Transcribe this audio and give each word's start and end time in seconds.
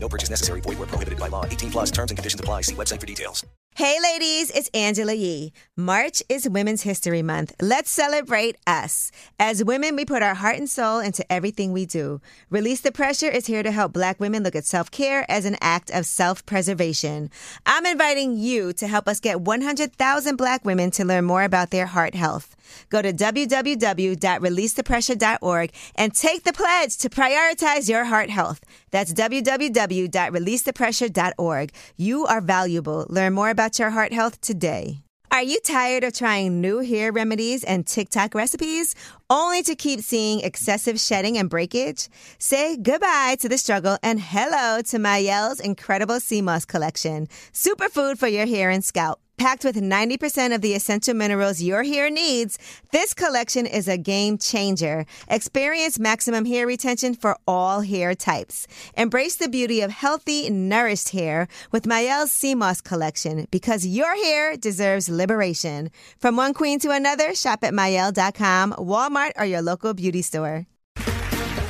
No 0.00 0.08
purchase 0.08 0.30
necessary. 0.30 0.60
Void 0.60 0.78
where 0.78 0.86
prohibited 0.86 1.18
by 1.18 1.28
law. 1.28 1.44
18 1.44 1.70
plus 1.70 1.90
terms 1.90 2.10
and 2.10 2.18
conditions 2.18 2.40
apply. 2.40 2.62
See 2.62 2.74
website 2.74 3.00
for 3.00 3.06
details. 3.06 3.44
Hey, 3.78 3.96
ladies, 4.02 4.50
it's 4.50 4.68
Angela 4.74 5.12
Yee. 5.12 5.52
March 5.76 6.20
is 6.28 6.48
Women's 6.48 6.82
History 6.82 7.22
Month. 7.22 7.54
Let's 7.62 7.90
celebrate 7.90 8.56
us. 8.66 9.12
As 9.38 9.62
women, 9.62 9.94
we 9.94 10.04
put 10.04 10.20
our 10.20 10.34
heart 10.34 10.56
and 10.56 10.68
soul 10.68 10.98
into 10.98 11.24
everything 11.30 11.72
we 11.72 11.86
do. 11.86 12.20
Release 12.50 12.80
the 12.80 12.90
Pressure 12.90 13.28
is 13.28 13.46
here 13.46 13.62
to 13.62 13.70
help 13.70 13.92
Black 13.92 14.18
women 14.18 14.42
look 14.42 14.56
at 14.56 14.64
self 14.64 14.90
care 14.90 15.24
as 15.30 15.44
an 15.44 15.56
act 15.60 15.92
of 15.92 16.06
self 16.06 16.44
preservation. 16.44 17.30
I'm 17.66 17.86
inviting 17.86 18.36
you 18.36 18.72
to 18.72 18.88
help 18.88 19.06
us 19.06 19.20
get 19.20 19.42
100,000 19.42 20.36
Black 20.36 20.64
women 20.64 20.90
to 20.92 21.04
learn 21.04 21.24
more 21.24 21.44
about 21.44 21.70
their 21.70 21.86
heart 21.86 22.16
health. 22.16 22.56
Go 22.88 23.02
to 23.02 23.12
www.releasethepressure.org 23.12 25.72
and 25.94 26.14
take 26.14 26.42
the 26.44 26.52
pledge 26.52 26.96
to 26.98 27.08
prioritize 27.08 27.88
your 27.88 28.04
heart 28.04 28.30
health. 28.30 28.60
That's 28.90 29.14
www.releasethepressure.org. 29.14 31.72
You 31.96 32.26
are 32.26 32.40
valuable. 32.40 33.06
Learn 33.08 33.34
more 33.34 33.50
about 33.50 33.78
your 33.78 33.90
heart 33.90 34.12
health 34.12 34.40
today. 34.40 35.04
Are 35.30 35.42
you 35.42 35.60
tired 35.60 36.04
of 36.04 36.14
trying 36.14 36.62
new 36.62 36.78
hair 36.78 37.12
remedies 37.12 37.62
and 37.62 37.86
TikTok 37.86 38.34
recipes 38.34 38.94
only 39.28 39.62
to 39.64 39.74
keep 39.74 40.00
seeing 40.00 40.40
excessive 40.40 40.98
shedding 40.98 41.36
and 41.36 41.50
breakage? 41.50 42.08
Say 42.38 42.78
goodbye 42.78 43.36
to 43.40 43.48
the 43.48 43.58
struggle 43.58 43.98
and 44.02 44.18
hello 44.18 44.80
to 44.82 44.98
Mielle's 44.98 45.60
incredible 45.60 46.18
sea 46.18 46.40
moss 46.40 46.64
collection. 46.64 47.26
Superfood 47.52 48.16
for 48.16 48.26
your 48.26 48.46
hair 48.46 48.70
and 48.70 48.82
scalp. 48.82 49.20
Packed 49.38 49.64
with 49.64 49.76
90% 49.76 50.52
of 50.52 50.62
the 50.62 50.74
essential 50.74 51.14
minerals 51.14 51.62
your 51.62 51.84
hair 51.84 52.10
needs, 52.10 52.58
this 52.90 53.14
collection 53.14 53.66
is 53.66 53.86
a 53.86 53.96
game 53.96 54.36
changer. 54.36 55.06
Experience 55.28 55.96
maximum 55.96 56.44
hair 56.44 56.66
retention 56.66 57.14
for 57.14 57.38
all 57.46 57.82
hair 57.82 58.16
types. 58.16 58.66
Embrace 58.96 59.36
the 59.36 59.48
beauty 59.48 59.80
of 59.80 59.92
healthy, 59.92 60.50
nourished 60.50 61.10
hair 61.10 61.46
with 61.70 61.86
Mielle's 61.86 62.32
Sea 62.32 62.56
Moss 62.56 62.80
collection 62.80 63.46
because 63.52 63.86
your 63.86 64.12
hair 64.24 64.56
deserves 64.56 65.08
liberation. 65.08 65.92
From 66.18 66.36
one 66.36 66.52
queen 66.52 66.80
to 66.80 66.90
another, 66.90 67.32
shop 67.36 67.62
at 67.62 67.72
Mielle.com, 67.72 68.72
Walmart, 68.72 69.32
or 69.38 69.44
your 69.44 69.62
local 69.62 69.94
beauty 69.94 70.22
store. 70.22 70.66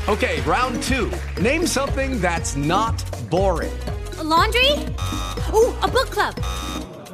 Okay, 0.09 0.41
round 0.47 0.83
two. 0.83 1.13
Name 1.39 1.67
something 1.67 2.19
that's 2.19 2.57
not 2.57 3.05
boring. 3.29 3.77
A 4.17 4.25
laundry? 4.25 4.73
Ooh, 5.53 5.75
a 5.83 5.89
book 5.89 6.11
club. 6.11 6.35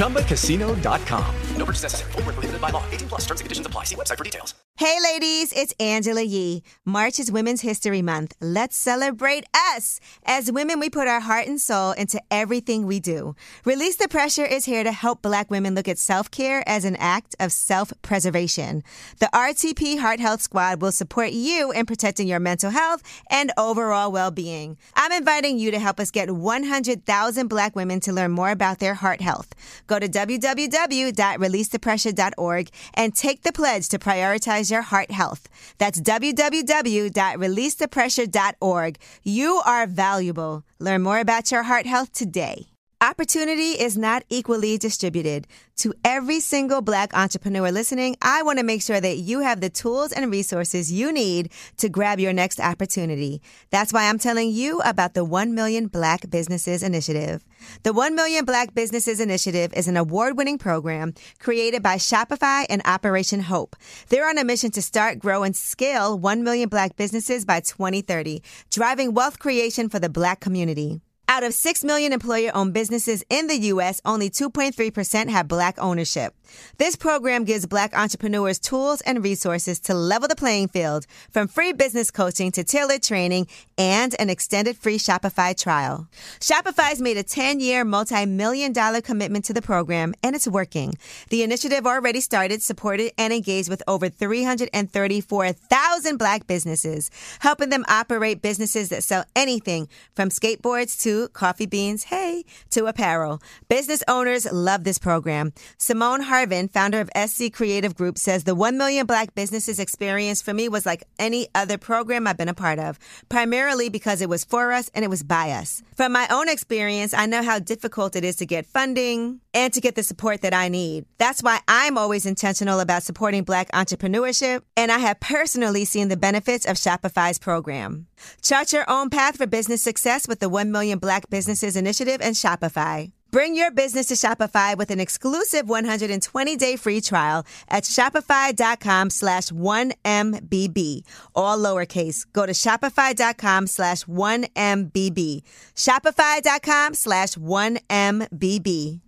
ChumbaCasino.com. 0.00 1.34
No 1.56 1.64
purchase 1.66 1.82
necessary. 1.82 2.12
Full 2.12 2.22
prohibited 2.22 2.60
by 2.60 2.70
law. 2.70 2.84
18 2.90 3.08
plus 3.08 3.20
terms 3.26 3.40
and 3.40 3.44
conditions 3.44 3.66
apply. 3.66 3.84
See 3.84 3.96
website 3.96 4.16
for 4.16 4.24
details. 4.24 4.54
Hey, 4.80 4.96
ladies, 4.98 5.52
it's 5.52 5.74
Angela 5.78 6.22
Yee. 6.22 6.62
March 6.86 7.18
is 7.20 7.30
Women's 7.30 7.60
History 7.60 8.00
Month. 8.00 8.34
Let's 8.40 8.78
celebrate 8.78 9.44
us. 9.74 10.00
As 10.24 10.50
women, 10.50 10.80
we 10.80 10.88
put 10.88 11.06
our 11.06 11.20
heart 11.20 11.46
and 11.48 11.60
soul 11.60 11.92
into 11.92 12.18
everything 12.30 12.86
we 12.86 12.98
do. 12.98 13.34
Release 13.66 13.96
the 13.96 14.08
Pressure 14.08 14.46
is 14.46 14.64
here 14.64 14.82
to 14.82 14.90
help 14.90 15.20
Black 15.20 15.50
women 15.50 15.74
look 15.74 15.86
at 15.86 15.98
self 15.98 16.30
care 16.30 16.66
as 16.66 16.86
an 16.86 16.96
act 16.96 17.36
of 17.38 17.52
self 17.52 17.92
preservation. 18.00 18.82
The 19.18 19.28
RTP 19.34 19.98
Heart 19.98 20.20
Health 20.20 20.40
Squad 20.40 20.80
will 20.80 20.92
support 20.92 21.32
you 21.32 21.72
in 21.72 21.84
protecting 21.84 22.26
your 22.26 22.40
mental 22.40 22.70
health 22.70 23.02
and 23.28 23.52
overall 23.58 24.10
well 24.10 24.30
being. 24.30 24.78
I'm 24.94 25.12
inviting 25.12 25.58
you 25.58 25.70
to 25.72 25.78
help 25.78 26.00
us 26.00 26.10
get 26.10 26.30
100,000 26.30 27.48
Black 27.48 27.76
women 27.76 28.00
to 28.00 28.14
learn 28.14 28.30
more 28.30 28.50
about 28.50 28.78
their 28.78 28.94
heart 28.94 29.09
health. 29.20 29.52
Go 29.88 29.98
to 29.98 30.08
www.releasethepressure.org 30.08 32.70
and 32.94 33.14
take 33.14 33.42
the 33.42 33.52
pledge 33.52 33.88
to 33.88 33.98
prioritize 33.98 34.70
your 34.70 34.82
heart 34.82 35.10
health. 35.10 35.48
That's 35.78 36.00
www.releasethepressure.org. 36.00 38.98
You 39.24 39.62
are 39.66 39.86
valuable. 39.86 40.64
Learn 40.78 41.02
more 41.02 41.18
about 41.18 41.50
your 41.50 41.64
heart 41.64 41.86
health 41.86 42.12
today. 42.12 42.68
Opportunity 43.02 43.80
is 43.80 43.96
not 43.96 44.24
equally 44.28 44.76
distributed. 44.76 45.46
To 45.76 45.94
every 46.04 46.38
single 46.38 46.82
Black 46.82 47.16
entrepreneur 47.16 47.70
listening, 47.70 48.14
I 48.20 48.42
want 48.42 48.58
to 48.58 48.62
make 48.62 48.82
sure 48.82 49.00
that 49.00 49.16
you 49.16 49.40
have 49.40 49.62
the 49.62 49.70
tools 49.70 50.12
and 50.12 50.30
resources 50.30 50.92
you 50.92 51.10
need 51.10 51.50
to 51.78 51.88
grab 51.88 52.20
your 52.20 52.34
next 52.34 52.60
opportunity. 52.60 53.40
That's 53.70 53.94
why 53.94 54.06
I'm 54.06 54.18
telling 54.18 54.50
you 54.50 54.80
about 54.80 55.14
the 55.14 55.24
1 55.24 55.54
Million 55.54 55.86
Black 55.86 56.28
Businesses 56.28 56.82
Initiative. 56.82 57.42
The 57.84 57.94
1 57.94 58.14
Million 58.14 58.44
Black 58.44 58.74
Businesses 58.74 59.18
Initiative 59.18 59.72
is 59.72 59.88
an 59.88 59.96
award 59.96 60.36
winning 60.36 60.58
program 60.58 61.14
created 61.38 61.82
by 61.82 61.96
Shopify 61.96 62.66
and 62.68 62.82
Operation 62.84 63.40
Hope. 63.40 63.76
They're 64.10 64.28
on 64.28 64.36
a 64.36 64.44
mission 64.44 64.72
to 64.72 64.82
start, 64.82 65.18
grow, 65.18 65.42
and 65.42 65.56
scale 65.56 66.18
1 66.18 66.44
million 66.44 66.68
Black 66.68 66.96
businesses 66.96 67.46
by 67.46 67.60
2030, 67.60 68.42
driving 68.68 69.14
wealth 69.14 69.38
creation 69.38 69.88
for 69.88 69.98
the 69.98 70.10
Black 70.10 70.40
community. 70.40 71.00
Out 71.30 71.44
of 71.44 71.54
6 71.54 71.84
million 71.84 72.12
employer 72.12 72.50
owned 72.56 72.74
businesses 72.74 73.22
in 73.30 73.46
the 73.46 73.56
U.S., 73.56 74.00
only 74.04 74.28
2.3% 74.30 75.28
have 75.28 75.46
black 75.46 75.76
ownership. 75.78 76.34
This 76.78 76.96
program 76.96 77.44
gives 77.44 77.66
black 77.66 77.96
entrepreneurs 77.96 78.58
tools 78.58 79.00
and 79.02 79.22
resources 79.22 79.78
to 79.80 79.94
level 79.94 80.28
the 80.28 80.36
playing 80.36 80.68
field, 80.68 81.06
from 81.30 81.48
free 81.48 81.72
business 81.72 82.10
coaching 82.10 82.50
to 82.52 82.64
tailored 82.64 83.02
training 83.02 83.46
and 83.78 84.14
an 84.18 84.30
extended 84.30 84.76
free 84.76 84.98
Shopify 84.98 85.56
trial. 85.56 86.08
Shopify's 86.40 87.00
made 87.00 87.16
a 87.16 87.22
10 87.22 87.60
year, 87.60 87.84
multi 87.84 88.26
million 88.26 88.72
dollar 88.72 89.00
commitment 89.00 89.44
to 89.46 89.52
the 89.52 89.62
program, 89.62 90.14
and 90.22 90.36
it's 90.36 90.48
working. 90.48 90.94
The 91.28 91.42
initiative 91.42 91.86
already 91.86 92.20
started, 92.20 92.62
supported, 92.62 93.12
and 93.18 93.32
engaged 93.32 93.68
with 93.68 93.82
over 93.88 94.08
334,000 94.08 96.18
black 96.18 96.46
businesses, 96.46 97.10
helping 97.40 97.70
them 97.70 97.84
operate 97.88 98.42
businesses 98.42 98.90
that 98.90 99.02
sell 99.02 99.24
anything 99.34 99.88
from 100.14 100.28
skateboards 100.28 101.00
to 101.02 101.26
coffee 101.28 101.66
beans, 101.66 102.04
hey, 102.04 102.44
to 102.70 102.86
apparel. 102.86 103.42
Business 103.68 104.04
owners 104.08 104.50
love 104.52 104.84
this 104.84 104.98
program. 104.98 105.52
Simone 105.78 106.20
Harvin, 106.40 106.70
founder 106.70 107.00
of 107.00 107.10
SC 107.28 107.52
Creative 107.52 107.94
Group, 107.94 108.16
says 108.16 108.44
the 108.44 108.54
1 108.54 108.78
million 108.78 109.04
black 109.04 109.34
businesses 109.34 109.78
experience 109.78 110.40
for 110.40 110.54
me 110.54 110.70
was 110.70 110.86
like 110.86 111.04
any 111.18 111.48
other 111.54 111.76
program 111.76 112.26
I've 112.26 112.38
been 112.38 112.48
a 112.48 112.54
part 112.54 112.78
of, 112.78 112.98
primarily 113.28 113.90
because 113.90 114.22
it 114.22 114.28
was 114.28 114.44
for 114.44 114.72
us 114.72 114.90
and 114.94 115.04
it 115.04 115.08
was 115.08 115.22
by 115.22 115.50
us. 115.50 115.82
From 115.94 116.12
my 116.12 116.26
own 116.30 116.48
experience, 116.48 117.12
I 117.12 117.26
know 117.26 117.42
how 117.42 117.58
difficult 117.58 118.16
it 118.16 118.24
is 118.24 118.36
to 118.36 118.46
get 118.46 118.64
funding 118.64 119.40
and 119.52 119.70
to 119.74 119.82
get 119.82 119.96
the 119.96 120.02
support 120.02 120.40
that 120.40 120.54
I 120.54 120.68
need. 120.68 121.04
That's 121.18 121.42
why 121.42 121.60
I'm 121.68 121.98
always 121.98 122.24
intentional 122.24 122.80
about 122.80 123.02
supporting 123.02 123.44
black 123.44 123.70
entrepreneurship, 123.72 124.62
and 124.78 124.90
I 124.90 124.98
have 124.98 125.20
personally 125.20 125.84
seen 125.84 126.08
the 126.08 126.16
benefits 126.16 126.64
of 126.64 126.76
Shopify's 126.76 127.38
program. 127.38 128.06
Chart 128.42 128.72
your 128.72 128.88
own 128.88 129.10
path 129.10 129.36
for 129.36 129.46
business 129.46 129.82
success 129.82 130.26
with 130.26 130.40
the 130.40 130.48
1 130.48 130.72
Million 130.72 130.98
Black 130.98 131.28
Businesses 131.28 131.76
Initiative 131.76 132.20
and 132.22 132.34
Shopify. 132.34 133.12
Bring 133.30 133.54
your 133.54 133.70
business 133.70 134.06
to 134.06 134.14
Shopify 134.14 134.76
with 134.76 134.90
an 134.90 135.00
exclusive 135.00 135.66
120-day 135.66 136.76
free 136.76 137.00
trial 137.00 137.46
at 137.68 137.84
shopify.com 137.84 139.10
slash 139.10 139.48
1MBB. 139.50 141.02
All 141.34 141.58
lowercase. 141.58 142.26
Go 142.32 142.46
to 142.46 142.52
shopify.com 142.52 143.66
slash 143.66 144.04
1MBB. 144.04 145.42
Shopify.com 145.74 146.94
slash 146.94 147.34
1MBB. 147.34 149.00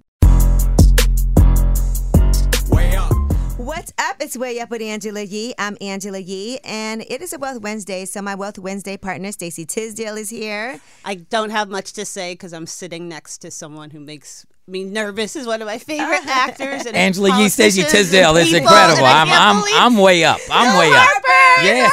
Way 2.70 2.96
up. 2.96 3.11
What's 3.62 3.92
up? 3.96 4.16
It's 4.18 4.36
Way 4.36 4.58
Up 4.58 4.70
with 4.70 4.82
Angela 4.82 5.22
Yee. 5.22 5.54
I'm 5.56 5.76
Angela 5.80 6.18
Yee, 6.18 6.58
and 6.64 7.02
it 7.02 7.22
is 7.22 7.32
a 7.32 7.38
Wealth 7.38 7.62
Wednesday. 7.62 8.04
So 8.06 8.20
my 8.20 8.34
Wealth 8.34 8.58
Wednesday 8.58 8.96
partner, 8.96 9.30
Stacey 9.30 9.64
Tisdale, 9.64 10.16
is 10.16 10.30
here. 10.30 10.80
I 11.04 11.14
don't 11.14 11.50
have 11.50 11.68
much 11.68 11.92
to 11.92 12.04
say 12.04 12.32
because 12.32 12.52
I'm 12.52 12.66
sitting 12.66 13.08
next 13.08 13.38
to 13.38 13.52
someone 13.52 13.90
who 13.90 14.00
makes 14.00 14.44
me 14.72 14.84
nervous. 14.84 15.36
Is 15.36 15.46
one 15.46 15.62
of 15.62 15.66
my 15.66 15.78
favorite 15.78 16.26
actors. 16.26 16.86
And 16.86 16.96
Angela 16.96 17.28
Yee, 17.38 17.48
Stacey 17.48 17.82
politicians 17.82 18.10
Tisdale. 18.10 18.28
and 18.30 18.36
That's 18.38 18.52
incredible. 18.52 19.04
I 19.04 19.22
I'm 19.22 19.30
I'm 19.30 19.64
I'm 19.94 19.98
way 20.02 20.24
up. 20.24 20.40
I'm 20.50 20.70
Hill 20.70 20.80
way 20.80 20.88
up. 20.88 21.06
Harper! 21.06 21.28
Yeah, 21.64 21.90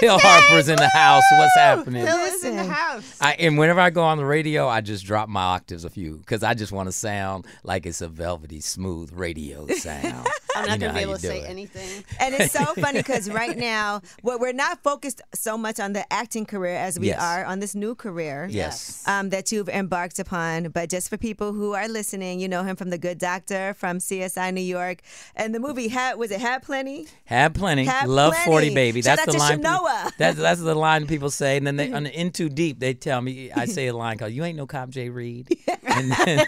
Hill 0.00 0.18
Harper's 0.20 0.68
in 0.68 0.76
the 0.76 0.88
house. 0.88 1.24
What's 1.32 1.54
happening? 1.56 2.06
Hill 2.06 2.16
is 2.18 2.44
in 2.44 2.56
the 2.56 2.64
house. 2.64 3.16
I, 3.20 3.32
and 3.34 3.58
whenever 3.58 3.80
I 3.80 3.90
go 3.90 4.02
on 4.02 4.18
the 4.18 4.24
radio, 4.24 4.68
I 4.68 4.80
just 4.82 5.04
drop 5.04 5.28
my 5.28 5.42
octaves 5.42 5.84
a 5.84 5.90
few 5.90 6.18
because 6.18 6.42
I 6.42 6.54
just 6.54 6.70
want 6.72 6.86
to 6.88 6.92
sound 6.92 7.46
like 7.64 7.86
it's 7.86 8.00
a 8.00 8.08
velvety, 8.08 8.60
smooth 8.60 9.10
radio 9.12 9.66
sound. 9.76 10.26
I'm 10.54 10.64
You 10.64 10.68
not 10.70 10.78
know 10.80 10.86
gonna 10.88 10.92
be 10.98 11.00
able 11.00 11.14
to 11.14 11.20
say 11.20 11.40
it. 11.40 11.48
anything. 11.50 12.04
And 12.20 12.34
it's 12.34 12.52
so 12.52 12.64
funny 12.74 12.98
because 13.00 13.30
right 13.42 13.56
now, 13.56 14.02
well, 14.22 14.38
we're 14.38 14.52
not 14.52 14.82
focused 14.82 15.22
so 15.34 15.56
much 15.56 15.80
on 15.80 15.92
the 15.94 16.10
acting 16.12 16.44
career 16.46 16.74
as 16.76 16.98
we 16.98 17.08
Yes. 17.08 17.20
are 17.22 17.44
on 17.44 17.60
this 17.60 17.74
new 17.74 17.94
career. 17.94 18.46
Yes. 18.50 19.02
Um, 19.06 19.30
that 19.30 19.50
you've 19.52 19.68
embarked 19.68 20.18
upon. 20.18 20.68
But 20.70 20.90
just 20.90 21.08
for 21.08 21.16
people 21.16 21.52
who 21.52 21.72
are 21.74 21.88
listening, 21.88 22.09
you 22.12 22.48
know 22.48 22.62
him 22.64 22.76
from 22.76 22.90
The 22.90 22.98
Good 22.98 23.18
Doctor, 23.18 23.74
from 23.74 23.98
CSI 23.98 24.52
New 24.52 24.60
York, 24.60 25.00
and 25.36 25.54
the 25.54 25.60
movie 25.60 25.88
had 25.88 26.16
was 26.18 26.30
it 26.30 26.40
Had 26.40 26.62
Plenty? 26.62 27.06
Had 27.24 27.54
plenty. 27.54 27.84
Have 27.84 28.08
Love 28.08 28.32
plenty. 28.32 28.50
40, 28.50 28.74
baby. 28.74 29.02
Shout 29.02 29.16
That's 29.18 29.28
out 29.28 29.32
the 29.32 29.32
to 29.32 29.38
line. 29.38 29.58
people- 29.58 30.10
That's, 30.18 30.38
that's 30.38 30.60
the 30.60 30.74
line 30.74 31.06
people 31.06 31.30
say. 31.30 31.56
And 31.56 31.66
then 31.66 31.76
they, 31.76 31.92
on 31.92 32.02
the 32.04 32.12
In 32.20 32.30
Too 32.32 32.48
Deep, 32.48 32.80
they 32.80 32.94
tell 32.94 33.20
me, 33.20 33.50
I 33.52 33.64
say 33.66 33.86
a 33.86 33.94
line 33.96 34.18
called, 34.18 34.32
You 34.32 34.44
ain't 34.44 34.56
no 34.56 34.66
cop, 34.66 34.90
J. 34.90 35.08
Reed. 35.08 35.48
and, 35.84 36.10
then, 36.12 36.44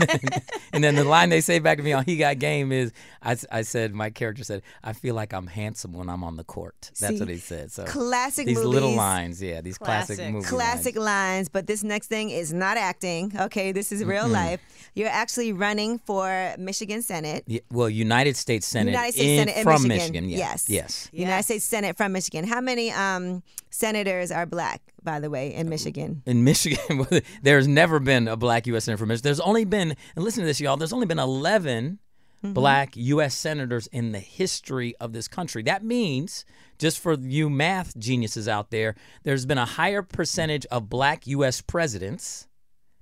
and 0.72 0.84
then 0.84 0.94
the 0.94 1.04
line 1.04 1.28
they 1.28 1.40
say 1.40 1.58
back 1.58 1.78
to 1.78 1.82
me 1.84 1.92
on 1.92 2.04
He 2.04 2.16
Got 2.16 2.38
Game 2.38 2.72
is, 2.72 2.92
I, 3.22 3.36
I 3.50 3.62
said, 3.62 3.94
my 3.94 4.10
character 4.10 4.44
said, 4.44 4.62
I 4.82 4.92
feel 4.92 5.14
like 5.14 5.32
I'm 5.32 5.46
handsome 5.46 5.92
when 5.92 6.08
I'm 6.08 6.24
on 6.24 6.36
the 6.36 6.44
court. 6.44 6.90
That's 7.00 7.14
See, 7.14 7.20
what 7.20 7.28
he 7.28 7.36
said. 7.38 7.70
So 7.72 7.84
classic 7.84 8.46
These 8.46 8.62
little 8.64 8.92
lines, 8.94 9.42
yeah, 9.42 9.60
these 9.60 9.78
classic, 9.78 10.16
Classic. 10.16 10.32
movie 10.32 10.46
Classic 10.46 10.94
lines. 10.96 11.06
lines, 11.06 11.48
but 11.48 11.66
this 11.66 11.82
next 11.84 12.06
thing 12.08 12.30
is 12.30 12.52
not 12.52 12.76
acting. 12.76 13.32
Okay, 13.38 13.72
this 13.72 13.92
is 13.92 14.04
real 14.04 14.28
life. 14.28 14.60
You're 14.94 15.08
actually 15.08 15.41
running 15.50 15.98
for 15.98 16.54
Michigan 16.58 17.02
Senate. 17.02 17.42
Yeah, 17.48 17.60
well, 17.72 17.90
United 17.90 18.36
States 18.36 18.64
Senate, 18.66 18.92
United 18.92 19.14
States 19.14 19.28
in, 19.28 19.38
Senate 19.38 19.56
in 19.56 19.64
from 19.64 19.88
Michigan. 19.88 20.28
yeah. 20.28 20.38
Yes. 20.38 20.70
Yes. 20.70 21.08
United 21.12 21.42
States 21.42 21.64
Senate 21.64 21.96
from 21.96 22.12
Michigan. 22.12 22.46
How 22.46 22.60
many 22.60 22.92
um, 22.92 23.42
senators 23.70 24.30
are 24.30 24.46
black, 24.46 24.80
by 25.02 25.18
the 25.18 25.30
way, 25.30 25.52
in 25.52 25.68
Michigan? 25.68 26.22
in 26.26 26.44
Michigan, 26.44 27.06
there's 27.42 27.66
never 27.66 27.98
been 27.98 28.28
a 28.28 28.36
black 28.36 28.68
U.S. 28.68 28.84
senator 28.84 28.98
from 28.98 29.08
Michigan. 29.08 29.24
There's 29.24 29.40
only 29.40 29.64
been, 29.64 29.96
and 30.14 30.24
listen 30.24 30.42
to 30.42 30.46
this, 30.46 30.60
y'all. 30.60 30.76
There's 30.76 30.92
only 30.92 31.06
been 31.06 31.18
11 31.18 31.98
black 32.42 32.96
U.S. 32.96 33.36
senators 33.36 33.86
in 33.88 34.12
the 34.12 34.18
history 34.18 34.94
of 35.00 35.12
this 35.12 35.28
country. 35.28 35.62
That 35.62 35.84
means, 35.84 36.44
just 36.78 36.98
for 36.98 37.14
you 37.14 37.48
math 37.48 37.96
geniuses 37.96 38.48
out 38.48 38.70
there, 38.70 38.96
there's 39.22 39.46
been 39.46 39.58
a 39.58 39.64
higher 39.64 40.02
percentage 40.02 40.66
of 40.66 40.88
black 40.88 41.26
U.S. 41.28 41.60
presidents, 41.60 42.48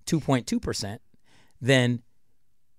2.2 0.07 0.61
percent, 0.61 1.01
than 1.61 2.03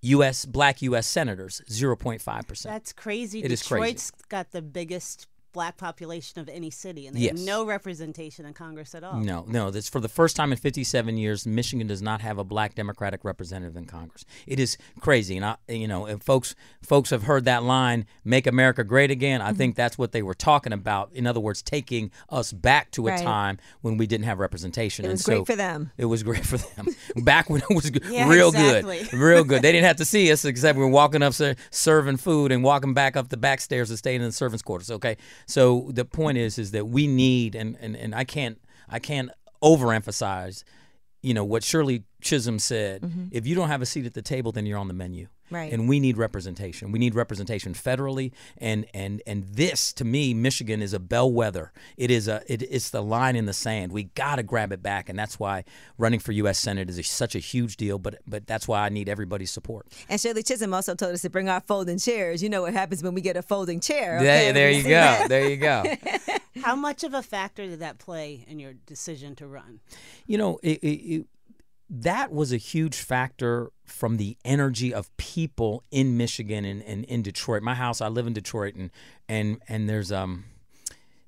U.S. 0.02 0.44
black 0.44 0.82
U.S. 0.82 1.06
senators, 1.06 1.62
0.5 1.68 2.46
percent. 2.46 2.72
That's 2.72 2.92
crazy. 2.92 3.42
It 3.42 3.52
is 3.52 3.62
crazy. 3.62 3.80
Detroit's 3.80 4.12
got 4.28 4.50
the 4.50 4.62
biggest 4.62 5.26
black 5.52 5.76
population 5.76 6.40
of 6.40 6.48
any 6.48 6.70
city, 6.70 7.06
and 7.06 7.16
they 7.16 7.20
Yes. 7.20 7.38
have 7.38 7.46
no 7.46 7.64
representation 7.64 8.46
in 8.46 8.54
Congress 8.54 8.94
at 8.94 9.04
all. 9.04 9.20
No, 9.20 9.44
no. 9.48 9.70
This 9.70 9.88
for 9.88 10.00
the 10.00 10.08
first 10.08 10.34
time 10.36 10.50
in 10.52 10.58
57 10.58 11.16
years, 11.18 11.46
Michigan 11.46 11.86
does 11.86 12.00
not 12.02 12.20
have 12.20 12.38
a 12.38 12.44
black 12.44 12.74
Democratic 12.74 13.24
representative 13.24 13.76
in 13.76 13.84
Congress. 13.84 14.24
It 14.46 14.58
is 14.58 14.76
crazy, 15.00 15.36
and 15.36 15.44
I, 15.44 15.56
you 15.68 15.86
know, 15.86 16.06
and 16.06 16.22
folks, 16.22 16.54
folks 16.82 17.10
have 17.10 17.24
heard 17.24 17.44
that 17.44 17.62
line, 17.62 18.06
"Make 18.24 18.46
America 18.46 18.82
Great 18.84 19.10
Again." 19.10 19.40
Mm-hmm. 19.40 19.48
I 19.48 19.52
think 19.52 19.76
that's 19.76 19.98
what 19.98 20.12
they 20.12 20.22
were 20.22 20.34
talking 20.34 20.72
about. 20.72 21.10
In 21.12 21.26
other 21.26 21.40
words, 21.40 21.62
taking 21.62 22.10
us 22.30 22.52
back 22.52 22.90
to 22.92 23.08
a 23.08 23.10
Right. 23.12 23.22
time 23.22 23.58
when 23.82 23.96
we 23.96 24.06
didn't 24.06 24.24
have 24.24 24.38
representation. 24.38 25.04
It 25.04 25.08
and 25.08 25.14
was 25.14 25.22
great 25.22 25.36
so 25.38 25.44
for 25.44 25.56
them. 25.56 25.90
It 25.98 26.06
was 26.06 26.22
great 26.22 26.46
for 26.46 26.56
them. 26.58 26.86
back 27.24 27.50
when 27.50 27.60
it 27.68 27.74
was 27.74 27.90
Yeah, 28.10 28.28
real 28.28 28.48
exactly. 28.48 29.00
good, 29.04 29.12
real 29.18 29.44
good. 29.44 29.62
They 29.62 29.72
didn't 29.72 29.84
have 29.86 29.96
to 29.96 30.04
see 30.04 30.30
us 30.32 30.44
except 30.44 30.78
we 30.78 30.84
were 30.84 30.90
walking 30.90 31.22
up, 31.22 31.34
serving 31.70 32.16
food, 32.16 32.52
and 32.52 32.62
walking 32.64 32.94
back 32.94 33.16
up 33.16 33.28
the 33.28 33.36
back 33.36 33.60
stairs 33.60 33.90
and 33.90 33.98
staying 33.98 34.20
in 34.20 34.26
the 34.28 34.32
servants' 34.32 34.62
quarters. 34.62 34.90
Okay, 34.90 35.16
so 35.46 35.90
the 35.92 36.04
point 36.04 36.38
is, 36.38 36.58
is 36.58 36.70
that 36.72 36.88
we 36.88 37.06
need, 37.06 37.54
and 37.54 37.76
and, 37.80 37.96
and 37.96 38.14
I 38.14 38.24
can't, 38.24 38.60
I 38.88 38.98
can't 38.98 39.30
overemphasize, 39.62 40.64
you 41.22 41.34
know, 41.34 41.44
what 41.44 41.62
Shirley 41.62 42.04
Chisholm 42.20 42.58
said. 42.58 43.02
Mm-hmm. 43.02 43.26
If 43.30 43.46
you 43.46 43.54
don't 43.54 43.68
have 43.68 43.82
a 43.82 43.86
seat 43.86 44.06
at 44.06 44.14
the 44.14 44.22
table, 44.22 44.52
then 44.52 44.66
you're 44.66 44.78
on 44.78 44.88
the 44.88 44.94
menu. 44.94 45.28
Right. 45.52 45.72
And 45.72 45.88
we 45.88 46.00
need 46.00 46.16
representation. 46.16 46.92
We 46.92 46.98
need 46.98 47.14
representation 47.14 47.74
federally, 47.74 48.32
and 48.58 48.86
and 48.94 49.22
and 49.26 49.44
this 49.44 49.92
to 49.94 50.04
me, 50.04 50.34
Michigan 50.34 50.82
is 50.82 50.92
a 50.92 50.98
bellwether. 50.98 51.72
It 51.96 52.10
is 52.10 52.28
a 52.28 52.42
it, 52.46 52.62
it's 52.62 52.90
the 52.90 53.02
line 53.02 53.36
in 53.36 53.46
the 53.46 53.52
sand. 53.52 53.92
We 53.92 54.04
got 54.04 54.36
to 54.36 54.42
grab 54.42 54.72
it 54.72 54.82
back, 54.82 55.08
and 55.08 55.18
that's 55.18 55.38
why 55.38 55.64
running 55.98 56.20
for 56.20 56.32
U.S. 56.32 56.58
Senate 56.58 56.88
is 56.88 56.98
a, 56.98 57.02
such 57.02 57.34
a 57.34 57.38
huge 57.38 57.76
deal. 57.76 57.98
But 57.98 58.20
but 58.26 58.46
that's 58.46 58.66
why 58.66 58.80
I 58.80 58.88
need 58.88 59.08
everybody's 59.08 59.50
support. 59.50 59.86
And 60.08 60.20
Shirley 60.20 60.42
Chisholm 60.42 60.74
also 60.74 60.94
told 60.94 61.12
us 61.14 61.22
to 61.22 61.30
bring 61.30 61.48
our 61.48 61.60
folding 61.60 61.98
chairs. 61.98 62.42
You 62.42 62.48
know 62.48 62.62
what 62.62 62.72
happens 62.72 63.02
when 63.02 63.14
we 63.14 63.20
get 63.20 63.36
a 63.36 63.42
folding 63.42 63.80
chair. 63.80 64.16
Okay? 64.16 64.24
There, 64.24 64.52
there 64.52 64.70
you 64.70 64.82
go. 64.84 65.26
There 65.32 65.48
you 65.48 65.56
go. 65.56 65.84
How 66.62 66.74
much 66.76 67.04
of 67.04 67.14
a 67.14 67.22
factor 67.22 67.66
did 67.66 67.80
that 67.80 67.98
play 67.98 68.44
in 68.48 68.58
your 68.58 68.74
decision 68.74 69.34
to 69.36 69.46
run? 69.46 69.80
you 70.26 70.38
know, 70.38 70.58
it, 70.62 70.78
it, 70.82 71.14
it, 71.14 71.26
that 71.94 72.32
was 72.32 72.52
a 72.52 72.56
huge 72.56 72.96
factor 72.96 73.70
from 73.84 74.16
the 74.16 74.38
energy 74.46 74.94
of 74.94 75.14
people 75.18 75.84
in 75.90 76.16
Michigan 76.16 76.64
and, 76.64 76.82
and 76.82 77.04
in 77.04 77.20
Detroit. 77.20 77.62
My 77.62 77.74
house, 77.74 78.00
I 78.00 78.08
live 78.08 78.26
in 78.26 78.32
Detroit, 78.32 78.74
and 78.74 78.90
and 79.28 79.60
and 79.68 79.88
there's 79.88 80.10
um 80.10 80.44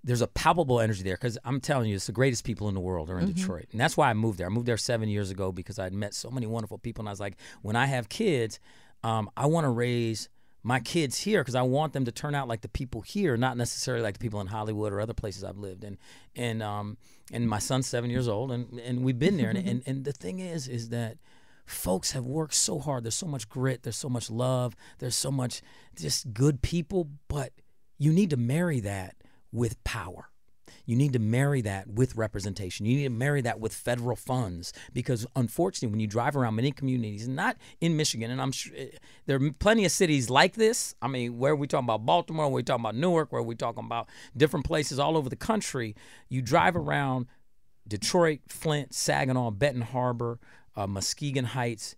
there's 0.02 0.22
a 0.22 0.26
palpable 0.26 0.80
energy 0.80 1.02
there 1.02 1.16
because 1.16 1.36
I'm 1.44 1.60
telling 1.60 1.90
you, 1.90 1.96
it's 1.96 2.06
the 2.06 2.12
greatest 2.12 2.44
people 2.44 2.68
in 2.68 2.74
the 2.74 2.80
world 2.80 3.10
are 3.10 3.18
in 3.18 3.30
Detroit, 3.32 3.66
and 3.72 3.80
that's 3.80 3.96
why 3.96 4.08
I 4.08 4.14
moved 4.14 4.38
there. 4.38 4.46
I 4.46 4.50
moved 4.50 4.66
there 4.66 4.78
seven 4.78 5.10
years 5.10 5.30
ago 5.30 5.52
because 5.52 5.78
I'd 5.78 5.92
met 5.92 6.14
so 6.14 6.30
many 6.30 6.46
wonderful 6.46 6.78
people, 6.78 7.02
and 7.02 7.10
I 7.10 7.12
was 7.12 7.20
like, 7.20 7.36
when 7.60 7.76
I 7.76 7.84
have 7.84 8.08
kids, 8.08 8.58
um, 9.02 9.30
I 9.36 9.46
want 9.46 9.64
to 9.64 9.70
raise 9.70 10.30
my 10.64 10.80
kids 10.80 11.18
here 11.18 11.42
because 11.42 11.54
I 11.54 11.62
want 11.62 11.92
them 11.92 12.06
to 12.06 12.10
turn 12.10 12.34
out 12.34 12.48
like 12.48 12.62
the 12.62 12.68
people 12.68 13.02
here, 13.02 13.36
not 13.36 13.56
necessarily 13.56 14.02
like 14.02 14.14
the 14.14 14.18
people 14.18 14.40
in 14.40 14.46
Hollywood 14.48 14.92
or 14.92 15.00
other 15.00 15.12
places 15.12 15.44
I've 15.44 15.58
lived. 15.58 15.84
And 15.84 15.98
and 16.34 16.62
um 16.62 16.96
and 17.30 17.48
my 17.48 17.58
son's 17.58 17.86
seven 17.86 18.10
years 18.10 18.26
old, 18.26 18.50
and 18.50 18.80
and 18.80 19.04
we've 19.04 19.18
been 19.18 19.36
there. 19.36 19.50
and, 19.50 19.58
and 19.68 19.82
and 19.86 20.04
the 20.04 20.12
thing 20.12 20.40
is, 20.40 20.66
is 20.66 20.88
that 20.88 21.18
folks 21.66 22.12
have 22.12 22.24
worked 22.24 22.54
so 22.54 22.78
hard. 22.78 23.04
There's 23.04 23.14
so 23.14 23.26
much 23.26 23.48
grit. 23.48 23.82
There's 23.82 23.96
so 23.96 24.08
much 24.08 24.30
love. 24.30 24.74
There's 24.98 25.16
so 25.16 25.30
much 25.30 25.60
just 25.96 26.32
good 26.32 26.62
people. 26.62 27.10
But 27.28 27.52
you 27.98 28.10
need 28.10 28.30
to 28.30 28.38
marry 28.38 28.80
that 28.80 29.16
with 29.52 29.82
power. 29.84 30.30
You 30.86 30.96
need 30.96 31.12
to 31.14 31.18
marry 31.18 31.60
that 31.62 31.88
with 31.88 32.16
representation. 32.16 32.86
You 32.86 32.96
need 32.96 33.04
to 33.04 33.10
marry 33.10 33.40
that 33.42 33.60
with 33.60 33.72
federal 33.72 34.16
funds 34.16 34.72
because, 34.92 35.26
unfortunately, 35.34 35.92
when 35.92 36.00
you 36.00 36.06
drive 36.06 36.36
around 36.36 36.56
many 36.56 36.72
communities, 36.72 37.26
not 37.26 37.56
in 37.80 37.96
Michigan, 37.96 38.30
and 38.30 38.40
I'm 38.40 38.52
sure 38.52 38.72
eh, 38.76 38.88
there 39.26 39.42
are 39.42 39.52
plenty 39.52 39.84
of 39.84 39.92
cities 39.92 40.28
like 40.28 40.54
this. 40.54 40.94
I 41.00 41.08
mean, 41.08 41.38
where 41.38 41.52
are 41.52 41.56
we 41.56 41.66
talking 41.66 41.86
about 41.86 42.04
Baltimore? 42.04 42.46
Where 42.46 42.56
we 42.56 42.62
talking 42.62 42.82
about 42.82 42.96
Newark? 42.96 43.32
Where 43.32 43.42
we 43.42 43.54
talking 43.54 43.84
about 43.84 44.08
different 44.36 44.66
places 44.66 44.98
all 44.98 45.16
over 45.16 45.28
the 45.28 45.36
country? 45.36 45.94
You 46.28 46.42
drive 46.42 46.76
around 46.76 47.26
Detroit, 47.86 48.40
Flint, 48.48 48.94
Saginaw, 48.94 49.52
Benton 49.52 49.82
Harbor, 49.82 50.38
uh, 50.76 50.86
Muskegon 50.86 51.44
Heights. 51.44 51.96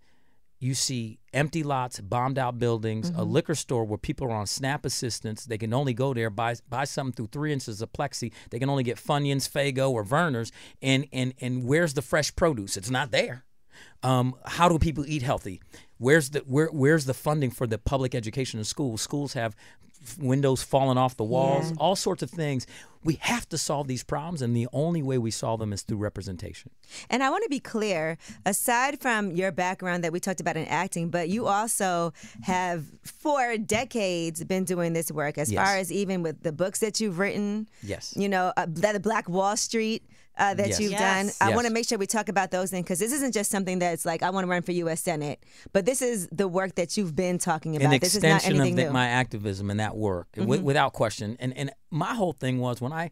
You 0.66 0.74
see 0.74 1.20
empty 1.32 1.62
lots, 1.62 2.00
bombed 2.00 2.40
out 2.40 2.58
buildings, 2.58 3.10
a 3.10 3.12
mm-hmm. 3.12 3.30
liquor 3.30 3.54
store 3.54 3.84
where 3.84 3.98
people 3.98 4.26
are 4.26 4.34
on 4.34 4.48
SNAP 4.48 4.84
assistance. 4.84 5.44
They 5.44 5.58
can 5.58 5.72
only 5.72 5.94
go 5.94 6.12
there 6.12 6.28
buy 6.28 6.56
buy 6.68 6.86
something 6.86 7.12
through 7.12 7.28
three 7.28 7.52
inches 7.52 7.80
of 7.80 7.92
plexi. 7.92 8.32
They 8.50 8.58
can 8.58 8.68
only 8.68 8.82
get 8.82 8.96
Funyuns, 8.96 9.48
Faygo, 9.48 9.90
or 9.90 10.04
Vernors. 10.04 10.50
And 10.82 11.06
and 11.12 11.34
and 11.40 11.62
where's 11.62 11.94
the 11.94 12.02
fresh 12.02 12.34
produce? 12.34 12.76
It's 12.76 12.90
not 12.90 13.12
there. 13.12 13.44
Um, 14.02 14.34
how 14.44 14.68
do 14.68 14.78
people 14.78 15.04
eat 15.06 15.22
healthy? 15.22 15.60
Where's 15.98 16.30
the 16.30 16.40
where 16.40 16.68
where's 16.68 17.04
the 17.06 17.14
funding 17.14 17.50
for 17.50 17.66
the 17.66 17.78
public 17.78 18.14
education 18.14 18.58
in 18.58 18.64
schools? 18.64 19.00
Schools 19.02 19.32
have 19.32 19.56
windows 20.20 20.62
falling 20.62 20.98
off 20.98 21.16
the 21.16 21.24
walls, 21.24 21.72
all 21.78 21.96
sorts 21.96 22.22
of 22.22 22.30
things. 22.30 22.66
We 23.02 23.14
have 23.22 23.48
to 23.48 23.58
solve 23.58 23.88
these 23.88 24.04
problems, 24.04 24.42
and 24.42 24.54
the 24.54 24.68
only 24.72 25.02
way 25.02 25.16
we 25.16 25.30
solve 25.30 25.58
them 25.60 25.72
is 25.72 25.82
through 25.82 25.98
representation. 25.98 26.70
And 27.08 27.22
I 27.22 27.30
want 27.30 27.44
to 27.44 27.48
be 27.48 27.60
clear, 27.60 28.18
aside 28.44 29.00
from 29.00 29.30
your 29.32 29.52
background 29.52 30.04
that 30.04 30.12
we 30.12 30.20
talked 30.20 30.40
about 30.40 30.56
in 30.56 30.66
acting, 30.66 31.08
but 31.08 31.28
you 31.28 31.46
also 31.46 32.12
have 32.42 32.84
for 33.04 33.56
decades 33.56 34.44
been 34.44 34.64
doing 34.64 34.92
this 34.92 35.10
work 35.10 35.38
as 35.38 35.50
Yes. 35.50 35.64
far 35.66 35.76
as 35.76 35.90
even 35.90 36.22
with 36.22 36.42
the 36.42 36.52
books 36.52 36.80
that 36.80 37.00
you've 37.00 37.18
written. 37.18 37.68
Yes. 37.82 38.12
You 38.16 38.28
know, 38.28 38.52
uh, 38.56 38.66
the 38.68 39.00
Black 39.00 39.28
Wall 39.28 39.56
Street. 39.56 40.02
Uh, 40.38 40.52
that 40.52 40.68
Yes. 40.68 40.80
you've 40.80 40.90
Yes. 40.92 41.00
done. 41.00 41.32
I 41.40 41.48
Yes. 41.48 41.54
want 41.56 41.66
to 41.66 41.72
make 41.72 41.88
sure 41.88 41.96
we 41.96 42.06
talk 42.06 42.28
about 42.28 42.50
those 42.50 42.70
things 42.70 42.84
because 42.84 42.98
this 42.98 43.10
isn't 43.12 43.32
just 43.32 43.50
something 43.50 43.78
that's 43.78 44.04
like 44.04 44.22
I 44.22 44.28
want 44.28 44.44
to 44.44 44.50
run 44.50 44.60
for 44.60 44.72
U.S. 44.72 45.00
Senate, 45.02 45.42
but 45.72 45.86
this 45.86 46.02
is 46.02 46.28
the 46.30 46.46
work 46.46 46.74
that 46.74 46.96
you've 46.96 47.16
been 47.16 47.38
talking 47.38 47.74
about. 47.74 47.94
an 47.94 48.00
this 48.00 48.14
is 48.14 48.22
not 48.22 48.36
extension 48.36 48.60
anything 48.60 48.72
of 48.74 48.76
the, 48.76 48.82
new. 48.82 48.86
Mm-hmm. 48.88 48.92
my 48.94 49.08
activism 49.08 49.70
and 49.70 49.80
that 49.80 49.96
work, 49.96 50.28
wi- 50.36 50.62
without 50.62 50.92
question. 50.92 51.36
And 51.40 51.56
and 51.56 51.70
my 51.90 52.14
whole 52.14 52.32
thing 52.34 52.58
was 52.58 52.80
when 52.82 52.92
I 52.92 53.10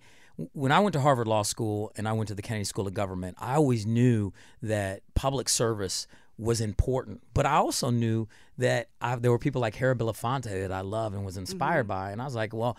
when 0.52 0.70
I 0.72 0.80
went 0.80 0.92
to 0.94 1.00
Harvard 1.00 1.28
Law 1.28 1.42
School 1.44 1.92
and 1.96 2.06
I 2.08 2.12
went 2.12 2.28
to 2.28 2.34
the 2.34 2.42
Kennedy 2.42 2.64
School 2.64 2.86
of 2.86 2.92
Government, 2.92 3.36
I 3.40 3.54
always 3.54 3.86
knew 3.86 4.32
that 4.62 5.00
public 5.14 5.48
service 5.48 6.06
was 6.36 6.60
important, 6.60 7.22
but 7.32 7.46
I 7.46 7.54
also 7.54 7.90
knew 7.90 8.26
that 8.58 8.88
I, 9.00 9.14
there 9.16 9.30
were 9.30 9.38
people 9.38 9.60
like 9.62 9.76
Harry 9.76 9.94
Belafonte 9.94 10.50
that 10.62 10.72
I 10.72 10.80
love 10.80 11.14
and 11.14 11.24
was 11.24 11.36
inspired 11.36 11.82
Mm-hmm. 11.84 11.88
by, 11.88 12.10
and 12.10 12.20
I 12.20 12.24
was 12.26 12.34
like, 12.34 12.52
well. 12.52 12.76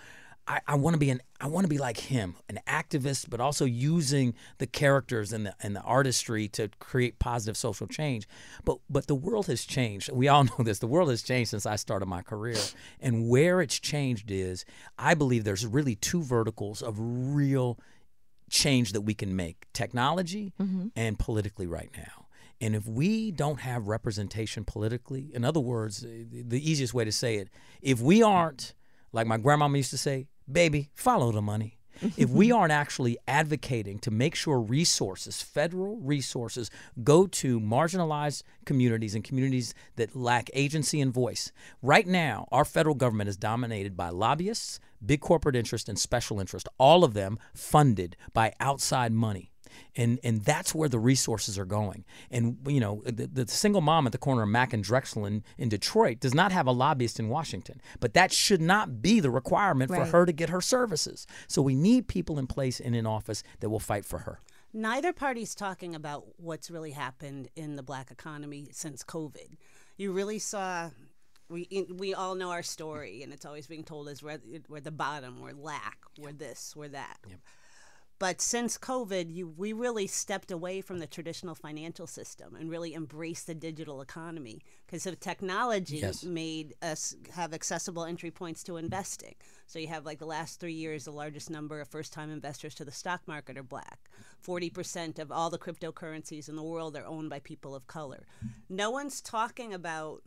I, 0.47 0.61
I 0.67 0.75
want 0.75 0.93
to 0.93 0.99
be 0.99 1.09
an 1.09 1.21
I 1.41 1.47
want 1.47 1.65
to 1.65 1.69
be 1.69 1.77
like 1.77 1.97
him, 1.97 2.35
an 2.47 2.59
activist, 2.67 3.29
but 3.29 3.39
also 3.39 3.65
using 3.65 4.33
the 4.59 4.67
characters 4.67 5.33
and 5.33 5.47
the 5.47 5.55
and 5.61 5.75
the 5.75 5.81
artistry 5.81 6.47
to 6.49 6.69
create 6.79 7.19
positive 7.19 7.57
social 7.57 7.87
change. 7.87 8.27
But 8.63 8.77
but 8.89 9.07
the 9.07 9.15
world 9.15 9.47
has 9.47 9.65
changed. 9.65 10.11
We 10.11 10.27
all 10.27 10.43
know 10.57 10.63
this. 10.63 10.79
The 10.79 10.87
world 10.87 11.09
has 11.09 11.23
changed 11.23 11.51
since 11.51 11.65
I 11.65 11.75
started 11.75 12.05
my 12.05 12.21
career, 12.21 12.57
and 12.99 13.27
where 13.27 13.61
it's 13.61 13.79
changed 13.79 14.29
is 14.29 14.65
I 14.97 15.13
believe 15.15 15.43
there's 15.43 15.65
really 15.65 15.95
two 15.95 16.21
verticals 16.21 16.81
of 16.81 16.95
real 16.99 17.79
change 18.49 18.91
that 18.93 19.01
we 19.01 19.15
can 19.15 19.35
make: 19.35 19.65
technology 19.73 20.53
mm-hmm. 20.61 20.87
and 20.95 21.17
politically 21.17 21.67
right 21.67 21.89
now. 21.97 22.27
And 22.61 22.75
if 22.75 22.87
we 22.87 23.31
don't 23.31 23.59
have 23.59 23.87
representation 23.87 24.63
politically, 24.63 25.31
in 25.33 25.43
other 25.43 25.59
words, 25.59 26.01
the 26.01 26.43
the 26.43 26.71
easiest 26.71 26.93
way 26.93 27.03
to 27.03 27.11
say 27.11 27.37
it, 27.37 27.49
if 27.81 27.99
we 27.99 28.21
aren't 28.21 28.75
like 29.15 29.25
my 29.25 29.37
grandmama 29.37 29.77
used 29.77 29.91
to 29.91 29.97
say, 29.97 30.27
baby, 30.51 30.89
follow 30.93 31.31
the 31.31 31.41
money. 31.41 31.77
if 32.17 32.29
we 32.29 32.51
aren't 32.51 32.71
actually 32.71 33.17
advocating 33.27 33.99
to 33.99 34.11
make 34.11 34.35
sure 34.35 34.59
resources, 34.59 35.41
federal 35.41 35.97
resources, 35.97 36.69
go 37.03 37.27
to 37.27 37.59
marginalized 37.59 38.43
communities 38.65 39.15
and 39.15 39.23
communities 39.23 39.73
that 39.95 40.15
lack 40.15 40.49
agency 40.53 40.99
and 41.01 41.13
voice, 41.13 41.51
right 41.81 42.07
now, 42.07 42.47
our 42.51 42.65
federal 42.65 42.95
government 42.95 43.29
is 43.29 43.37
dominated 43.37 43.95
by 43.95 44.09
lobbyists, 44.09 44.79
big 45.05 45.21
corporate 45.21 45.55
interest, 45.55 45.87
and 45.87 45.97
special 45.97 46.39
interest, 46.39 46.67
all 46.77 47.03
of 47.03 47.13
them 47.13 47.39
funded 47.53 48.15
by 48.33 48.53
outside 48.59 49.11
money 49.11 49.51
and 49.95 50.19
and 50.23 50.43
that's 50.43 50.73
where 50.73 50.89
the 50.89 50.99
resources 50.99 51.57
are 51.57 51.65
going. 51.65 52.05
And 52.31 52.57
you 52.67 52.79
know, 52.79 53.01
the, 53.05 53.27
the 53.27 53.47
single 53.47 53.81
mom 53.81 54.05
at 54.05 54.11
the 54.11 54.17
corner 54.17 54.43
of 54.43 54.49
Mack 54.49 54.73
and 54.73 54.83
Drexel 54.83 55.25
in, 55.25 55.43
in 55.57 55.69
Detroit 55.69 56.19
does 56.19 56.33
not 56.33 56.51
have 56.51 56.67
a 56.67 56.71
lobbyist 56.71 57.19
in 57.19 57.29
Washington, 57.29 57.81
but 57.99 58.13
that 58.13 58.31
should 58.31 58.61
not 58.61 59.01
be 59.01 59.19
the 59.19 59.31
requirement 59.31 59.91
for 59.91 60.05
her 60.05 60.25
to 60.25 60.31
get 60.31 60.49
her 60.49 60.61
services. 60.61 61.27
So 61.47 61.61
we 61.61 61.75
need 61.75 62.07
people 62.07 62.39
in 62.39 62.47
place 62.47 62.79
and 62.79 62.95
in 62.95 63.05
office 63.05 63.43
that 63.59 63.69
will 63.69 63.79
fight 63.79 64.05
for 64.05 64.19
her. 64.19 64.39
Neither 64.73 65.13
party's 65.13 65.55
talking 65.55 65.95
about 65.95 66.25
what's 66.35 66.69
really 66.69 66.91
happened 66.91 67.47
in 67.55 67.77
the 67.77 67.83
black 67.83 68.11
economy 68.11 68.67
since 68.73 69.03
COVID. 69.03 69.55
You 69.97 70.11
really 70.11 70.39
saw. 70.39 70.89
We, 71.47 71.87
we 71.95 72.13
all 72.13 72.33
know 72.33 72.49
our 72.49 72.63
story, 72.63 73.21
and 73.21 73.31
it's 73.31 73.45
always 73.45 73.67
being 73.67 73.83
told 73.83 74.09
as 74.09 74.23
we're, 74.23 74.41
we're 74.67 74.79
the 74.79 74.91
bottom, 74.91 75.39
we're 75.41 75.53
lack, 75.53 75.99
we're 76.19 76.33
this, 76.33 76.73
we're 76.75 76.87
that. 76.89 77.19
But 78.17 78.39
since 78.39 78.77
COVID, 78.77 79.33
you, 79.33 79.47
we 79.47 79.73
really 79.73 80.07
stepped 80.07 80.49
away 80.49 80.79
from 80.79 80.99
the 80.99 81.07
traditional 81.07 81.53
financial 81.53 82.07
system 82.07 82.55
and 82.55 82.69
really 82.69 82.93
embraced 82.93 83.45
the 83.45 83.55
digital 83.55 84.01
economy 84.01 84.61
because 84.85 85.05
of 85.05 85.19
technology 85.19 85.97
Yes. 85.97 86.23
made 86.23 86.75
us 86.81 87.13
have 87.33 87.53
accessible 87.53 88.05
entry 88.05 88.31
points 88.31 88.63
to 88.63 88.77
investing. 88.77 89.35
So 89.67 89.79
you 89.79 89.87
have 89.87 90.05
like 90.05 90.19
the 90.19 90.25
last 90.25 90.61
three 90.61 90.73
years, 90.73 91.03
the 91.03 91.11
largest 91.11 91.49
number 91.49 91.81
of 91.81 91.89
first-time 91.89 92.31
investors 92.31 92.73
to 92.75 92.85
the 92.85 92.91
stock 92.91 93.21
market 93.27 93.57
are 93.57 93.63
black. 93.63 93.99
Forty 94.39 94.69
percent 94.69 95.19
of 95.19 95.31
all 95.31 95.49
the 95.49 95.57
cryptocurrencies 95.59 96.47
in 96.47 96.55
the 96.55 96.63
world 96.63 96.95
are 96.95 97.05
owned 97.05 97.29
by 97.29 97.39
people 97.39 97.75
of 97.75 97.87
color. 97.87 98.25
No 98.69 98.91
one's 98.91 99.19
talking 99.19 99.73
about 99.73 100.21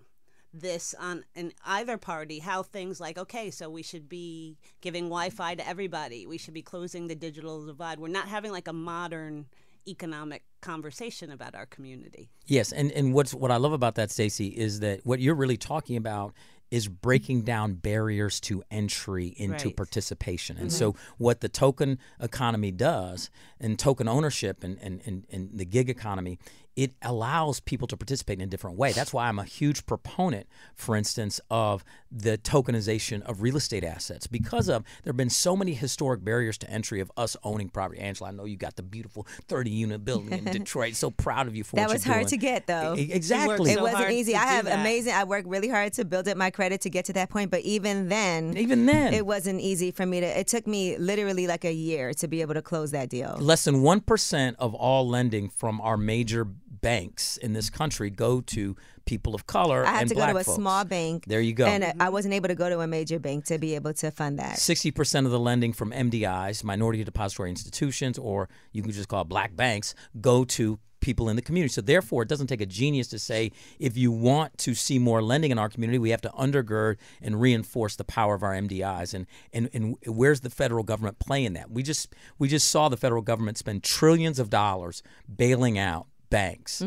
this 0.54 0.94
on 0.98 1.24
in 1.34 1.52
either 1.66 1.98
party 1.98 2.38
how 2.38 2.62
things 2.62 3.00
like 3.00 3.18
okay 3.18 3.50
so 3.50 3.68
we 3.68 3.82
should 3.82 4.08
be 4.08 4.56
giving 4.80 5.04
wi-fi 5.04 5.54
to 5.54 5.68
everybody 5.68 6.26
we 6.26 6.38
should 6.38 6.54
be 6.54 6.62
closing 6.62 7.06
the 7.06 7.14
digital 7.14 7.66
divide 7.66 8.00
we're 8.00 8.08
not 8.08 8.28
having 8.28 8.50
like 8.50 8.66
a 8.66 8.72
modern 8.72 9.46
economic 9.86 10.42
conversation 10.60 11.30
about 11.30 11.54
our 11.54 11.66
community 11.66 12.30
Yes, 12.48 12.72
and, 12.72 12.90
and 12.92 13.12
what's 13.12 13.34
what 13.34 13.50
I 13.50 13.56
love 13.56 13.74
about 13.74 13.96
that, 13.96 14.10
Stacey, 14.10 14.48
is 14.48 14.80
that 14.80 15.04
what 15.04 15.20
you're 15.20 15.34
really 15.34 15.58
talking 15.58 15.96
about 15.96 16.32
is 16.70 16.88
breaking 16.88 17.42
down 17.42 17.74
barriers 17.74 18.40
to 18.40 18.62
entry 18.70 19.34
into 19.36 19.68
Right. 19.68 19.76
participation. 19.76 20.56
And 20.58 20.72
so 20.72 20.92
mm-hmm. 20.92 21.02
what 21.18 21.40
the 21.40 21.48
token 21.48 21.98
economy 22.20 22.70
does 22.70 23.30
and 23.60 23.78
token 23.78 24.08
ownership 24.08 24.64
and, 24.64 24.78
and, 24.80 25.02
and, 25.06 25.26
and 25.30 25.50
the 25.54 25.64
gig 25.64 25.88
economy, 25.88 26.38
it 26.78 26.92
allows 27.02 27.58
people 27.58 27.88
to 27.88 27.96
participate 27.96 28.38
in 28.38 28.44
a 28.44 28.46
different 28.46 28.76
way. 28.76 28.92
That's 28.92 29.12
why 29.12 29.26
I'm 29.28 29.40
a 29.40 29.44
huge 29.44 29.84
proponent, 29.84 30.46
for 30.76 30.94
instance, 30.94 31.40
of 31.50 31.82
the 32.12 32.38
tokenization 32.38 33.20
of 33.22 33.42
real 33.42 33.56
estate 33.56 33.82
assets 33.82 34.28
because 34.28 34.68
of 34.68 34.84
there 35.02 35.10
have 35.10 35.16
been 35.16 35.28
so 35.28 35.56
many 35.56 35.74
historic 35.74 36.24
barriers 36.24 36.56
to 36.58 36.70
entry 36.70 37.00
of 37.00 37.10
us 37.16 37.36
owning 37.42 37.68
property. 37.68 38.00
Angela, 38.00 38.28
I 38.28 38.32
know 38.32 38.44
you 38.44 38.56
got 38.56 38.76
the 38.76 38.84
beautiful 38.84 39.26
30 39.48 39.70
unit 39.70 40.04
building 40.04 40.32
in 40.32 40.44
Detroit. 40.52 40.94
So 40.94 41.10
proud 41.10 41.48
of 41.48 41.56
you 41.56 41.64
for 41.64 41.74
That 41.74 41.88
what 41.88 41.94
was 41.94 42.06
you're 42.06 42.14
hard 42.14 42.28
doing. 42.28 42.40
to 42.40 42.46
get, 42.46 42.66
though. 42.68 42.94
E- 42.96 43.10
Exactly. 43.12 43.72
It 43.72 43.78
so 43.78 43.82
wasn't 43.82 44.10
easy. 44.12 44.36
I 44.36 44.46
have 44.46 44.66
that. 44.66 44.78
amazing. 44.78 45.14
I 45.14 45.24
worked 45.24 45.48
really 45.48 45.68
hard 45.68 45.92
to 45.94 46.04
build 46.04 46.28
up 46.28 46.36
my 46.36 46.50
credit 46.50 46.80
to 46.82 46.90
get 46.90 47.06
to 47.06 47.12
that 47.14 47.28
point, 47.28 47.50
but 47.50 47.62
even 47.62 48.08
then, 48.08 48.56
Even 48.56 48.86
then. 48.86 49.12
it 49.12 49.26
wasn't 49.26 49.60
easy 49.60 49.90
for 49.90 50.06
me 50.06 50.20
to. 50.20 50.26
It 50.38 50.46
took 50.46 50.68
me 50.68 50.96
literally 50.96 51.48
like 51.48 51.64
a 51.64 51.72
year 51.72 52.14
to 52.14 52.28
be 52.28 52.40
able 52.40 52.54
to 52.54 52.62
close 52.62 52.92
that 52.92 53.08
deal. 53.08 53.36
Less 53.40 53.64
than 53.64 53.82
1% 53.82 54.54
of 54.60 54.74
all 54.76 55.08
lending 55.08 55.48
from 55.48 55.80
our 55.80 55.96
major 55.96 56.46
banks 56.70 57.36
in 57.38 57.52
this 57.52 57.70
country 57.70 58.10
go 58.10 58.40
to 58.42 58.76
people 59.06 59.34
of 59.34 59.46
color 59.46 59.86
I 59.86 59.90
had 59.90 60.00
and 60.02 60.08
to 60.10 60.14
go 60.16 60.26
to 60.26 60.36
a 60.36 60.44
folks. 60.44 60.56
small 60.56 60.84
bank. 60.84 61.24
There 61.26 61.40
you 61.40 61.54
go. 61.54 61.66
And 61.66 61.94
I 62.00 62.10
wasn't 62.10 62.34
able 62.34 62.48
to 62.48 62.54
go 62.54 62.68
to 62.68 62.80
a 62.80 62.86
major 62.86 63.18
bank 63.18 63.46
to 63.46 63.58
be 63.58 63.74
able 63.74 63.94
to 63.94 64.10
fund 64.10 64.38
that. 64.38 64.56
60% 64.56 65.24
of 65.24 65.30
the 65.30 65.38
lending 65.38 65.72
from 65.72 65.92
MDIs, 65.92 66.62
minority 66.62 67.02
depository 67.04 67.50
institutions, 67.50 68.18
or 68.18 68.48
you 68.72 68.82
can 68.82 68.92
just 68.92 69.08
call 69.08 69.22
it 69.22 69.28
black 69.28 69.56
banks, 69.56 69.94
go 70.20 70.44
to 70.44 70.78
people 71.00 71.28
in 71.28 71.36
the 71.36 71.42
community. 71.42 71.72
So 71.72 71.80
therefore, 71.80 72.22
it 72.22 72.28
doesn't 72.28 72.48
take 72.48 72.60
a 72.60 72.66
genius 72.66 73.08
to 73.08 73.18
say 73.18 73.52
if 73.78 73.96
you 73.96 74.10
want 74.10 74.58
to 74.58 74.74
see 74.74 74.98
more 74.98 75.22
lending 75.22 75.50
in 75.50 75.58
our 75.58 75.68
community, 75.68 75.98
we 75.98 76.10
have 76.10 76.20
to 76.22 76.30
undergird 76.30 76.96
and 77.22 77.40
reinforce 77.40 77.96
the 77.96 78.04
power 78.04 78.34
of 78.34 78.42
our 78.42 78.52
MDIs. 78.52 79.14
And 79.14 79.26
and, 79.52 79.70
and 79.72 79.96
where's 80.06 80.40
the 80.40 80.50
federal 80.50 80.84
government 80.84 81.18
playing 81.18 81.54
that? 81.54 81.70
We 81.70 81.82
just 81.82 82.14
we 82.38 82.48
just 82.48 82.70
saw 82.70 82.88
the 82.88 82.96
federal 82.96 83.22
government 83.22 83.58
spend 83.58 83.82
trillions 83.82 84.38
of 84.38 84.50
dollars 84.50 85.02
bailing 85.34 85.78
out 85.78 86.06
banks. 86.30 86.80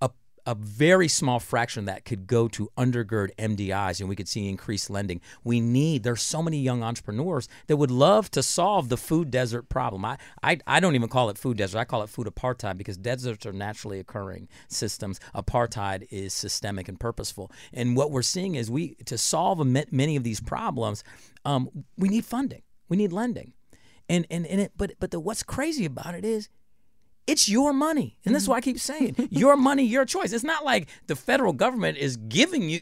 a 0.00 0.10
a 0.46 0.54
very 0.54 1.08
small 1.08 1.38
fraction 1.38 1.80
of 1.80 1.86
that 1.86 2.04
could 2.04 2.26
go 2.26 2.48
to 2.48 2.70
undergird 2.76 3.28
MDIs 3.36 4.00
and 4.00 4.08
we 4.08 4.16
could 4.16 4.28
see 4.28 4.48
increased 4.48 4.90
lending. 4.90 5.20
We 5.44 5.60
need, 5.60 6.02
there's 6.02 6.22
so 6.22 6.42
many 6.42 6.58
young 6.58 6.82
entrepreneurs 6.82 7.48
that 7.66 7.76
would 7.76 7.90
love 7.90 8.30
to 8.32 8.42
solve 8.42 8.88
the 8.88 8.96
food 8.96 9.30
desert 9.30 9.68
problem. 9.68 10.04
I, 10.04 10.18
I, 10.42 10.58
I 10.66 10.80
don't 10.80 10.94
even 10.94 11.08
call 11.08 11.30
it 11.30 11.38
food 11.38 11.56
desert, 11.56 11.78
I 11.78 11.84
call 11.84 12.02
it 12.02 12.08
food 12.08 12.26
apartheid 12.26 12.78
because 12.78 12.96
deserts 12.96 13.46
are 13.46 13.52
naturally 13.52 14.00
occurring 14.00 14.48
systems. 14.68 15.20
Apartheid 15.34 16.06
is 16.10 16.34
systemic 16.34 16.88
and 16.88 16.98
purposeful. 16.98 17.50
And 17.72 17.96
what 17.96 18.10
we're 18.10 18.22
seeing 18.22 18.54
is 18.54 18.70
we, 18.70 18.94
to 19.06 19.18
solve 19.18 19.64
many 19.64 20.16
of 20.16 20.24
these 20.24 20.40
problems, 20.40 21.04
um, 21.44 21.70
we 21.96 22.08
need 22.08 22.24
funding, 22.24 22.62
we 22.88 22.96
need 22.96 23.12
lending. 23.12 23.52
And, 24.08 24.26
and, 24.30 24.44
and 24.46 24.62
it, 24.62 24.72
but, 24.76 24.94
but 24.98 25.12
the, 25.12 25.20
what's 25.20 25.44
crazy 25.44 25.84
about 25.84 26.16
it 26.16 26.24
is 26.24 26.48
it's 27.26 27.48
your 27.48 27.72
money. 27.72 28.16
And 28.24 28.34
this 28.34 28.42
is 28.42 28.48
why 28.48 28.56
I 28.56 28.60
keep 28.60 28.78
saying 28.78 29.28
your 29.30 29.56
money, 29.68 29.84
your 29.84 30.04
choice. 30.04 30.32
It's 30.32 30.44
not 30.44 30.64
like 30.64 30.88
the 31.06 31.16
federal 31.16 31.52
government 31.52 31.98
is 31.98 32.16
giving 32.16 32.68
you, 32.68 32.80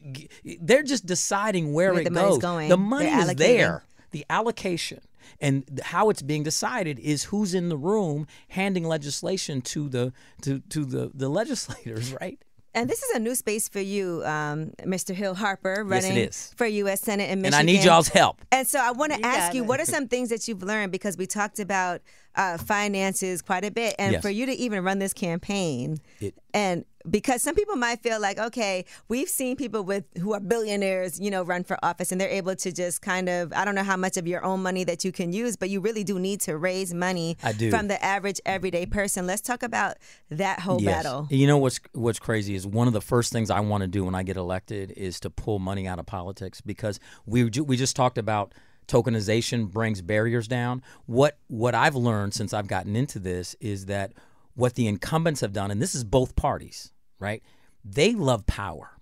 they're 0.60 0.82
just 0.82 1.06
deciding 1.06 1.72
where, 1.72 1.92
Where 1.92 2.02
it 2.02 2.04
the 2.04 2.10
goes. 2.10 2.38
going. 2.38 2.68
The 2.68 2.76
money 2.76 3.08
is 3.08 3.34
there. 3.34 3.84
The 4.10 4.24
allocation 4.30 5.00
and 5.40 5.80
how 5.84 6.08
it's 6.10 6.22
being 6.22 6.42
decided 6.42 6.98
is 6.98 7.24
who's 7.24 7.54
in 7.54 7.68
the 7.68 7.76
room 7.76 8.26
handing 8.48 8.84
legislation 8.84 9.60
to 9.60 9.88
the 9.88 10.12
to, 10.42 10.60
to 10.70 10.84
the, 10.84 11.10
the 11.14 11.28
legislators, 11.28 12.12
right? 12.20 12.42
And 12.78 12.88
this 12.88 13.02
is 13.02 13.16
a 13.16 13.18
new 13.18 13.34
space 13.34 13.68
for 13.68 13.80
you, 13.80 14.22
um, 14.24 14.72
Mr. 14.84 15.14
Hill 15.14 15.34
Harper, 15.34 15.84
Yes, 15.88 16.04
it 16.04 16.08
running 16.08 16.24
is. 16.28 16.54
for 16.56 16.64
U.S. 16.66 17.00
Senate 17.00 17.24
in 17.24 17.30
And 17.32 17.42
Michigan. 17.42 17.60
And 17.60 17.68
I 17.68 17.72
need 17.72 17.84
y'all's 17.84 18.08
help. 18.08 18.40
And 18.52 18.66
so 18.66 18.78
I 18.78 18.92
want 18.92 19.12
to 19.14 19.24
ask 19.26 19.54
you, 19.54 19.62
it. 19.64 19.66
what 19.66 19.80
are 19.80 19.84
some 19.84 20.06
things 20.08 20.28
that 20.28 20.46
you've 20.46 20.62
learned? 20.62 20.92
Because 20.92 21.16
we 21.16 21.26
talked 21.26 21.58
about 21.58 22.00
uh, 22.36 22.56
finances 22.58 23.42
quite 23.42 23.64
a 23.64 23.70
bit, 23.70 23.96
and 23.98 24.12
Yes. 24.12 24.22
for 24.22 24.30
you 24.30 24.46
to 24.46 24.52
even 24.52 24.84
run 24.84 24.98
this 25.00 25.12
campaign, 25.12 25.98
It- 26.20 26.34
and 26.54 26.84
because 27.10 27.42
some 27.42 27.54
people 27.54 27.76
might 27.76 28.02
feel 28.02 28.20
like, 28.20 28.38
okay, 28.38 28.84
we've 29.08 29.28
seen 29.28 29.56
people 29.56 29.84
with 29.84 30.04
who 30.18 30.34
are 30.34 30.40
billionaires, 30.40 31.18
you 31.20 31.30
know, 31.30 31.42
run 31.42 31.64
for 31.64 31.78
office, 31.82 32.12
and 32.12 32.20
they're 32.20 32.28
able 32.28 32.56
to 32.56 32.72
just 32.72 33.02
kind 33.02 33.28
of, 33.28 33.52
I 33.52 33.64
don't 33.64 33.74
know 33.74 33.82
how 33.82 33.96
much 33.96 34.16
of 34.16 34.26
your 34.26 34.44
own 34.44 34.62
money 34.62 34.84
that 34.84 35.04
you 35.04 35.12
can 35.12 35.32
use, 35.32 35.56
but 35.56 35.70
you 35.70 35.80
really 35.80 36.04
do 36.04 36.18
need 36.18 36.40
to 36.42 36.56
raise 36.56 36.92
money 36.92 37.36
I 37.42 37.52
do. 37.52 37.70
from 37.70 37.88
the 37.88 38.02
average 38.04 38.40
everyday 38.46 38.86
person. 38.86 39.26
Let's 39.26 39.42
talk 39.42 39.62
about 39.62 39.96
that 40.30 40.60
whole 40.60 40.80
battle. 40.80 41.26
You 41.30 41.46
know 41.46 41.58
what's 41.58 41.80
what's 41.92 42.18
crazy 42.18 42.54
is 42.54 42.66
one 42.66 42.86
of 42.86 42.92
the 42.92 43.00
first 43.00 43.32
things 43.32 43.50
I 43.50 43.60
want 43.60 43.82
to 43.82 43.88
do 43.88 44.04
when 44.04 44.14
I 44.14 44.22
get 44.22 44.36
elected 44.36 44.92
is 44.92 45.20
to 45.20 45.30
pull 45.30 45.58
money 45.58 45.86
out 45.86 45.98
of 45.98 46.06
politics 46.06 46.60
because 46.60 47.00
we 47.26 47.44
we 47.44 47.76
just 47.76 47.96
talked 47.96 48.18
about 48.18 48.54
tokenization 48.88 49.70
brings 49.70 50.02
barriers 50.02 50.48
down. 50.48 50.82
What 51.06 51.38
what 51.46 51.74
I've 51.74 51.94
learned 51.94 52.34
since 52.34 52.52
I've 52.52 52.66
gotten 52.66 52.96
into 52.96 53.18
this 53.18 53.54
is 53.60 53.86
that 53.86 54.12
what 54.54 54.74
the 54.74 54.88
incumbents 54.88 55.40
have 55.40 55.52
done 55.52 55.70
and 55.70 55.80
this 55.80 55.94
is 55.94 56.02
both 56.02 56.34
parties, 56.34 56.92
right? 57.18 57.42
They 57.84 58.14
love 58.14 58.46
power. 58.46 58.98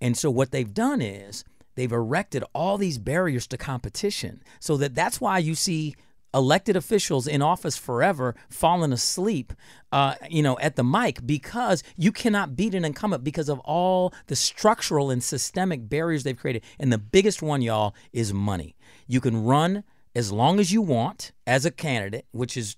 And 0.00 0.16
so 0.16 0.30
what 0.30 0.50
they've 0.50 0.72
done 0.72 1.00
is 1.00 1.44
they've 1.74 1.92
erected 1.92 2.44
all 2.52 2.78
these 2.78 2.98
barriers 2.98 3.46
to 3.48 3.56
competition 3.56 4.42
so 4.60 4.76
that 4.76 4.94
that's 4.94 5.20
why 5.20 5.38
you 5.38 5.54
see 5.54 5.94
elected 6.34 6.74
officials 6.76 7.26
in 7.26 7.40
office 7.40 7.76
forever 7.76 8.34
falling 8.50 8.92
asleep, 8.92 9.52
uh, 9.92 10.16
you 10.28 10.42
know, 10.42 10.58
at 10.58 10.74
the 10.74 10.82
mic 10.82 11.24
because 11.24 11.82
you 11.96 12.10
cannot 12.10 12.56
beat 12.56 12.74
an 12.74 12.84
incumbent 12.84 13.22
because 13.22 13.48
of 13.48 13.60
all 13.60 14.12
the 14.26 14.34
structural 14.36 15.10
and 15.10 15.22
systemic 15.22 15.88
barriers 15.88 16.24
they've 16.24 16.36
created. 16.36 16.64
And 16.78 16.92
the 16.92 16.98
biggest 16.98 17.40
one, 17.40 17.62
y'all, 17.62 17.94
is 18.12 18.34
money. 18.34 18.74
You 19.06 19.20
can 19.20 19.44
run 19.44 19.84
as 20.14 20.32
long 20.32 20.58
as 20.58 20.72
you 20.72 20.82
want 20.82 21.32
as 21.46 21.64
a 21.64 21.70
candidate, 21.70 22.26
which 22.32 22.56
is 22.56 22.76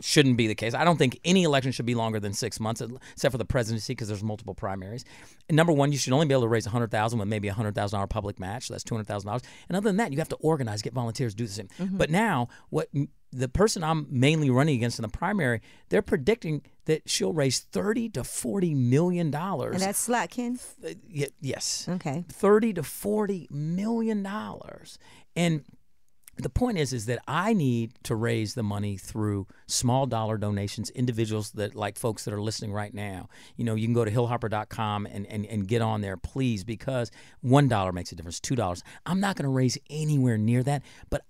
shouldn't 0.00 0.36
be 0.36 0.46
the 0.46 0.54
case. 0.54 0.74
I 0.74 0.84
don't 0.84 0.96
think 0.96 1.18
any 1.24 1.44
election 1.44 1.72
should 1.72 1.86
be 1.86 1.94
longer 1.94 2.20
than 2.20 2.32
six 2.32 2.60
months, 2.60 2.82
except 3.12 3.32
for 3.32 3.38
the 3.38 3.44
presidency, 3.44 3.92
because 3.92 4.08
there's 4.08 4.22
multiple 4.22 4.54
primaries. 4.54 5.04
And 5.48 5.56
number 5.56 5.72
one, 5.72 5.92
you 5.92 5.98
should 5.98 6.12
only 6.12 6.26
be 6.26 6.34
able 6.34 6.42
to 6.42 6.48
raise 6.48 6.66
a 6.66 6.70
hundred 6.70 6.90
thousand 6.90 7.18
with 7.18 7.28
maybe 7.28 7.48
a 7.48 7.54
hundred 7.54 7.74
thousand 7.74 7.96
dollar 7.96 8.06
public 8.06 8.38
match. 8.38 8.68
So 8.68 8.74
that's 8.74 8.84
two 8.84 8.94
hundred 8.94 9.06
thousand 9.06 9.28
dollars. 9.28 9.42
And 9.68 9.76
other 9.76 9.88
than 9.88 9.96
that, 9.96 10.12
you 10.12 10.18
have 10.18 10.28
to 10.28 10.36
organize, 10.36 10.82
get 10.82 10.92
volunteers, 10.92 11.34
do 11.34 11.46
the 11.46 11.52
same. 11.52 11.68
Mm-hmm. 11.78 11.96
But 11.96 12.10
now, 12.10 12.48
what 12.70 12.88
the 13.30 13.48
person 13.48 13.84
I'm 13.84 14.06
mainly 14.10 14.50
running 14.50 14.76
against 14.76 14.98
in 14.98 15.02
the 15.02 15.08
primary, 15.08 15.60
they're 15.88 16.02
predicting 16.02 16.62
that 16.86 17.08
she'll 17.08 17.32
raise 17.32 17.60
thirty 17.60 18.08
to 18.10 18.24
forty 18.24 18.74
million 18.74 19.30
dollars. 19.30 19.74
And 19.74 19.82
that's 19.82 20.08
Slotkin. 20.08 20.58
Yes. 21.40 21.86
Okay. 21.88 22.24
30 22.28 22.74
to 22.74 22.82
40 22.82 23.48
million 23.50 24.22
dollars. 24.22 24.98
And 25.36 25.64
the 26.42 26.48
point 26.48 26.78
is 26.78 26.92
is 26.92 27.06
that 27.06 27.20
I 27.26 27.52
need 27.52 27.92
to 28.04 28.14
raise 28.14 28.54
the 28.54 28.62
money 28.62 28.96
through 28.96 29.46
small 29.66 30.06
dollar 30.06 30.38
donations, 30.38 30.90
individuals 30.90 31.52
that 31.52 31.74
like 31.74 31.98
folks 31.98 32.24
that 32.24 32.34
are 32.34 32.40
listening 32.40 32.72
right 32.72 32.92
now. 32.92 33.28
You 33.56 33.64
know, 33.64 33.74
you 33.74 33.86
can 33.86 33.94
go 33.94 34.04
to 34.04 34.10
hillharper.com 34.10 35.06
and, 35.06 35.26
and, 35.26 35.46
and 35.46 35.66
get 35.66 35.82
on 35.82 36.00
there, 36.00 36.16
please, 36.16 36.64
because 36.64 37.10
one 37.40 37.68
dollar 37.68 37.92
makes 37.92 38.12
a 38.12 38.14
difference, 38.14 38.40
two 38.40 38.56
dollars. 38.56 38.82
I'm 39.06 39.20
not 39.20 39.36
gonna 39.36 39.50
raise 39.50 39.78
anywhere 39.90 40.38
near 40.38 40.62
that, 40.62 40.82
but 41.10 41.24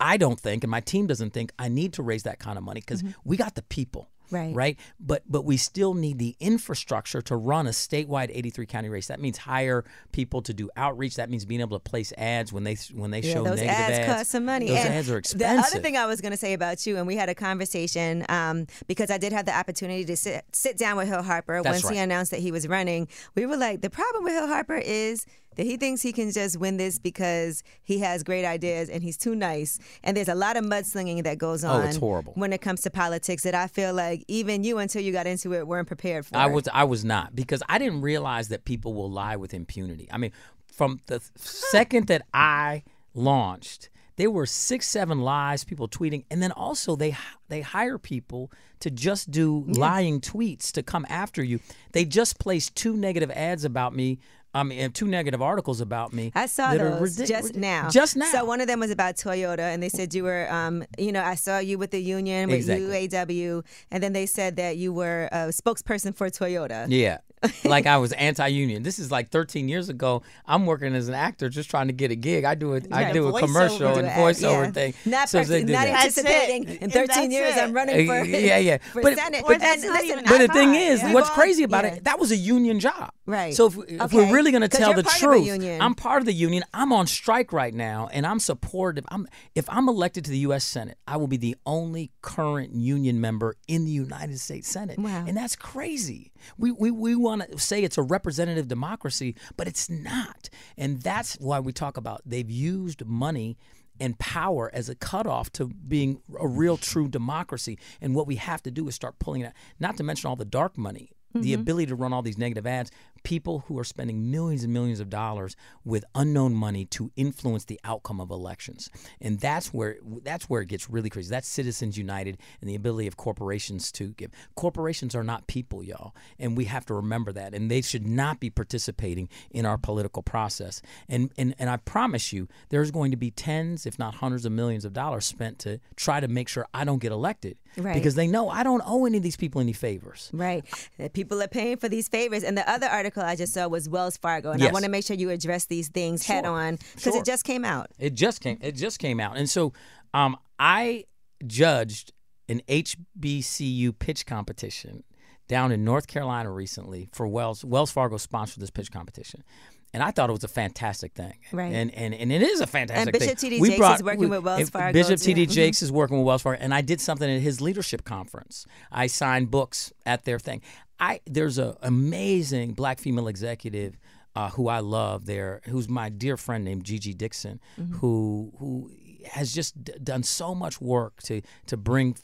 I 0.00 0.16
don't 0.16 0.38
think, 0.38 0.64
and 0.64 0.70
my 0.70 0.80
team 0.80 1.06
doesn't 1.06 1.32
think, 1.32 1.52
I 1.58 1.68
need 1.68 1.92
to 1.94 2.02
raise 2.02 2.24
that 2.24 2.38
kind 2.38 2.58
of 2.58 2.64
money 2.64 2.80
because 2.80 3.02
mm-hmm. 3.02 3.12
we 3.24 3.36
got 3.36 3.54
the 3.54 3.62
people. 3.62 4.10
Right. 4.30 4.54
Right. 4.54 4.78
But 4.98 5.22
but 5.28 5.44
we 5.44 5.56
still 5.56 5.94
need 5.94 6.18
the 6.18 6.36
infrastructure 6.40 7.22
to 7.22 7.36
run 7.36 7.66
a 7.66 7.70
statewide 7.70 8.30
83 8.32 8.66
county 8.66 8.88
race. 8.88 9.08
That 9.08 9.20
means 9.20 9.38
hire 9.38 9.84
people 10.12 10.42
to 10.42 10.54
do 10.54 10.70
outreach. 10.76 11.16
That 11.16 11.30
means 11.30 11.44
being 11.44 11.60
able 11.60 11.78
to 11.78 11.82
place 11.82 12.12
ads 12.16 12.52
when 12.52 12.64
they 12.64 12.76
when 12.94 13.10
they 13.10 13.20
Yeah, 13.20 13.34
show 13.34 13.44
those 13.44 13.60
negative 13.60 13.78
ads, 13.78 13.98
ads 13.98 14.06
cost 14.06 14.30
some 14.30 14.44
money. 14.44 14.68
Those 14.68 14.78
and 14.78 14.94
ads 14.94 15.10
are 15.10 15.18
expensive 15.18 15.56
The 15.56 15.62
other 15.62 15.82
thing 15.82 15.96
I 15.96 16.06
was 16.06 16.20
going 16.20 16.32
to 16.32 16.36
say 16.38 16.52
about 16.52 16.86
you, 16.86 16.96
and 16.96 17.06
we 17.06 17.16
had 17.16 17.28
a 17.28 17.34
conversation 17.34 18.24
um, 18.28 18.66
because 18.86 19.10
I 19.10 19.18
did 19.18 19.32
have 19.32 19.46
the 19.46 19.56
opportunity 19.56 20.04
to 20.04 20.16
sit 20.16 20.44
sit 20.52 20.76
down 20.76 20.96
with 20.96 21.08
Hill 21.08 21.22
Harper 21.22 21.62
That's 21.62 21.82
once 21.82 21.88
he 21.92 21.98
announced 21.98 22.30
that 22.30 22.40
he 22.40 22.52
was 22.52 22.68
running. 22.68 23.08
We 23.34 23.46
were 23.46 23.56
like, 23.56 23.80
the 23.80 23.90
problem 23.90 24.24
with 24.24 24.32
Hill 24.34 24.46
Harper 24.46 24.76
is 24.76 25.26
that 25.56 25.66
he 25.66 25.76
thinks 25.76 26.00
he 26.00 26.12
can 26.12 26.30
just 26.30 26.58
win 26.58 26.76
this 26.76 26.98
because 26.98 27.62
he 27.82 27.98
has 27.98 28.22
great 28.22 28.44
ideas 28.44 28.88
and 28.88 29.02
he's 29.02 29.16
too 29.16 29.34
nice. 29.34 29.78
And 30.04 30.16
there's 30.16 30.28
a 30.28 30.34
lot 30.34 30.56
of 30.56 30.64
mudslinging 30.64 31.24
that 31.24 31.38
goes 31.38 31.64
on. 31.64 31.82
Oh, 31.82 31.86
it's 31.86 31.96
horrible. 31.96 32.32
when 32.36 32.52
it 32.52 32.60
comes 32.60 32.80
to 32.82 32.90
politics 32.90 33.42
that 33.42 33.54
I 33.54 33.66
feel 33.66 33.92
like 33.92 34.24
even 34.28 34.62
you, 34.64 34.78
until 34.78 35.02
you 35.02 35.12
got 35.12 35.26
into 35.26 35.52
it, 35.54 35.66
weren't 35.66 35.88
prepared 35.88 36.26
for. 36.26 36.36
I 36.36 36.46
was 36.46 36.68
I 36.72 36.84
was 36.84 37.04
not 37.04 37.34
because 37.34 37.62
I 37.68 37.78
didn't 37.78 38.00
realize 38.02 38.48
that 38.48 38.64
people 38.64 38.94
will 38.94 39.10
lie 39.10 39.36
with 39.36 39.52
impunity. 39.52 40.08
I 40.10 40.18
mean, 40.18 40.32
from 40.72 41.00
the 41.06 41.20
second 41.36 42.06
that 42.06 42.22
I 42.32 42.84
launched, 43.14 43.90
there 44.16 44.30
were 44.30 44.46
six, 44.46 44.88
seven 44.88 45.20
lies, 45.20 45.64
people 45.64 45.88
tweeting, 45.88 46.24
and 46.30 46.42
then 46.42 46.52
also 46.52 46.94
they 46.96 47.16
they 47.48 47.60
hire 47.62 47.98
people 47.98 48.50
to 48.80 48.90
just 48.90 49.30
do 49.30 49.64
lying 49.66 50.20
tweets 50.20 50.70
to 50.72 50.82
come 50.82 51.04
after 51.08 51.42
you. 51.42 51.60
They 51.92 52.04
just 52.04 52.38
placed 52.38 52.74
two 52.76 52.96
negative 52.96 53.30
ads 53.32 53.64
about 53.64 53.94
me. 53.94 54.18
I 54.52 54.62
mean, 54.64 54.90
two 54.90 55.06
negative 55.06 55.40
articles 55.40 55.80
about 55.80 56.12
me. 56.12 56.32
I 56.34 56.46
saw 56.46 56.74
those 56.74 57.16
ridic- 57.16 57.28
just 57.28 57.54
now. 57.54 57.88
Just 57.88 58.16
now. 58.16 58.30
So 58.32 58.44
one 58.44 58.60
of 58.60 58.66
them 58.66 58.80
was 58.80 58.90
about 58.90 59.16
Toyota, 59.16 59.60
and 59.60 59.82
they 59.82 59.88
said 59.88 60.12
you 60.12 60.24
were, 60.24 60.50
um, 60.52 60.84
you 60.98 61.12
know, 61.12 61.22
I 61.22 61.36
saw 61.36 61.58
you 61.58 61.78
with 61.78 61.92
the 61.92 62.02
union 62.02 62.48
with 62.48 62.56
Exactly. 62.68 63.08
UAW, 63.08 63.64
and 63.92 64.02
then 64.02 64.12
they 64.12 64.26
said 64.26 64.56
that 64.56 64.76
you 64.76 64.92
were 64.92 65.28
a 65.30 65.48
spokesperson 65.48 66.14
for 66.14 66.28
Toyota. 66.30 66.86
Yeah. 66.88 67.18
Like 67.64 67.86
I 67.86 67.96
was 67.98 68.12
anti-union. 68.12 68.82
This 68.82 68.98
is 68.98 69.10
like 69.10 69.30
13 69.30 69.68
years 69.68 69.88
ago. 69.88 70.22
I'm 70.46 70.66
working 70.66 70.94
as 70.94 71.08
an 71.08 71.14
actor, 71.14 71.48
just 71.48 71.70
trying 71.70 71.86
to 71.86 71.92
get 71.92 72.10
a 72.10 72.14
gig. 72.14 72.44
I 72.44 72.54
do 72.54 72.74
it. 72.74 72.86
I 72.92 73.12
do 73.12 73.28
a 73.34 73.40
commercial 73.40 73.78
Do 73.94 73.98
and 74.00 74.06
an 74.08 74.12
voiceover 74.18 74.66
yeah. 74.66 74.70
thing. 74.70 74.94
Not, 75.06 75.28
So 75.28 75.38
pers- 75.38 75.48
did 75.48 75.68
not 75.68 75.86
that. 75.86 76.04
anticipating 76.04 76.68
it. 76.68 76.82
in 76.82 76.90
13 76.90 77.06
That's 77.06 77.32
years 77.32 77.56
it. 77.56 77.62
I'm 77.62 77.72
running 77.72 78.06
for, 78.06 78.22
yeah, 78.24 78.58
yeah. 78.58 78.78
for 78.92 79.02
But- 79.02 79.16
Senate. 79.16 79.44
But 79.46 79.60
that's 79.60 79.82
then, 79.82 79.90
not 79.92 80.02
listen, 80.04 80.24
But 80.26 80.38
the 80.38 80.48
thing 80.48 80.74
is, 80.74 81.02
yeah. 81.02 81.14
what's 81.14 81.28
We've 81.30 81.34
crazy 81.34 81.62
about 81.64 81.84
yeah. 81.84 81.94
it, 81.94 82.04
that 82.04 82.18
was 82.18 82.30
a 82.30 82.36
union 82.36 82.78
job. 82.80 83.10
Right. 83.26 83.54
So 83.54 83.66
if, 83.66 83.76
if 83.88 84.00
Okay. 84.02 84.16
we're 84.16 84.34
really 84.34 84.50
going 84.50 84.62
to 84.62 84.68
tell 84.68 84.88
you're 84.90 84.96
the 84.96 85.04
part 85.04 85.22
of 85.22 85.30
a 85.30 85.34
truth, 85.34 85.46
union. 85.46 85.80
I'm 85.80 85.94
part 85.94 86.20
of 86.20 86.26
the 86.26 86.32
union. 86.32 86.64
I'm 86.74 86.92
on 86.92 87.06
strike 87.06 87.52
right 87.52 87.72
now, 87.72 88.08
and 88.12 88.26
I'm 88.26 88.40
supportive. 88.40 89.04
I'm 89.08 89.26
if 89.54 89.70
I'm 89.70 89.88
elected 89.88 90.24
to 90.24 90.30
the 90.32 90.38
U.S. 90.38 90.64
Senate, 90.64 90.98
I 91.06 91.16
will 91.16 91.28
be 91.28 91.36
the 91.36 91.56
only 91.64 92.10
current 92.22 92.74
union 92.74 93.20
member 93.20 93.56
in 93.68 93.84
the 93.84 93.92
United 93.92 94.40
States 94.40 94.68
Senate, 94.68 94.98
Wow. 94.98 95.24
and 95.28 95.36
that's 95.36 95.54
crazy. 95.54 96.32
We 96.58 96.72
we, 96.72 96.90
we 96.90 97.14
want 97.14 97.29
to 97.38 97.58
say 97.58 97.82
it's 97.82 97.98
a 97.98 98.02
representative 98.02 98.68
democracy, 98.68 99.34
but 99.56 99.68
it's 99.68 99.88
not, 99.88 100.50
and 100.76 101.00
that's 101.02 101.34
why 101.34 101.60
we 101.60 101.72
talk 101.72 101.96
about 101.96 102.22
they've 102.26 102.50
used 102.50 103.06
money 103.06 103.56
and 104.00 104.18
power 104.18 104.70
as 104.72 104.88
a 104.88 104.94
cutoff 104.94 105.52
to 105.52 105.66
being 105.68 106.22
a 106.38 106.48
real 106.48 106.76
true 106.76 107.06
democracy. 107.06 107.78
And 108.00 108.14
what 108.14 108.26
we 108.26 108.36
have 108.36 108.62
to 108.62 108.70
do 108.70 108.88
is 108.88 108.94
start 108.94 109.18
pulling 109.18 109.42
it 109.42 109.46
out. 109.46 109.52
Not 109.78 109.96
to 109.98 110.02
mention 110.02 110.28
all 110.28 110.36
the 110.36 110.44
dark 110.44 110.78
money, 110.78 111.12
the 111.34 111.52
mm-hmm. 111.52 111.60
ability 111.60 111.86
to 111.86 111.94
run 111.94 112.12
all 112.12 112.22
these 112.22 112.38
negative 112.38 112.66
ads, 112.66 112.90
people 113.22 113.64
who 113.66 113.78
are 113.78 113.84
spending 113.84 114.30
millions 114.30 114.64
and 114.64 114.72
millions 114.72 115.00
of 115.00 115.10
dollars 115.10 115.56
with 115.84 116.04
unknown 116.14 116.54
money 116.54 116.84
to 116.86 117.10
influence 117.16 117.64
the 117.64 117.80
outcome 117.84 118.20
of 118.20 118.30
elections. 118.30 118.90
And 119.20 119.38
that's 119.40 119.72
where 119.72 119.98
that's 120.22 120.48
where 120.48 120.62
it 120.62 120.68
gets 120.68 120.90
really 120.90 121.10
crazy. 121.10 121.30
That's 121.30 121.48
Citizens 121.48 121.96
United 121.96 122.38
and 122.60 122.68
the 122.68 122.74
ability 122.74 123.06
of 123.06 123.16
corporations 123.16 123.92
to 123.92 124.08
give. 124.08 124.30
Corporations 124.54 125.14
are 125.14 125.24
not 125.24 125.46
people, 125.46 125.82
y'all. 125.82 126.14
And 126.38 126.56
we 126.56 126.64
have 126.66 126.86
to 126.86 126.94
remember 126.94 127.32
that. 127.32 127.54
And 127.54 127.70
they 127.70 127.82
should 127.82 128.06
not 128.06 128.40
be 128.40 128.50
participating 128.50 129.28
in 129.50 129.66
our 129.66 129.78
political 129.78 130.22
process. 130.22 130.82
And 131.08 131.32
and, 131.36 131.54
and 131.58 131.70
I 131.70 131.76
promise 131.78 132.32
you, 132.32 132.48
there's 132.70 132.90
going 132.90 133.10
to 133.10 133.16
be 133.16 133.30
tens, 133.30 133.86
if 133.86 133.98
not 133.98 134.16
hundreds 134.16 134.44
of 134.44 134.52
millions 134.52 134.84
of 134.84 134.92
dollars 134.92 135.26
spent 135.26 135.58
to 135.60 135.80
try 135.96 136.20
to 136.20 136.28
make 136.28 136.48
sure 136.48 136.66
I 136.72 136.84
don't 136.84 136.98
get 136.98 137.12
elected. 137.12 137.56
Right. 137.76 137.94
Because 137.94 138.14
they 138.16 138.26
know 138.26 138.48
I 138.48 138.62
don't 138.62 138.82
owe 138.84 139.06
any 139.06 139.16
of 139.18 139.22
these 139.22 139.36
people 139.36 139.60
any 139.60 139.72
favors. 139.72 140.28
Right. 140.32 140.64
That 140.98 141.12
People 141.12 141.42
are 141.42 141.48
paying 141.48 141.76
for 141.76 141.88
these 141.88 142.08
favors. 142.08 142.42
And 142.42 142.56
the 142.58 142.68
other 142.68 142.86
article 142.86 143.22
I 143.22 143.36
just 143.36 143.54
saw 143.54 143.68
was 143.68 143.88
Wells 143.88 144.16
Fargo. 144.16 144.50
And 144.50 144.62
I 144.62 144.70
want 144.72 144.84
to 144.84 144.90
make 144.90 145.04
sure 145.04 145.16
you 145.16 145.30
address 145.30 145.66
these 145.66 145.88
things 145.88 146.26
head 146.26 146.44
on 146.44 146.76
because 146.94 147.12
Sure. 147.12 147.16
it 147.18 147.24
just 147.24 147.44
came 147.44 147.64
out. 147.64 147.88
It 147.98 148.14
just 148.14 148.40
came. 148.40 148.58
It 148.60 148.72
just 148.72 148.98
came 148.98 149.20
out, 149.20 149.36
and 149.36 149.48
so 149.48 149.72
um, 150.14 150.36
I 150.58 151.04
judged 151.46 152.12
an 152.48 152.60
HBCU 152.68 153.96
pitch 153.98 154.26
competition 154.26 155.04
down 155.48 155.72
in 155.72 155.84
North 155.84 156.06
Carolina 156.06 156.50
recently 156.50 157.08
for 157.12 157.26
Wells. 157.26 157.64
Wells 157.64 157.90
Fargo 157.90 158.16
sponsored 158.16 158.62
this 158.62 158.70
pitch 158.70 158.90
competition. 158.92 159.42
And 159.92 160.02
I 160.02 160.12
thought 160.12 160.30
it 160.30 160.32
was 160.32 160.44
a 160.44 160.48
fantastic 160.48 161.14
thing, 161.14 161.34
Right. 161.52 161.72
And 161.72 161.92
and, 161.94 162.14
and 162.14 162.30
it 162.30 162.42
is 162.42 162.60
a 162.60 162.66
fantastic 162.66 163.12
Bishop. 163.18 163.38
T.D. 163.38 163.58
Jakes 163.60 163.76
brought- 163.76 163.96
is 163.96 164.02
working 164.04 164.20
we- 164.20 164.26
with 164.28 164.44
Wells 164.44 164.70
Fargo, 164.70 164.92
Bishop. 164.92 165.18
T.D. 165.20 165.46
Jakes 165.46 165.82
is 165.82 165.90
working 165.90 166.18
with 166.18 166.26
Wells 166.26 166.42
Fargo, 166.42 166.62
and 166.62 166.72
I 166.72 166.80
did 166.80 167.00
something 167.00 167.28
at 167.28 167.40
his 167.40 167.60
leadership 167.60 168.04
conference. 168.04 168.66
I 168.92 169.08
signed 169.08 169.50
books 169.50 169.92
at 170.06 170.24
their 170.24 170.38
thing. 170.38 170.62
I 171.00 171.20
there's 171.26 171.58
an 171.58 171.74
amazing 171.82 172.74
black 172.74 172.98
female 173.00 173.26
executive 173.26 173.98
uh, 174.36 174.50
who 174.50 174.68
I 174.68 174.78
love 174.78 175.26
there, 175.26 175.60
who's 175.66 175.88
my 175.88 176.08
dear 176.08 176.36
friend 176.36 176.64
named 176.64 176.84
Gigi 176.84 177.12
Dixon, 177.14 177.58
who 177.94 178.52
who 178.58 178.92
has 179.28 179.52
just 179.52 179.82
d- 179.82 179.92
done 180.02 180.22
so 180.22 180.54
much 180.54 180.80
work 180.80 181.20
to 181.24 181.42
to 181.66 181.76
bring 181.76 182.16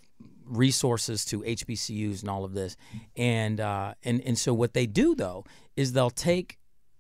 resources 0.45 1.25
to 1.27 1.41
HBCUs 1.43 2.21
and 2.21 2.31
all 2.31 2.45
of 2.45 2.55
this, 2.55 2.77
and 3.17 3.61
uh, 3.61 3.95
and 4.05 4.21
and 4.23 4.39
so 4.39 4.55
what 4.55 4.73
they 4.75 4.87
do 4.87 5.15
though 5.15 5.45
is 5.77 5.93
they'll 5.93 6.11
take 6.11 6.59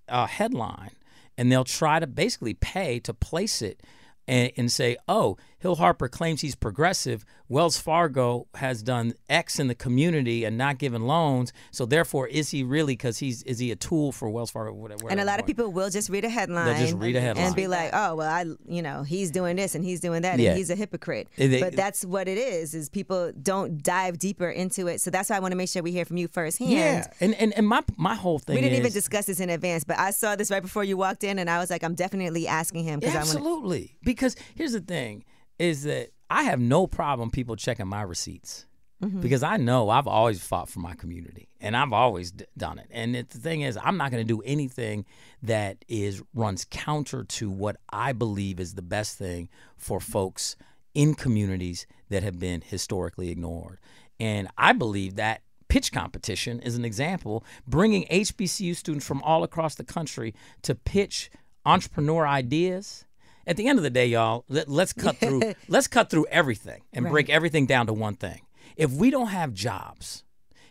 a 0.08 0.26
headline 0.26 0.92
and 1.36 1.50
they'll 1.50 1.64
try 1.64 2.00
to 2.00 2.06
basically 2.06 2.54
pay 2.54 2.98
to 3.00 3.12
place 3.14 3.62
it 3.62 3.82
and, 4.26 4.52
and 4.56 4.72
say, 4.72 4.96
oh, 5.08 5.36
Hill 5.66 5.74
Harper 5.74 6.08
claims 6.08 6.42
he's 6.42 6.54
progressive. 6.54 7.24
Wells 7.48 7.76
Fargo 7.76 8.46
has 8.54 8.82
done 8.84 9.14
X 9.28 9.58
in 9.58 9.66
the 9.66 9.74
community 9.74 10.44
and 10.44 10.56
not 10.56 10.78
given 10.78 11.06
loans. 11.08 11.52
So 11.72 11.86
therefore, 11.86 12.28
is 12.28 12.50
he 12.50 12.62
really? 12.62 12.92
Because 12.92 13.18
he's 13.18 13.42
is 13.42 13.58
he 13.58 13.72
a 13.72 13.76
tool 13.76 14.12
for 14.12 14.30
Wells 14.30 14.52
Fargo? 14.52 14.72
Whatever. 14.74 15.10
And 15.10 15.18
a 15.18 15.24
lot 15.24 15.40
of 15.40 15.46
people 15.46 15.72
will 15.72 15.90
just 15.90 16.08
read 16.08 16.24
a 16.24 16.28
headline. 16.28 16.80
just 16.80 16.94
read 16.94 17.16
a 17.16 17.20
headline. 17.20 17.46
and 17.46 17.56
be 17.56 17.66
like, 17.66 17.90
"Oh, 17.92 18.14
well, 18.14 18.30
I, 18.30 18.44
you 18.72 18.80
know, 18.80 19.02
he's 19.02 19.32
doing 19.32 19.56
this 19.56 19.74
and 19.74 19.84
he's 19.84 19.98
doing 19.98 20.22
that, 20.22 20.38
Yeah. 20.38 20.50
and 20.50 20.58
he's 20.58 20.70
a 20.70 20.76
hypocrite." 20.76 21.26
It- 21.36 21.52
it- 21.52 21.60
but 21.60 21.74
that's 21.74 22.04
what 22.04 22.28
it 22.28 22.38
is. 22.38 22.72
Is 22.72 22.88
people 22.88 23.32
don't 23.42 23.82
dive 23.82 24.20
deeper 24.20 24.48
into 24.48 24.86
it. 24.86 25.00
So 25.00 25.10
that's 25.10 25.30
why 25.30 25.36
I 25.36 25.40
want 25.40 25.50
to 25.50 25.56
make 25.56 25.68
sure 25.68 25.82
we 25.82 25.90
hear 25.90 26.04
from 26.04 26.16
you 26.18 26.28
firsthand. 26.28 26.70
Yeah, 26.70 27.06
and 27.20 27.34
and, 27.34 27.52
and 27.54 27.66
my 27.66 27.82
my 27.96 28.14
whole 28.14 28.38
thing 28.38 28.54
We 28.54 28.60
didn't 28.62 28.74
is, 28.74 28.78
even 28.80 28.92
discuss 28.92 29.24
this 29.26 29.40
in 29.40 29.50
advance, 29.50 29.82
but 29.82 29.98
I 29.98 30.12
saw 30.12 30.36
this 30.36 30.48
right 30.52 30.62
before 30.62 30.84
you 30.84 30.96
walked 30.96 31.24
in, 31.24 31.40
and 31.40 31.50
I 31.50 31.58
was 31.58 31.70
like, 31.70 31.82
"I'm 31.82 31.94
definitely 31.96 32.46
asking 32.46 32.84
him 32.84 33.00
because 33.00 33.14
I 33.16 33.18
want." 33.18 33.30
Absolutely. 33.30 33.96
Because 34.04 34.36
here's 34.54 34.72
the 34.72 34.80
thing 34.80 35.24
is 35.58 35.84
that 35.84 36.10
I 36.28 36.44
have 36.44 36.60
no 36.60 36.86
problem 36.86 37.30
people 37.30 37.56
checking 37.56 37.86
my 37.86 38.02
receipts. 38.02 38.66
Mm-hmm. 39.02 39.20
Because 39.20 39.42
I 39.42 39.58
know 39.58 39.90
I've 39.90 40.06
always 40.06 40.42
fought 40.42 40.70
for 40.70 40.80
my 40.80 40.94
community 40.94 41.50
and 41.60 41.76
I've 41.76 41.92
always 41.92 42.30
d- 42.30 42.46
done 42.56 42.78
it. 42.78 42.88
And 42.90 43.14
it, 43.14 43.28
the 43.28 43.36
thing 43.38 43.60
is, 43.60 43.76
I'm 43.82 43.98
not 43.98 44.10
going 44.10 44.26
to 44.26 44.34
do 44.34 44.40
anything 44.40 45.04
that 45.42 45.84
is 45.86 46.22
runs 46.32 46.64
counter 46.64 47.22
to 47.22 47.50
what 47.50 47.76
I 47.90 48.12
believe 48.12 48.58
is 48.58 48.72
the 48.72 48.80
best 48.80 49.18
thing 49.18 49.50
for 49.76 50.00
folks 50.00 50.56
in 50.94 51.14
communities 51.14 51.86
that 52.08 52.22
have 52.22 52.38
been 52.38 52.62
historically 52.62 53.30
ignored. 53.30 53.80
And 54.18 54.48
I 54.56 54.72
believe 54.72 55.16
that 55.16 55.42
pitch 55.68 55.92
competition 55.92 56.60
is 56.60 56.74
an 56.76 56.84
example, 56.86 57.44
bringing 57.66 58.06
HBCU 58.06 58.74
students 58.74 59.06
from 59.06 59.22
all 59.22 59.42
across 59.44 59.74
the 59.74 59.84
country 59.84 60.34
to 60.62 60.74
pitch 60.74 61.30
entrepreneur 61.66 62.26
ideas. 62.26 63.04
At 63.46 63.56
the 63.56 63.68
end 63.68 63.78
of 63.78 63.82
the 63.82 63.90
day, 63.90 64.06
y'all, 64.06 64.44
let, 64.48 64.68
us 64.68 64.92
cut 64.92 65.16
through 65.20 65.54
let's 65.68 65.86
cut 65.86 66.10
through 66.10 66.26
everything 66.30 66.82
and 66.92 67.04
right. 67.04 67.12
break 67.12 67.30
everything 67.30 67.66
down 67.66 67.86
to 67.86 67.92
one 67.92 68.16
thing. 68.16 68.42
If 68.76 68.92
we 68.92 69.10
don't 69.10 69.28
have 69.28 69.54
jobs, 69.54 70.24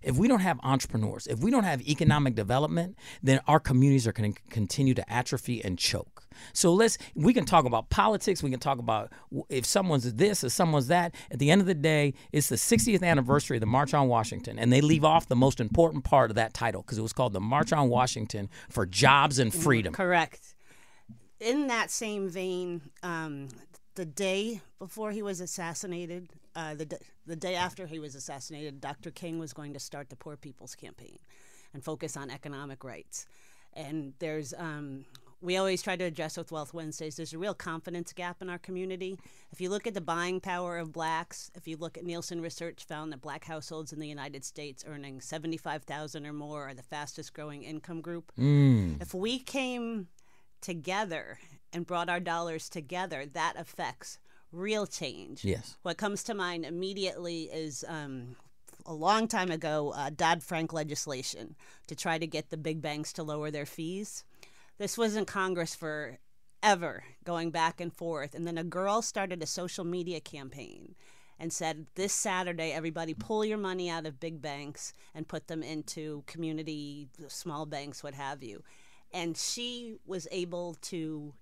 if 0.05 0.17
we 0.17 0.27
don't 0.27 0.41
have 0.41 0.59
entrepreneurs, 0.61 1.25
if 1.25 1.39
we 1.39 1.49
don't 1.49 1.63
have 1.63 1.81
economic 1.81 2.35
development, 2.35 2.95
then 3.23 3.39
our 3.47 3.59
communities 3.59 4.05
are 4.05 4.11
going 4.11 4.33
to 4.33 4.39
continue 4.51 4.93
to 4.93 5.11
atrophy 5.11 5.63
and 5.63 5.79
choke. 5.79 6.23
So 6.53 6.73
let's 6.73 6.97
we 7.15 7.33
can 7.33 7.45
talk 7.45 7.65
about 7.65 7.89
politics, 7.89 8.43
we 8.43 8.51
can 8.51 8.59
talk 8.59 8.77
about 8.77 9.11
if 9.49 9.65
someone's 9.65 10.13
this 10.13 10.43
or 10.43 10.49
someone's 10.49 10.87
that. 10.87 11.15
At 11.31 11.39
the 11.39 11.49
end 11.49 11.61
of 11.61 11.67
the 11.67 11.73
day, 11.73 12.13
it's 12.31 12.49
the 12.49 12.55
60th 12.55 13.03
anniversary 13.03 13.57
of 13.57 13.61
the 13.61 13.67
March 13.67 13.93
on 13.93 14.07
Washington, 14.07 14.59
and 14.59 14.71
they 14.71 14.81
leave 14.81 15.05
off 15.05 15.27
the 15.27 15.35
most 15.35 15.59
important 15.59 16.03
part 16.03 16.29
of 16.29 16.35
that 16.35 16.53
title 16.53 16.81
because 16.81 16.97
it 16.97 17.01
was 17.01 17.13
called 17.13 17.33
the 17.33 17.41
March 17.41 17.73
on 17.73 17.89
Washington 17.89 18.49
for 18.69 18.85
Jobs 18.85 19.39
and 19.39 19.51
mm, 19.51 19.63
Freedom. 19.63 19.93
Correct. 19.93 20.54
In 21.45 21.67
that 21.67 21.91
same 21.91 22.27
vein, 22.27 22.81
um, 23.03 23.49
the 23.93 24.03
day 24.03 24.61
before 24.79 25.11
he 25.11 25.21
was 25.21 25.39
assassinated, 25.41 26.31
uh, 26.55 26.73
the, 26.73 26.97
the 27.27 27.35
day 27.35 27.53
after 27.53 27.85
he 27.85 27.99
was 27.99 28.15
assassinated, 28.15 28.81
Dr. 28.81 29.11
King 29.11 29.37
was 29.37 29.53
going 29.53 29.71
to 29.73 29.79
start 29.79 30.09
the 30.09 30.15
Poor 30.15 30.37
People's 30.37 30.73
Campaign 30.73 31.19
and 31.71 31.83
focus 31.83 32.17
on 32.17 32.31
economic 32.31 32.83
rights. 32.83 33.27
And 33.73 34.13
there's, 34.17 34.55
um, 34.57 35.05
we 35.39 35.57
always 35.57 35.83
try 35.83 35.95
to 35.95 36.03
address 36.03 36.35
with 36.35 36.51
Wealth 36.51 36.73
Wednesdays, 36.73 37.17
there's 37.17 37.33
a 37.33 37.37
real 37.37 37.53
confidence 37.53 38.11
gap 38.11 38.41
in 38.41 38.49
our 38.49 38.57
community. 38.57 39.19
If 39.51 39.61
you 39.61 39.69
look 39.69 39.85
at 39.85 39.93
the 39.93 40.01
buying 40.01 40.39
power 40.39 40.79
of 40.79 40.93
blacks, 40.93 41.51
if 41.53 41.67
you 41.67 41.77
look 41.77 41.95
at 41.95 42.05
Nielsen 42.05 42.41
research 42.41 42.85
found 42.85 43.11
that 43.11 43.21
black 43.21 43.45
households 43.45 43.93
in 43.93 43.99
the 43.99 44.07
United 44.07 44.43
States 44.43 44.83
earning 44.87 45.21
75,000 45.21 46.25
or 46.25 46.33
more 46.33 46.69
are 46.69 46.73
the 46.73 46.81
fastest 46.81 47.33
growing 47.33 47.61
income 47.61 48.01
group. 48.01 48.31
Mm. 48.35 48.99
If 48.99 49.13
we 49.13 49.37
came 49.37 50.07
together 50.65 51.37
and 51.71 51.85
brought 51.85 52.09
our 52.09 52.19
dollars 52.19 52.69
together, 52.69 53.25
that 53.27 53.53
affects 53.55 54.17
real 54.51 54.87
change. 54.87 55.45
Yes. 55.45 55.77
What 55.83 55.97
comes 55.97 56.23
to 56.23 56.33
mind 56.33 56.65
immediately 56.65 57.43
is 57.43 57.85
um, 57.87 58.35
a 58.85 58.93
long 58.93 59.27
time 59.27 59.51
ago 59.51 59.93
uh, 59.95 60.09
Dodd 60.09 60.41
Frank 60.41 60.73
legislation 60.73 61.55
to 61.85 61.95
try 61.95 62.17
to 62.17 62.25
get 62.25 62.49
the 62.49 62.57
big 62.57 62.81
banks 62.81 63.13
to 63.13 63.23
lower 63.23 63.51
their 63.51 63.67
fees. 63.67 64.23
This 64.79 64.97
was 64.97 65.15
in 65.15 65.25
Congress 65.25 65.75
for 65.75 66.17
ever, 66.63 67.03
going 67.23 67.51
back 67.51 67.79
and 67.79 67.93
forth. 67.93 68.33
And 68.33 68.47
then 68.47 68.57
a 68.57 68.63
girl 68.63 69.03
started 69.03 69.43
a 69.43 69.47
social 69.47 69.85
media 69.85 70.19
campaign 70.19 70.95
and 71.39 71.53
said, 71.53 71.85
This 71.93 72.11
Saturday, 72.11 72.71
everybody 72.71 73.13
pull 73.13 73.45
your 73.45 73.59
money 73.59 73.87
out 73.87 74.07
of 74.07 74.19
big 74.19 74.41
banks 74.41 74.93
and 75.13 75.27
put 75.27 75.47
them 75.47 75.61
into 75.61 76.23
community, 76.25 77.07
small 77.27 77.67
banks, 77.67 78.01
what 78.01 78.15
have 78.15 78.41
you. 78.41 78.63
And 79.13 79.37
she 79.37 79.97
was 80.05 80.27
able 80.31 80.75
to 80.83 81.33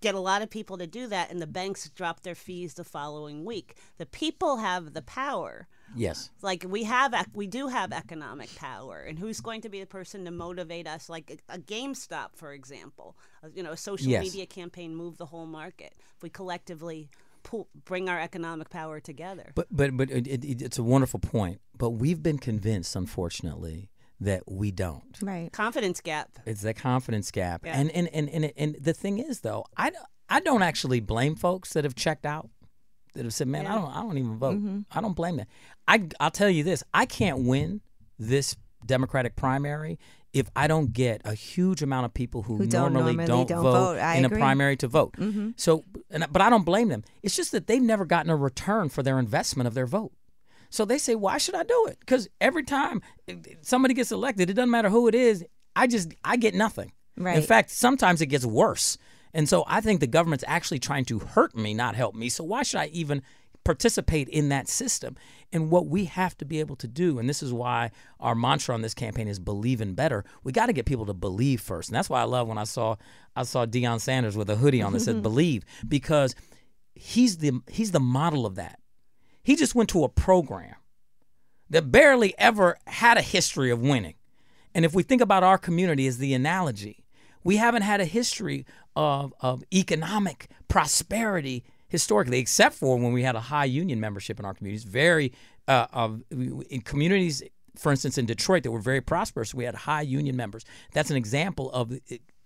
get 0.00 0.14
a 0.14 0.20
lot 0.20 0.42
of 0.42 0.50
people 0.50 0.78
to 0.78 0.86
do 0.86 1.06
that, 1.06 1.30
and 1.30 1.40
the 1.40 1.46
banks 1.46 1.88
drop 1.90 2.20
their 2.22 2.34
fees 2.34 2.74
the 2.74 2.84
following 2.84 3.44
week. 3.44 3.76
The 3.98 4.06
people 4.06 4.58
have 4.58 4.92
the 4.92 5.02
power. 5.02 5.68
Yes. 5.94 6.30
Like 6.42 6.64
we 6.68 6.84
have, 6.84 7.14
we 7.32 7.46
do 7.46 7.68
have 7.68 7.92
economic 7.92 8.54
power, 8.56 9.00
and 9.00 9.18
who's 9.18 9.40
going 9.40 9.62
to 9.62 9.68
be 9.68 9.80
the 9.80 9.86
person 9.86 10.24
to 10.24 10.30
motivate 10.30 10.86
us? 10.86 11.08
Like 11.08 11.40
a, 11.48 11.54
a 11.54 11.58
GameStop, 11.58 12.30
for 12.34 12.52
example. 12.52 13.16
Uh, 13.42 13.48
you 13.54 13.62
know, 13.62 13.72
a 13.72 13.76
social 13.76 14.08
yes. 14.08 14.24
media 14.24 14.46
campaign 14.46 14.94
move 14.94 15.16
the 15.16 15.26
whole 15.26 15.46
market. 15.46 15.94
If 16.16 16.22
we 16.22 16.30
collectively 16.30 17.08
pull, 17.42 17.68
bring 17.84 18.08
our 18.08 18.20
economic 18.20 18.68
power 18.68 19.00
together. 19.00 19.52
But 19.54 19.68
but 19.70 19.96
but 19.96 20.10
it, 20.10 20.26
it, 20.26 20.62
it's 20.62 20.78
a 20.78 20.82
wonderful 20.82 21.20
point. 21.20 21.60
But 21.76 21.90
we've 21.90 22.22
been 22.22 22.38
convinced, 22.38 22.96
unfortunately, 22.96 23.90
that 24.20 24.42
we 24.50 24.70
don't. 24.70 25.18
Right. 25.20 25.52
Confidence 25.52 26.00
gap. 26.00 26.38
It's 26.46 26.62
that 26.62 26.76
confidence 26.76 27.30
gap. 27.30 27.66
Yeah. 27.66 27.78
And, 27.78 27.90
and, 27.90 28.08
and, 28.08 28.28
and, 28.30 28.52
and 28.56 28.76
the 28.80 28.94
thing 28.94 29.18
is, 29.18 29.40
though, 29.40 29.66
I, 29.76 29.92
I 30.28 30.40
don't 30.40 30.62
actually 30.62 31.00
blame 31.00 31.36
folks 31.36 31.74
that 31.74 31.84
have 31.84 31.94
checked 31.94 32.24
out, 32.24 32.48
that 33.14 33.24
have 33.24 33.34
said, 33.34 33.48
man, 33.48 33.64
Yeah. 33.64 33.72
I, 33.72 33.78
don't, 33.78 33.96
I 33.96 34.00
don't 34.02 34.18
even 34.18 34.38
vote. 34.38 34.56
Mm-hmm. 34.56 34.80
I 34.90 35.00
don't 35.00 35.14
blame 35.14 35.36
them. 35.36 35.46
I, 35.86 36.08
I'll 36.18 36.30
tell 36.30 36.50
you 36.50 36.64
this 36.64 36.82
I 36.94 37.06
can't 37.06 37.44
win 37.44 37.80
this 38.18 38.56
Democratic 38.86 39.36
primary 39.36 39.98
if 40.32 40.50
I 40.54 40.66
don't 40.66 40.92
get 40.92 41.22
a 41.24 41.34
huge 41.34 41.82
amount 41.82 42.04
of 42.04 42.12
people 42.14 42.42
who, 42.42 42.56
Who 42.58 42.66
don't 42.66 42.92
normally, 42.92 43.16
normally 43.16 43.26
don't, 43.26 43.48
don't 43.48 43.62
vote, 43.62 43.96
vote. 43.96 44.16
In 44.16 44.24
agree. 44.24 44.36
a 44.36 44.40
primary 44.40 44.76
to 44.76 44.88
vote. 44.88 45.12
Mm-hmm. 45.16 45.50
So, 45.56 45.84
and, 46.10 46.26
but 46.30 46.42
I 46.42 46.50
don't 46.50 46.64
blame 46.64 46.88
them. 46.88 47.04
It's 47.22 47.34
just 47.34 47.52
that 47.52 47.66
they've 47.66 47.82
never 47.82 48.04
gotten 48.04 48.30
a 48.30 48.36
return 48.36 48.90
for 48.90 49.02
their 49.02 49.18
investment 49.18 49.66
of 49.66 49.74
their 49.74 49.86
vote. 49.86 50.12
So 50.70 50.84
they 50.84 50.98
say, 50.98 51.14
why 51.14 51.38
should 51.38 51.54
I 51.54 51.62
do 51.62 51.86
it? 51.88 51.98
Because 52.00 52.28
every 52.40 52.62
time 52.64 53.02
somebody 53.62 53.94
gets 53.94 54.12
elected, 54.12 54.50
it 54.50 54.54
doesn't 54.54 54.70
matter 54.70 54.90
who 54.90 55.08
it 55.08 55.14
is. 55.14 55.44
I 55.74 55.86
just 55.86 56.14
I 56.24 56.36
get 56.36 56.54
nothing. 56.54 56.92
In 57.36 57.42
fact, 57.42 57.70
sometimes 57.70 58.20
it 58.20 58.26
gets 58.26 58.44
worse. 58.44 58.98
And 59.34 59.48
so 59.48 59.64
I 59.66 59.80
think 59.80 60.00
the 60.00 60.06
government's 60.06 60.44
actually 60.46 60.78
trying 60.78 61.04
to 61.06 61.18
hurt 61.18 61.54
me, 61.54 61.74
not 61.74 61.94
help 61.94 62.14
me. 62.14 62.28
So 62.28 62.42
why 62.44 62.62
should 62.62 62.80
I 62.80 62.86
even 62.86 63.22
participate 63.64 64.28
in 64.28 64.48
that 64.48 64.68
system? 64.68 65.16
And 65.52 65.70
what 65.70 65.86
we 65.86 66.06
have 66.06 66.36
to 66.38 66.44
be 66.44 66.60
able 66.60 66.76
to 66.76 66.88
do, 66.88 67.18
and 67.18 67.28
this 67.28 67.42
is 67.42 67.52
why 67.52 67.90
our 68.20 68.34
mantra 68.34 68.74
on 68.74 68.80
this 68.82 68.94
campaign 68.94 69.28
is 69.28 69.38
believe 69.38 69.80
in 69.80 69.94
better. 69.94 70.24
We 70.42 70.52
got 70.52 70.66
to 70.66 70.72
get 70.72 70.86
people 70.86 71.04
to 71.06 71.14
believe 71.14 71.60
first. 71.60 71.90
And 71.90 71.96
that's 71.96 72.08
why 72.08 72.20
I 72.20 72.24
love 72.24 72.48
when 72.48 72.58
I 72.58 72.64
saw 72.64 72.96
I 73.34 73.42
saw 73.42 73.66
Deion 73.66 74.00
Sanders 74.00 74.36
with 74.36 74.48
a 74.48 74.56
hoodie 74.56 74.80
on 74.82 74.92
that 74.94 75.00
said 75.00 75.22
believe 75.22 75.64
because 75.86 76.34
he's 76.94 77.38
the 77.38 77.60
he's 77.68 77.92
the 77.92 78.00
model 78.00 78.46
of 78.46 78.54
that. 78.54 78.78
He 79.46 79.54
just 79.54 79.76
went 79.76 79.88
to 79.90 80.02
a 80.02 80.08
program 80.08 80.74
that 81.70 81.92
barely 81.92 82.34
ever 82.36 82.78
had 82.88 83.16
a 83.16 83.22
history 83.22 83.70
of 83.70 83.80
winning. 83.80 84.14
And 84.74 84.84
if 84.84 84.92
we 84.92 85.04
think 85.04 85.22
about 85.22 85.44
our 85.44 85.56
community 85.56 86.08
as 86.08 86.18
the 86.18 86.34
analogy, 86.34 87.04
we 87.44 87.58
haven't 87.58 87.82
had 87.82 88.00
a 88.00 88.06
history 88.06 88.66
of, 88.96 89.32
of 89.40 89.62
economic 89.72 90.48
prosperity 90.66 91.62
historically, 91.86 92.40
except 92.40 92.74
for 92.74 92.98
when 92.98 93.12
we 93.12 93.22
had 93.22 93.36
a 93.36 93.40
high 93.40 93.66
union 93.66 94.00
membership 94.00 94.40
in 94.40 94.44
our 94.44 94.52
communities. 94.52 94.82
Very 94.82 95.32
uh, 95.68 96.08
in 96.32 96.80
communities, 96.80 97.40
for 97.76 97.92
instance, 97.92 98.18
in 98.18 98.26
Detroit 98.26 98.64
that 98.64 98.72
were 98.72 98.80
very 98.80 99.00
prosperous, 99.00 99.54
we 99.54 99.62
had 99.62 99.76
high 99.76 100.02
union 100.02 100.34
members. 100.34 100.64
That's 100.92 101.12
an 101.12 101.16
example 101.16 101.70
of 101.70 101.92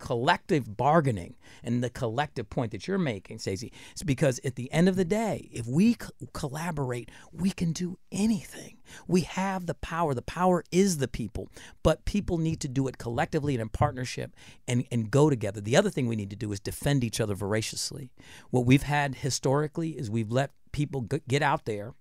collective 0.01 0.75
bargaining 0.75 1.35
and 1.63 1.83
the 1.83 1.89
collective 1.89 2.49
point 2.49 2.71
that 2.71 2.87
you're 2.87 2.97
making, 2.97 3.39
Stacey. 3.39 3.71
Is 3.95 4.03
because 4.03 4.39
at 4.43 4.55
the 4.55 4.71
end 4.73 4.89
of 4.89 4.95
the 4.95 5.05
day, 5.05 5.49
if 5.53 5.65
we 5.65 5.93
co- 5.95 6.09
collaborate, 6.33 7.09
we 7.31 7.51
can 7.51 7.71
do 7.71 7.97
anything. 8.11 8.77
We 9.07 9.21
have 9.21 9.67
the 9.67 9.75
power. 9.75 10.13
The 10.13 10.21
power 10.21 10.63
is 10.71 10.97
the 10.97 11.07
people, 11.07 11.49
but 11.83 12.03
people 12.05 12.37
need 12.37 12.59
to 12.61 12.67
do 12.67 12.87
it 12.87 12.97
collectively 12.97 13.53
and 13.53 13.61
in 13.61 13.69
partnership 13.69 14.35
and, 14.67 14.85
and 14.91 15.09
go 15.09 15.29
together. 15.29 15.61
The 15.61 15.77
other 15.77 15.89
thing 15.89 16.07
we 16.07 16.15
need 16.15 16.31
to 16.31 16.35
do 16.35 16.51
is 16.51 16.59
defend 16.59 17.03
each 17.03 17.21
other 17.21 17.35
voraciously. 17.35 18.11
What 18.49 18.65
we've 18.65 18.83
had 18.83 19.15
historically 19.15 19.91
is 19.91 20.09
we've 20.09 20.31
let 20.31 20.51
people 20.71 21.01
g- 21.01 21.21
get 21.27 21.41
out 21.41 21.65
there 21.65 21.93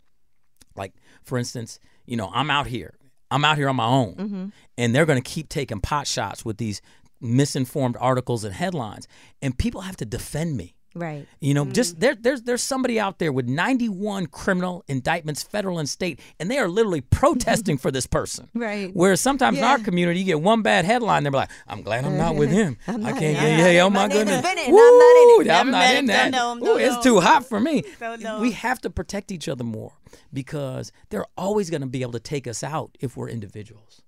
like 0.76 0.94
for 1.22 1.38
instance 1.38 1.78
you 2.06 2.16
know 2.16 2.30
i'm 2.34 2.50
out 2.50 2.66
here 2.66 2.94
i'm 3.30 3.44
out 3.44 3.56
here 3.56 3.68
on 3.68 3.76
my 3.76 3.86
own 3.86 4.14
mm-hmm. 4.14 4.46
and 4.78 4.94
they're 4.94 5.06
going 5.06 5.20
to 5.20 5.30
keep 5.30 5.48
taking 5.48 5.80
pot 5.80 6.06
shots 6.06 6.44
with 6.44 6.58
these 6.58 6.80
misinformed 7.20 7.96
articles 8.00 8.44
and 8.44 8.54
headlines 8.54 9.06
and 9.42 9.56
people 9.58 9.82
have 9.82 9.96
to 9.98 10.04
defend 10.04 10.56
me. 10.56 10.74
Right. 10.92 11.28
you 11.40 11.54
know 11.54 11.66
just 11.66 12.00
there, 12.00 12.16
there's 12.16 12.42
there's 12.42 12.64
somebody 12.64 12.98
out 12.98 13.20
there 13.20 13.32
with 13.32 13.46
91 13.46 14.26
criminal 14.26 14.82
indictments 14.88 15.40
federal 15.40 15.78
and 15.78 15.88
state 15.88 16.18
and 16.40 16.50
they 16.50 16.58
are 16.58 16.68
literally 16.68 17.00
protesting 17.00 17.78
for 17.82 17.92
this 17.92 18.08
person. 18.08 18.48
Right. 18.54 18.90
whereas 18.92 19.20
sometimes 19.20 19.58
in 19.58 19.62
our 19.62 19.78
community 19.78 20.18
you 20.18 20.24
get 20.26 20.40
one 20.40 20.62
bad 20.62 20.84
headline 20.84 21.22
they're 21.22 21.30
like 21.30 21.48
i'm 21.68 21.82
glad 21.82 22.04
i'm 22.04 22.16
not 22.18 22.34
with 22.34 22.50
him. 22.60 22.76
I 22.88 22.96
not- 22.96 23.18
can't 23.20 23.22
yeah, 23.22 23.30
yeah, 23.30 23.38
oh 23.38 23.58
yeah, 23.58 23.70
yeah, 23.70 23.82
oh 23.82 23.90
my 23.90 24.08
my 24.08 24.14
name 24.14 24.26
is 24.26 24.40
goodness. 24.40 24.44
and 24.46 24.46
I'm 24.48 24.98
not 24.98 25.16
in. 25.16 25.46
Woo, 25.46 25.50
i'm 25.52 25.70
not 25.70 25.94
in 25.94 26.06
that. 26.06 26.30
Know 26.32 26.58
Ooh, 26.74 26.76
it's 26.76 26.98
too 27.04 27.20
hot 27.20 27.44
for 27.48 27.60
me. 27.60 27.84
We 28.40 28.50
have 28.50 28.80
to 28.80 28.90
protect 28.90 29.30
each 29.30 29.48
other 29.48 29.62
more 29.62 29.92
because 30.32 30.90
they're 31.10 31.26
always 31.38 31.70
going 31.70 31.82
to 31.82 31.86
be 31.86 32.02
able 32.02 32.12
to 32.12 32.20
take 32.20 32.48
us 32.48 32.64
out 32.64 32.98
if 32.98 33.16
we're 33.16 33.28
individuals. 33.28 34.02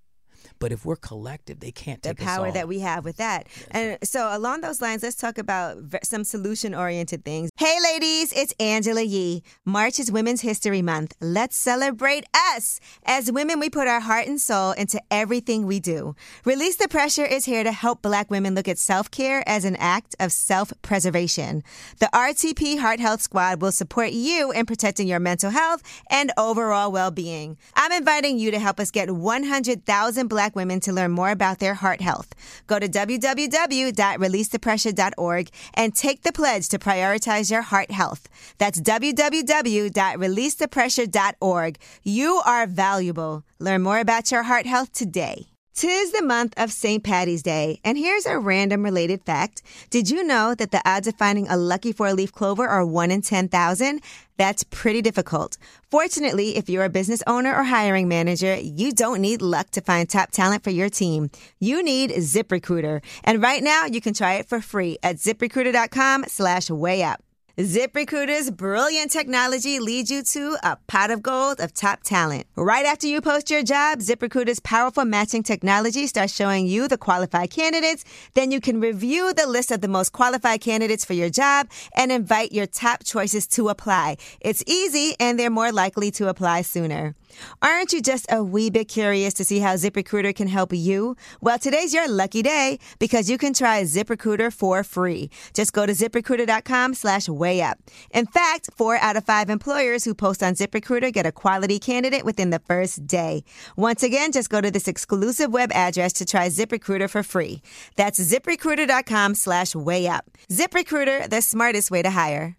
But 0.63 0.71
if 0.71 0.85
we're 0.85 0.95
collective, 0.95 1.59
they 1.59 1.73
can't 1.73 2.01
the 2.01 2.13
take 2.13 2.21
us 2.21 2.25
power 2.25 2.49
that 2.49 2.69
we 2.69 2.79
have 2.79 3.03
with 3.03 3.17
that. 3.17 3.47
And 3.71 3.97
so, 4.01 4.29
along 4.31 4.61
those 4.61 4.79
lines, 4.81 5.03
let's 5.03 5.17
talk 5.17 5.37
about 5.37 5.75
some 6.03 6.23
solution 6.23 6.73
oriented 6.73 7.25
things. 7.25 7.49
Hey, 7.57 7.75
ladies, 7.83 8.31
it's 8.31 8.53
Angela 8.61 9.01
Yee. 9.01 9.43
March 9.65 9.99
is 9.99 10.09
Women's 10.09 10.39
History 10.39 10.81
Month. 10.81 11.15
Let's 11.19 11.57
celebrate 11.57 12.23
us. 12.55 12.79
As 13.03 13.29
women, 13.29 13.59
we 13.59 13.69
put 13.69 13.89
our 13.89 13.99
heart 13.99 14.25
and 14.27 14.39
soul 14.39 14.71
into 14.71 15.01
everything 15.11 15.65
we 15.65 15.81
do. 15.81 16.15
Release 16.45 16.77
the 16.77 16.87
Pressure 16.87 17.25
is 17.25 17.43
here 17.43 17.65
to 17.65 17.73
help 17.73 18.01
Black 18.01 18.31
women 18.31 18.55
look 18.55 18.69
at 18.69 18.77
self 18.77 19.11
care 19.11 19.43
as 19.45 19.65
an 19.65 19.75
act 19.75 20.15
of 20.17 20.31
self 20.31 20.71
preservation. 20.81 21.61
The 21.99 22.09
RTP 22.13 22.79
Heart 22.79 23.01
Health 23.01 23.21
Squad 23.21 23.61
will 23.61 23.73
support 23.73 24.11
you 24.11 24.53
in 24.53 24.65
protecting 24.65 25.09
your 25.09 25.19
mental 25.19 25.49
health 25.49 25.83
and 26.09 26.31
overall 26.37 26.89
well 26.89 27.11
being. 27.11 27.57
I'm 27.75 27.91
inviting 27.91 28.39
you 28.39 28.49
to 28.51 28.59
help 28.59 28.79
us 28.79 28.91
get 28.91 29.11
100,000 29.11 30.27
Black 30.29 30.52
black 30.53 30.55
women 30.55 30.79
to 30.81 30.93
learn 30.93 31.11
more 31.11 31.31
about 31.31 31.57
their 31.59 31.73
heart 31.75 32.01
health. 32.01 32.33
Go 32.67 32.79
to 32.79 32.87
www.releasethepressure.org 32.87 35.49
and 35.73 35.95
take 35.95 36.21
the 36.23 36.31
pledge 36.31 36.69
to 36.69 36.79
prioritize 36.79 37.51
your 37.51 37.63
heart 37.63 37.91
health. 37.91 38.29
That's 38.57 38.79
www.releasethepressure.org. 38.81 41.77
You 42.03 42.41
are 42.45 42.67
valuable. 42.67 43.43
Learn 43.59 43.83
more 43.83 43.99
about 43.99 44.31
your 44.31 44.43
heart 44.43 44.65
health 44.65 44.93
today. 44.93 45.52
Tis 45.75 46.11
the 46.11 46.21
month 46.21 46.53
of 46.55 46.71
St. 46.71 47.03
Patty's 47.03 47.41
Day, 47.41 47.79
and 47.83 47.97
here's 47.97 48.27
a 48.27 48.37
random 48.37 48.83
related 48.83 49.23
fact. 49.23 49.63
Did 49.89 50.07
you 50.07 50.23
know 50.23 50.53
that 50.53 50.69
the 50.69 50.87
odds 50.87 51.07
of 51.07 51.15
finding 51.15 51.47
a 51.47 51.57
lucky 51.57 51.91
four 51.91 52.13
leaf 52.13 52.31
clover 52.31 52.67
are 52.67 52.85
1 52.85 53.09
in 53.09 53.23
10,000? 53.23 53.99
That's 54.37 54.63
pretty 54.65 55.01
difficult. 55.01 55.57
Fortunately, 55.89 56.57
if 56.57 56.69
you're 56.69 56.83
a 56.83 56.89
business 56.89 57.23
owner 57.25 57.55
or 57.55 57.63
hiring 57.63 58.07
manager, 58.07 58.55
you 58.55 58.91
don't 58.91 59.19
need 59.19 59.41
luck 59.41 59.71
to 59.71 59.81
find 59.81 60.07
top 60.07 60.29
talent 60.29 60.63
for 60.63 60.69
your 60.69 60.89
team. 60.89 61.31
You 61.59 61.81
need 61.81 62.11
ZipRecruiter. 62.11 63.03
And 63.23 63.41
right 63.41 63.63
now, 63.63 63.85
you 63.85 63.99
can 63.99 64.13
try 64.13 64.35
it 64.35 64.47
for 64.47 64.61
free 64.61 64.99
at 65.01 65.15
ziprecruiter.com 65.15 66.25
slash 66.27 66.69
way 66.69 67.01
up. 67.01 67.22
ZipRecruiter's 67.55 68.49
brilliant 68.49 69.11
technology 69.11 69.79
leads 69.79 70.09
you 70.09 70.23
to 70.23 70.57
a 70.63 70.75
pot 70.87 71.11
of 71.11 71.21
gold 71.21 71.59
of 71.59 71.71
top 71.71 72.01
talent. 72.01 72.47
Right 72.55 72.83
after 72.83 73.05
you 73.05 73.21
post 73.21 73.51
your 73.51 73.61
job, 73.61 73.99
ZipRecruiter's 73.99 74.59
powerful 74.59 75.05
matching 75.05 75.43
technology 75.43 76.07
starts 76.07 76.33
showing 76.33 76.65
you 76.65 76.87
the 76.87 76.97
qualified 76.97 77.51
candidates. 77.51 78.05
Then 78.33 78.49
you 78.49 78.59
can 78.59 78.81
review 78.81 79.35
the 79.35 79.45
list 79.45 79.69
of 79.69 79.81
the 79.81 79.87
most 79.87 80.13
qualified 80.13 80.61
candidates 80.61 81.05
for 81.05 81.13
your 81.13 81.29
job 81.29 81.69
and 81.95 82.11
invite 82.11 82.53
your 82.53 82.65
top 82.65 83.03
choices 83.03 83.45
to 83.49 83.69
apply. 83.69 84.17
It's 84.41 84.63
easy 84.65 85.13
and 85.19 85.39
they're 85.39 85.51
more 85.51 85.71
likely 85.71 86.09
to 86.09 86.29
apply 86.29 86.63
sooner. 86.63 87.13
Aren't 87.61 87.93
you 87.93 88.01
just 88.01 88.25
a 88.29 88.43
wee 88.43 88.69
bit 88.69 88.87
curious 88.87 89.33
to 89.35 89.43
see 89.43 89.59
how 89.59 89.75
ZipRecruiter 89.75 90.35
can 90.35 90.47
help 90.47 90.73
you? 90.73 91.15
Well, 91.41 91.59
today's 91.59 91.93
your 91.93 92.09
lucky 92.09 92.41
day 92.41 92.79
because 92.99 93.29
you 93.29 93.37
can 93.37 93.53
try 93.53 93.83
ZipRecruiter 93.83 94.51
for 94.51 94.83
free. 94.83 95.29
Just 95.53 95.73
go 95.73 95.85
to 95.85 95.93
ziprecruiter.com 95.93 96.93
slash 96.93 97.29
way 97.29 97.61
up. 97.61 97.79
In 98.11 98.25
fact, 98.25 98.69
four 98.75 98.97
out 98.97 99.15
of 99.15 99.25
five 99.25 99.49
employers 99.49 100.03
who 100.03 100.13
post 100.13 100.43
on 100.43 100.53
ZipRecruiter 100.53 101.11
get 101.11 101.25
a 101.25 101.31
quality 101.31 101.79
candidate 101.79 102.25
within 102.25 102.49
the 102.49 102.59
first 102.59 103.05
day. 103.07 103.43
Once 103.75 104.03
again, 104.03 104.31
just 104.31 104.49
go 104.49 104.61
to 104.61 104.71
this 104.71 104.87
exclusive 104.87 105.51
web 105.51 105.71
address 105.73 106.13
to 106.13 106.25
try 106.25 106.47
ZipRecruiter 106.47 107.09
for 107.09 107.23
free. 107.23 107.61
That's 107.95 108.19
ziprecruiter.com 108.19 109.35
slash 109.35 109.75
way 109.75 110.07
up. 110.07 110.25
ZipRecruiter, 110.49 111.29
the 111.29 111.41
smartest 111.41 111.91
way 111.91 112.01
to 112.01 112.11
hire. 112.11 112.57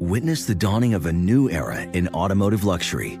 Witness 0.00 0.46
the 0.46 0.54
dawning 0.54 0.94
of 0.94 1.04
a 1.04 1.12
new 1.12 1.50
era 1.50 1.82
in 1.82 2.08
automotive 2.08 2.64
luxury 2.64 3.20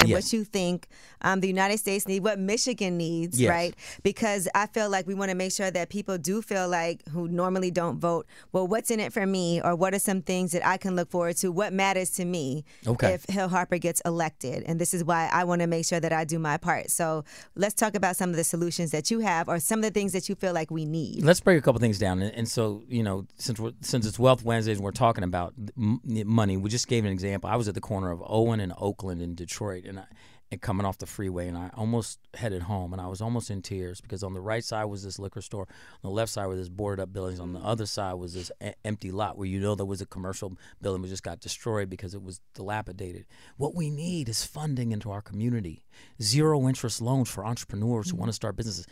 And 0.00 0.08
Yes. 0.08 0.16
what 0.26 0.32
you 0.32 0.44
think 0.44 0.86
um, 1.22 1.40
the 1.40 1.48
United 1.48 1.78
States 1.78 2.06
need, 2.06 2.22
what 2.22 2.38
Michigan 2.38 2.96
needs, 2.96 3.40
Yes. 3.40 3.50
right? 3.50 3.74
Because 4.04 4.48
I 4.54 4.66
feel 4.66 4.88
like 4.88 5.08
we 5.08 5.14
want 5.14 5.30
to 5.30 5.34
make 5.34 5.50
sure 5.50 5.72
that 5.72 5.88
people 5.88 6.16
do 6.18 6.40
feel 6.40 6.68
like 6.68 7.02
who 7.08 7.26
normally 7.26 7.72
don't 7.72 7.98
vote, 7.98 8.24
well, 8.52 8.68
what's 8.68 8.92
in 8.92 9.00
it 9.00 9.12
for 9.12 9.26
me, 9.26 9.60
or 9.60 9.74
what 9.74 9.94
are 9.94 9.98
some 9.98 10.22
things 10.22 10.52
that 10.52 10.64
I 10.64 10.76
can 10.76 10.94
look 10.94 11.10
forward 11.10 11.36
to? 11.38 11.50
What 11.50 11.72
matters 11.72 12.10
to 12.10 12.24
me 12.24 12.64
Okay. 12.86 13.14
if 13.14 13.24
Hill 13.28 13.48
Harper 13.48 13.78
gets 13.78 14.00
elected? 14.02 14.62
And 14.66 14.80
this 14.80 14.94
is 14.94 15.02
why 15.02 15.28
I 15.32 15.42
want 15.42 15.62
to 15.62 15.66
make 15.66 15.84
sure 15.84 15.98
that 15.98 16.12
I 16.12 16.24
do 16.24 16.38
my 16.38 16.58
part. 16.58 16.90
So 16.92 17.24
let's 17.56 17.74
talk 17.74 17.96
about 17.96 18.14
some 18.14 18.30
of 18.30 18.36
the 18.36 18.44
solutions 18.44 18.92
that 18.92 19.10
you 19.10 19.18
have, 19.18 19.48
or 19.48 19.58
some 19.58 19.80
of 19.80 19.82
the 19.84 19.90
things 19.90 20.12
that 20.12 20.28
you 20.28 20.36
feel 20.36 20.52
like 20.52 20.70
we 20.70 20.84
need. 20.84 21.24
Let's 21.24 21.40
break 21.40 21.58
a 21.58 21.62
couple 21.62 21.80
things 21.80 21.98
down, 21.98 22.22
and, 22.22 22.32
and 22.36 22.48
so 22.48 22.84
you 22.88 23.02
know, 23.02 23.26
since 23.36 23.58
we're, 23.58 23.72
since 23.80 24.06
it's 24.06 24.18
Wealth 24.20 24.44
Wednesdays, 24.44 24.76
and 24.76 24.84
we're 24.84 24.92
talking 24.92 25.24
about 25.24 25.54
m- 25.76 26.00
money. 26.04 26.56
We 26.56 26.70
just 26.70 26.86
gave 26.86 27.04
an 27.04 27.10
example. 27.10 27.50
I 27.50 27.56
was 27.56 27.66
at 27.66 27.74
the 27.74 27.80
corner 27.80 28.12
of 28.12 28.22
Owen 28.24 28.60
and 28.60 28.72
Oakland 28.78 29.20
in 29.22 29.34
Detroit, 29.34 29.84
and 29.88 30.00
I, 30.00 30.04
and 30.50 30.62
coming 30.62 30.86
off 30.86 30.98
the 30.98 31.06
freeway, 31.06 31.46
and 31.46 31.58
I 31.58 31.70
almost 31.74 32.20
headed 32.34 32.62
home, 32.62 32.92
and 32.92 33.02
I 33.02 33.06
was 33.06 33.20
almost 33.20 33.50
in 33.50 33.60
tears 33.60 34.00
because 34.00 34.22
on 34.22 34.32
the 34.32 34.40
right 34.40 34.64
side 34.64 34.84
was 34.84 35.02
this 35.02 35.18
liquor 35.18 35.42
store, 35.42 35.68
on 36.02 36.10
the 36.10 36.10
left 36.10 36.32
side 36.32 36.46
were 36.46 36.56
this 36.56 36.70
boarded 36.70 37.02
up 37.02 37.12
buildings, 37.12 37.38
on 37.38 37.52
the 37.52 37.58
mm-hmm. 37.58 37.68
other 37.68 37.84
side 37.84 38.14
was 38.14 38.32
this 38.32 38.50
e- 38.64 38.72
empty 38.84 39.10
lot 39.10 39.36
where 39.36 39.46
you 39.46 39.60
know 39.60 39.74
there 39.74 39.84
was 39.84 40.00
a 40.00 40.06
commercial 40.06 40.56
building, 40.80 41.02
that 41.02 41.08
just 41.08 41.22
got 41.22 41.40
destroyed 41.40 41.90
because 41.90 42.14
it 42.14 42.22
was 42.22 42.40
dilapidated. 42.54 43.26
What 43.58 43.74
we 43.74 43.90
need 43.90 44.28
is 44.28 44.42
funding 44.42 44.92
into 44.92 45.10
our 45.10 45.20
community, 45.20 45.82
zero 46.22 46.66
interest 46.66 47.02
loans 47.02 47.28
for 47.28 47.44
entrepreneurs 47.44 48.10
who 48.10 48.16
want 48.16 48.28
to 48.28 48.30
mm-hmm. 48.30 48.36
start 48.36 48.56
businesses. 48.56 48.86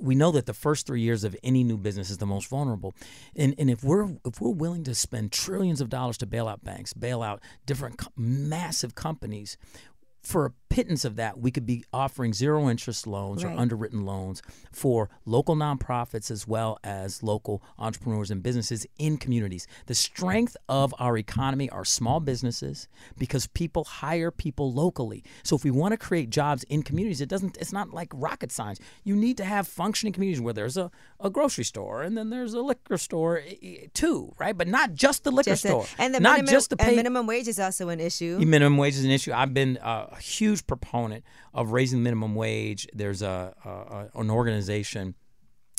We 0.00 0.16
know 0.16 0.32
that 0.32 0.46
the 0.46 0.54
first 0.54 0.86
three 0.86 1.02
years 1.02 1.22
of 1.22 1.36
any 1.44 1.62
new 1.62 1.78
business 1.78 2.10
is 2.10 2.18
the 2.18 2.26
most 2.26 2.48
vulnerable, 2.48 2.94
and 3.36 3.54
and 3.58 3.70
if 3.70 3.84
we're 3.84 4.08
if 4.24 4.40
we're 4.40 4.50
willing 4.50 4.82
to 4.84 4.94
spend 4.94 5.30
trillions 5.30 5.80
of 5.80 5.88
dollars 5.88 6.18
to 6.18 6.26
bail 6.26 6.48
out 6.48 6.64
banks, 6.64 6.92
bail 6.92 7.22
out 7.22 7.40
different 7.64 7.98
co- 7.98 8.10
massive 8.16 8.96
companies. 8.96 9.56
For 10.26 10.46
a 10.46 10.50
pittance 10.68 11.04
of 11.04 11.14
that, 11.16 11.38
we 11.38 11.50
could 11.52 11.64
be 11.64 11.84
offering 11.92 12.32
zero 12.34 12.68
interest 12.68 13.06
loans 13.06 13.44
Right. 13.44 13.54
or 13.54 13.58
underwritten 13.60 14.04
loans 14.04 14.42
for 14.72 15.08
local 15.24 15.54
nonprofits 15.54 16.30
as 16.30 16.46
well 16.48 16.78
as 16.82 17.22
local 17.22 17.62
entrepreneurs 17.78 18.30
and 18.32 18.42
businesses 18.42 18.84
in 18.98 19.16
communities. 19.18 19.68
The 19.86 19.94
strength 19.94 20.56
of 20.68 20.92
our 20.98 21.16
economy 21.16 21.70
are 21.70 21.84
small 21.84 22.18
businesses 22.18 22.88
because 23.16 23.46
people 23.46 23.84
hire 23.84 24.32
people 24.32 24.72
locally. 24.72 25.22
So 25.44 25.54
if 25.54 25.62
we 25.62 25.70
want 25.70 25.92
to 25.92 25.96
create 25.96 26.28
jobs 26.30 26.64
in 26.64 26.82
communities, 26.82 27.20
it 27.20 27.28
doesn't 27.28 27.56
it's 27.60 27.72
not 27.72 27.94
like 27.94 28.10
rocket 28.12 28.50
science. 28.50 28.80
You 29.04 29.14
need 29.14 29.36
to 29.36 29.44
have 29.44 29.68
functioning 29.68 30.12
communities 30.12 30.40
where 30.40 30.52
there's 30.52 30.76
a, 30.76 30.90
a 31.20 31.30
grocery 31.30 31.64
store 31.64 32.02
and 32.02 32.18
then 32.18 32.30
there's 32.30 32.52
a 32.52 32.60
liquor 32.60 32.98
store 32.98 33.42
too, 33.94 34.34
right? 34.38 34.58
But 34.58 34.66
not 34.66 34.94
just 34.94 35.22
the 35.22 35.30
liquor 35.30 35.50
Just 35.52 35.64
a- 35.66 35.68
store. 35.68 35.86
and 35.98 36.12
the 36.14 36.18
not 36.20 36.32
minimum, 36.38 36.52
just 36.52 36.70
the 36.70 36.76
and 36.80 36.88
pay 36.90 36.96
minimum 36.96 37.26
wage 37.28 37.46
is 37.46 37.60
also 37.60 37.88
an 37.90 38.00
issue. 38.00 38.38
minimum 38.40 38.76
wage 38.76 38.94
is 38.96 39.04
an 39.04 39.12
issue. 39.12 39.32
I've 39.32 39.54
been 39.54 39.76
uh, 39.78 40.15
a 40.16 40.20
huge 40.20 40.66
proponent 40.66 41.24
of 41.52 41.72
raising 41.72 42.02
minimum 42.02 42.34
wage. 42.34 42.88
There's 42.92 43.22
a, 43.22 43.54
a, 43.64 44.18
an 44.18 44.30
organization 44.30 45.14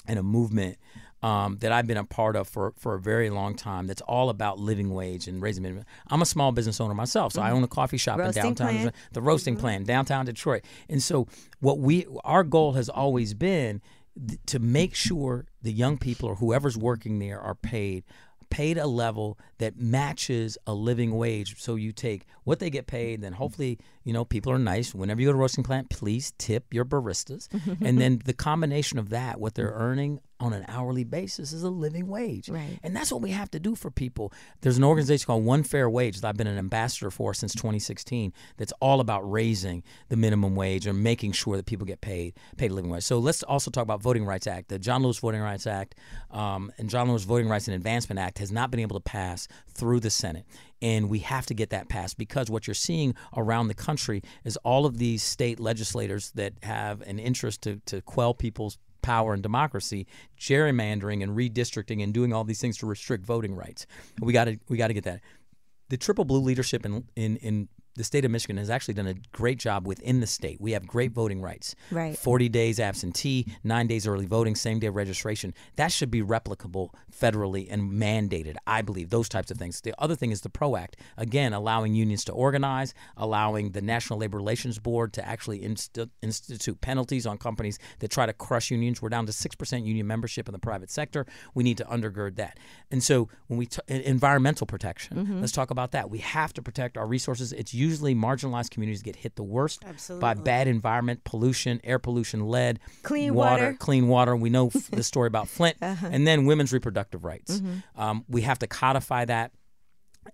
and 0.07 0.19
a 0.19 0.23
movement 0.23 0.77
um, 1.23 1.57
that 1.57 1.71
I've 1.71 1.87
been 1.87 1.97
a 1.97 2.03
part 2.03 2.35
of 2.35 2.47
for, 2.47 2.73
for 2.77 2.93
a 2.93 2.99
very 2.99 3.29
long 3.29 3.55
time. 3.55 3.87
That's 3.87 4.01
all 4.01 4.29
about 4.29 4.59
living 4.59 4.93
wage 4.93 5.27
and 5.27 5.41
raising 5.41 5.63
minimum. 5.63 5.85
I'm 6.09 6.21
a 6.21 6.25
small 6.25 6.51
business 6.51 6.79
owner 6.79 6.93
myself, 6.93 7.33
so 7.33 7.41
I 7.41 7.51
own 7.51 7.63
a 7.63 7.67
coffee 7.67 7.97
shop 7.97 8.19
Roasting 8.19 8.45
in 8.45 8.53
downtown, 8.53 8.91
the 9.11 9.21
roasting 9.21 9.57
plant 9.57 9.87
downtown 9.87 10.25
Detroit. 10.25 10.63
And 10.89 11.01
so, 11.01 11.27
what 11.59 11.79
we 11.79 12.05
our 12.23 12.43
goal 12.43 12.73
has 12.73 12.87
always 12.87 13.33
been 13.33 13.81
th- 14.27 14.39
to 14.47 14.59
make 14.59 14.93
sure 14.93 15.45
the 15.61 15.71
young 15.71 15.97
people 15.97 16.29
or 16.29 16.35
whoever's 16.35 16.77
working 16.77 17.19
there 17.19 17.39
are 17.39 17.55
paid 17.55 18.03
paid 18.49 18.77
a 18.77 18.87
level 18.87 19.37
that 19.59 19.79
matches 19.79 20.57
a 20.67 20.73
living 20.73 21.15
wage. 21.15 21.59
So 21.61 21.75
you 21.75 21.91
take 21.91 22.25
what 22.43 22.59
they 22.59 22.69
get 22.69 22.87
paid, 22.87 23.21
then 23.21 23.33
hopefully, 23.33 23.79
you 24.03 24.13
know, 24.13 24.25
people 24.25 24.51
are 24.51 24.59
nice. 24.59 24.93
Whenever 24.93 25.21
you 25.21 25.27
go 25.27 25.33
to 25.33 25.37
a 25.37 25.41
roasting 25.41 25.63
plant, 25.63 25.89
please 25.89 26.33
tip 26.37 26.73
your 26.73 26.85
baristas. 26.85 27.47
and 27.81 27.99
then 27.99 28.21
the 28.25 28.33
combination 28.33 28.99
of 28.99 29.09
that, 29.09 29.39
what 29.39 29.55
they're 29.55 29.73
earning 29.73 30.19
on 30.39 30.53
an 30.53 30.65
hourly 30.67 31.03
basis 31.03 31.51
is 31.51 31.63
a 31.63 31.69
living 31.69 32.07
wage. 32.07 32.49
Right. 32.49 32.79
And 32.83 32.95
that's 32.95 33.11
what 33.11 33.21
we 33.21 33.31
have 33.31 33.49
to 33.51 33.59
do 33.59 33.75
for 33.75 33.89
people. 33.89 34.31
There's 34.61 34.77
an 34.77 34.83
organization 34.83 35.25
called 35.25 35.43
One 35.43 35.63
Fair 35.63 35.89
Wage 35.89 36.21
that 36.21 36.27
I've 36.27 36.37
been 36.37 36.47
an 36.47 36.57
ambassador 36.57 37.09
for 37.09 37.33
since 37.33 37.53
2016 37.53 38.33
that's 38.57 38.73
all 38.79 38.99
about 38.99 39.29
raising 39.29 39.83
the 40.09 40.15
minimum 40.15 40.55
wage 40.55 40.85
and 40.85 41.01
making 41.01 41.31
sure 41.31 41.57
that 41.57 41.65
people 41.65 41.85
get 41.85 42.01
paid 42.01 42.35
paid 42.55 42.71
a 42.71 42.73
living 42.73 42.91
wage. 42.91 43.03
So 43.03 43.17
let's 43.17 43.41
also 43.43 43.71
talk 43.71 43.83
about 43.83 44.01
Voting 44.01 44.25
Rights 44.25 44.47
Act. 44.47 44.69
The 44.69 44.79
John 44.79 45.01
Lewis 45.01 45.17
Voting 45.17 45.41
Rights 45.41 45.65
Act 45.65 45.95
um, 46.31 46.71
and 46.77 46.89
John 46.89 47.09
Lewis 47.09 47.23
Voting 47.23 47.49
Rights 47.49 47.67
and 47.67 47.75
Advancement 47.75 48.19
Act 48.19 48.37
has 48.37 48.51
not 48.51 48.69
been 48.69 48.79
able 48.79 48.95
to 48.95 49.03
pass 49.03 49.46
through 49.69 49.99
the 49.99 50.09
Senate. 50.09 50.45
And 50.81 51.09
we 51.09 51.19
have 51.19 51.45
to 51.47 51.53
get 51.53 51.69
that 51.71 51.89
passed 51.89 52.17
because 52.17 52.49
what 52.49 52.67
you're 52.67 52.73
seeing 52.73 53.15
around 53.35 53.67
the 53.67 53.73
country 53.73 54.21
is 54.43 54.57
all 54.57 54.85
of 54.85 54.97
these 54.97 55.23
state 55.23 55.59
legislators 55.59 56.31
that 56.31 56.53
have 56.63 57.01
an 57.01 57.19
interest 57.19 57.61
to, 57.63 57.81
to 57.87 58.01
quell 58.01 58.33
people's 58.33 58.77
power 59.01 59.33
and 59.33 59.41
democracy, 59.41 60.05
gerrymandering 60.39 61.23
and 61.23 61.35
redistricting 61.35 62.03
and 62.03 62.13
doing 62.13 62.33
all 62.33 62.43
these 62.43 62.59
things 62.59 62.77
to 62.77 62.85
restrict 62.85 63.25
voting 63.25 63.55
rights. 63.55 63.87
We 64.19 64.33
got 64.33 64.45
to 64.45 64.59
we 64.67 64.77
got 64.77 64.87
to 64.87 64.93
get 64.93 65.05
that. 65.05 65.21
The 65.89 65.97
triple 65.97 66.25
blue 66.25 66.41
leadership 66.41 66.85
in 66.85 67.05
in 67.15 67.37
in 67.37 67.69
the 67.97 68.03
state 68.03 68.23
of 68.23 68.31
Michigan 68.31 68.57
has 68.57 68.69
actually 68.69 68.93
done 68.93 69.07
a 69.07 69.15
great 69.31 69.57
job 69.57 69.87
within 69.87 70.19
the 70.19 70.27
state. 70.27 70.61
We 70.61 70.71
have 70.71 70.87
great 70.87 71.11
voting 71.11 71.41
rights. 71.41 71.75
Right. 71.91 72.17
40 72.17 72.47
days 72.49 72.79
absentee, 72.79 73.47
nine 73.63 73.87
days 73.87 74.07
early 74.07 74.27
voting, 74.27 74.55
same 74.55 74.79
day 74.79 74.89
registration. 74.89 75.53
That 75.75 75.91
should 75.91 76.11
be 76.11 76.21
replicable 76.21 76.91
federally 77.11 77.67
and 77.69 77.91
mandated, 77.91 78.55
I 78.67 78.83
believe, 78.83 79.09
those 79.09 79.27
types 79.27 79.49
of 79.49 79.57
things. 79.57 79.81
The 79.81 79.95
other 79.97 80.15
thing 80.15 80.31
is 80.31 80.41
the 80.41 80.49
PRO 80.49 80.75
Act. 80.75 80.97
Again, 81.17 81.53
allowing 81.53 81.95
unions 81.95 82.23
to 82.25 82.31
organize, 82.31 82.93
allowing 83.17 83.71
the 83.71 83.81
National 83.81 84.19
Labor 84.19 84.37
Relations 84.37 84.77
Board 84.77 85.11
to 85.13 85.27
actually 85.27 85.59
insti- 85.61 86.09
institute 86.21 86.79
penalties 86.81 87.25
on 87.25 87.37
companies 87.37 87.79
that 87.99 88.11
try 88.11 88.25
to 88.25 88.33
crush 88.33 88.69
unions. 88.69 89.01
We're 89.01 89.09
down 89.09 89.25
to 89.25 89.31
6% 89.31 89.85
union 89.85 90.05
membership 90.05 90.47
in 90.47 90.53
the 90.53 90.59
private 90.59 90.91
sector. 90.91 91.25
We 91.55 91.63
need 91.63 91.77
to 91.77 91.85
undergird 91.85 92.35
that. 92.35 92.59
And 92.91 93.03
so 93.03 93.29
when 93.47 93.57
we 93.57 93.65
t- 93.65 93.81
environmental 93.87 94.67
protection, 94.67 95.17
mm-hmm. 95.17 95.39
let's 95.41 95.51
talk 95.51 95.71
about 95.71 95.91
that. 95.91 96.09
We 96.11 96.19
have 96.19 96.53
to 96.53 96.61
protect 96.61 96.97
our 96.97 97.07
resources. 97.07 97.53
It's 97.53 97.73
usually 97.87 98.13
marginalized 98.15 98.69
communities 98.71 99.01
get 99.01 99.15
hit 99.15 99.35
the 99.35 99.43
worst 99.43 99.83
by 100.19 100.33
bad 100.33 100.67
environment, 100.67 101.23
pollution, 101.23 101.79
air 101.83 101.99
pollution, 101.99 102.47
lead, 102.47 102.79
Clean 103.03 103.33
water, 103.33 103.63
water. 103.65 103.77
clean 103.79 104.07
water. 104.07 104.35
We 104.35 104.49
know 104.49 104.69
the 104.91 105.03
story 105.03 105.27
about 105.27 105.47
Flint, 105.47 105.77
Uh-huh. 105.81 106.09
and 106.11 106.27
then 106.27 106.45
women's 106.45 106.71
reproductive 106.73 107.23
rights. 107.23 107.59
Mm-hmm. 107.59 108.01
Um, 108.01 108.25
we 108.27 108.41
have 108.41 108.59
to 108.59 108.67
codify 108.67 109.25
that. 109.25 109.51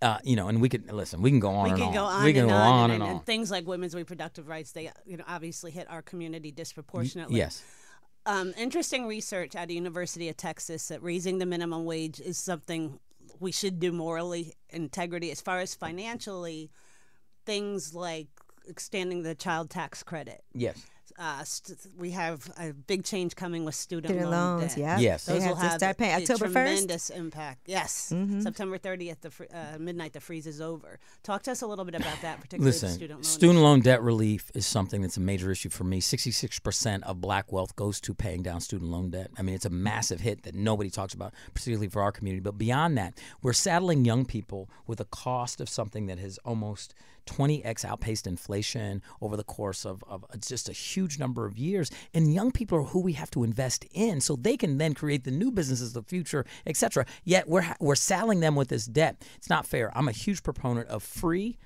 Uh, 0.01 0.17
you 0.23 0.35
know, 0.35 0.47
and 0.47 0.59
we 0.59 0.69
can 0.69 0.83
listen. 0.91 1.21
We 1.21 1.29
can 1.29 1.39
go 1.39 1.51
on 1.51 1.65
we 1.71 1.77
can 1.77 1.87
on. 1.89 1.93
go 1.93 2.03
on 2.03 2.23
we 2.23 2.33
can 2.33 2.41
and 2.43 2.49
go 2.49 2.55
on, 2.55 2.73
on 2.73 2.83
and, 2.91 2.93
and, 2.93 3.03
and 3.03 3.19
on. 3.19 3.23
things 3.25 3.51
like 3.51 3.67
women's 3.67 3.93
reproductive 3.93 4.47
rights 4.47 4.71
they 4.71 4.89
you 5.05 5.17
know 5.17 5.23
obviously 5.27 5.69
hit 5.69 5.87
our 5.87 6.01
community 6.01 6.51
disproportionately 6.51 7.37
Yes. 7.37 7.61
um, 8.25 8.53
interesting 8.57 9.05
research 9.05 9.55
at 9.55 9.67
the 9.67 9.75
University 9.75 10.29
of 10.29 10.35
Texas 10.37 10.87
that 10.87 11.03
raising 11.03 11.37
the 11.37 11.45
minimum 11.45 11.85
wage 11.85 12.19
is 12.19 12.39
something 12.39 12.99
we 13.39 13.51
should 13.51 13.79
do 13.79 13.91
morally, 13.91 14.53
integrity. 14.69 15.29
As 15.31 15.41
far 15.41 15.59
as 15.59 15.75
financially, 15.75 16.71
things 17.45 17.93
like 17.93 18.27
extending 18.67 19.23
the 19.23 19.35
child 19.35 19.69
tax 19.69 20.03
credit. 20.03 20.43
Yes. 20.53 20.85
Uh, 21.19 21.43
st- 21.43 21.77
we 21.95 22.09
have 22.09 22.49
a 22.57 22.73
big 22.73 23.03
change 23.03 23.35
coming 23.35 23.63
with 23.65 23.75
student, 23.75 24.07
Student 24.11 24.31
loan 24.31 24.59
loans, 24.61 24.73
debt. 24.73 24.77
yeah. 24.79 24.97
Yes. 24.97 25.25
They 25.25 25.33
Those 25.33 25.43
have 25.43 25.49
will 25.51 25.55
to 25.57 25.61
have 25.67 25.79
start 25.79 25.97
paying 25.97 26.13
a 26.15 26.21
October 26.23 26.47
1st. 26.47 26.51
tremendous 26.53 27.09
impact. 27.11 27.59
Yes, 27.67 27.91
September 28.39 28.79
30th, 28.79 29.21
the 29.21 29.29
fr- 29.29 29.43
uh, 29.53 29.77
midnight, 29.77 30.13
the 30.13 30.19
freeze 30.21 30.47
is 30.47 30.59
over. 30.59 30.99
Talk 31.21 31.43
to 31.43 31.51
us 31.51 31.61
a 31.61 31.67
little 31.67 31.85
bit 31.85 31.93
about 31.93 32.19
that, 32.23 32.37
particularly 32.37 32.65
Listen, 32.71 32.89
student 32.89 33.17
loan. 33.19 33.23
student 33.23 33.59
loan 33.59 33.81
debt 33.81 34.01
relief 34.01 34.49
is 34.55 34.65
something 34.65 35.03
that's 35.03 35.17
a 35.17 35.19
major 35.19 35.51
issue 35.51 35.69
for 35.69 35.83
me. 35.83 36.01
66% 36.01 37.03
of 37.03 37.21
black 37.21 37.51
wealth 37.51 37.75
goes 37.75 38.01
to 38.01 38.15
paying 38.15 38.41
down 38.41 38.59
student 38.59 38.89
loan 38.89 39.11
debt. 39.11 39.29
I 39.37 39.43
mean, 39.43 39.53
it's 39.53 39.65
a 39.65 39.69
massive 39.69 40.21
hit 40.21 40.41
that 40.43 40.55
nobody 40.55 40.89
talks 40.89 41.13
about, 41.13 41.33
particularly 41.53 41.89
for 41.89 42.01
our 42.01 42.11
community. 42.11 42.41
But 42.41 42.57
beyond 42.57 42.97
that, 42.97 43.19
we're 43.43 43.53
saddling 43.53 44.03
young 44.03 44.25
people 44.25 44.67
with 44.87 44.99
a 44.99 45.05
cost 45.05 45.61
of 45.61 45.69
something 45.69 46.07
that 46.07 46.17
has 46.17 46.39
almost 46.39 46.95
20x 47.25 47.85
outpaced 47.85 48.27
inflation 48.27 49.01
over 49.21 49.37
the 49.37 49.43
course 49.43 49.85
of, 49.85 50.03
of 50.07 50.25
just 50.39 50.69
a 50.69 50.73
huge 50.73 51.19
number 51.19 51.45
of 51.45 51.57
years. 51.57 51.91
And 52.13 52.33
young 52.33 52.51
people 52.51 52.77
are 52.79 52.83
who 52.83 52.99
we 52.99 53.13
have 53.13 53.31
to 53.31 53.43
invest 53.43 53.85
in 53.93 54.21
so 54.21 54.35
they 54.35 54.57
can 54.57 54.77
then 54.77 54.93
create 54.93 55.23
the 55.23 55.31
new 55.31 55.51
businesses 55.51 55.95
of 55.95 56.05
the 56.05 56.09
future, 56.09 56.45
et 56.65 56.77
cetera. 56.77 57.05
Yet 57.23 57.47
we're, 57.47 57.75
we're 57.79 57.95
saddling 57.95 58.39
them 58.39 58.55
with 58.55 58.69
this 58.69 58.85
debt. 58.85 59.23
It's 59.37 59.49
not 59.49 59.65
fair. 59.65 59.95
I'm 59.97 60.07
a 60.07 60.13
huge 60.13 60.43
proponent 60.43 60.87
of 60.89 61.03
free 61.03 61.57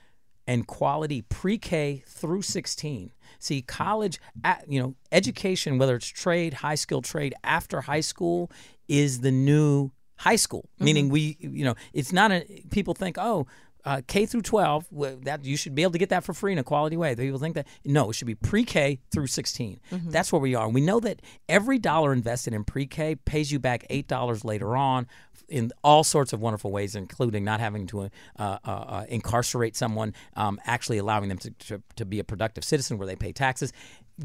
and 0.47 0.65
quality 0.65 1.21
pre-K 1.23 2.03
through 2.07 2.41
16. 2.41 3.11
See, 3.39 3.61
college, 3.61 4.19
you 4.67 4.81
know, 4.81 4.95
education, 5.11 5.77
whether 5.77 5.95
it's 5.95 6.07
trade, 6.07 6.55
high 6.55 6.75
skill 6.75 7.01
trade 7.01 7.35
after 7.43 7.81
high 7.81 7.99
school, 7.99 8.49
is 8.87 9.19
the 9.19 9.31
new 9.31 9.91
high 10.15 10.37
school. 10.37 10.69
Meaning, 10.79 11.05
mm-hmm. 11.05 11.13
we, 11.13 11.37
you 11.39 11.65
know, 11.65 11.75
it's 11.93 12.13
not 12.13 12.31
a. 12.31 12.45
People 12.71 12.93
think, 12.93 13.17
oh. 13.17 13.45
Uh, 13.87 14.01
K 14.05 14.25
through 14.25 14.41
12, 14.41 14.87
that 15.23 15.45
you 15.45 15.55
should 15.55 15.73
be 15.73 15.81
able 15.83 15.93
to 15.93 15.97
get 15.97 16.09
that 16.09 16.25
for 16.25 16.33
free 16.33 16.51
in 16.51 16.57
a 16.57 16.63
quality 16.63 16.97
way. 16.97 17.15
People 17.15 17.39
think 17.39 17.55
that 17.55 17.67
no, 17.85 18.09
it 18.09 18.13
should 18.13 18.27
be 18.27 18.35
pre-K 18.35 18.99
through 19.11 19.27
16. 19.27 19.79
That's 20.11 20.29
where 20.33 20.41
we 20.41 20.55
are. 20.55 20.67
We 20.67 20.81
know 20.81 20.99
that 20.99 21.21
every 21.47 21.79
dollar 21.79 22.11
invested 22.11 22.53
in 22.53 22.65
pre-K 22.65 23.15
pays 23.15 23.49
you 23.49 23.59
back 23.59 23.85
eight 23.89 24.09
dollars 24.09 24.43
later 24.43 24.75
on 24.75 25.07
in 25.47 25.71
all 25.83 26.03
sorts 26.03 26.33
of 26.33 26.41
wonderful 26.41 26.71
ways, 26.71 26.95
including 26.95 27.45
not 27.45 27.59
having 27.61 27.87
to 27.87 28.01
uh, 28.01 28.09
uh, 28.37 28.57
uh, 28.65 29.05
incarcerate 29.07 29.75
someone, 29.75 30.13
um, 30.35 30.59
actually 30.65 30.97
allowing 30.97 31.29
them 31.29 31.37
to, 31.37 31.51
to, 31.51 31.81
to 31.95 32.05
be 32.05 32.19
a 32.19 32.23
productive 32.23 32.65
citizen 32.65 32.97
where 32.97 33.07
they 33.07 33.15
pay 33.15 33.31
taxes. 33.31 33.71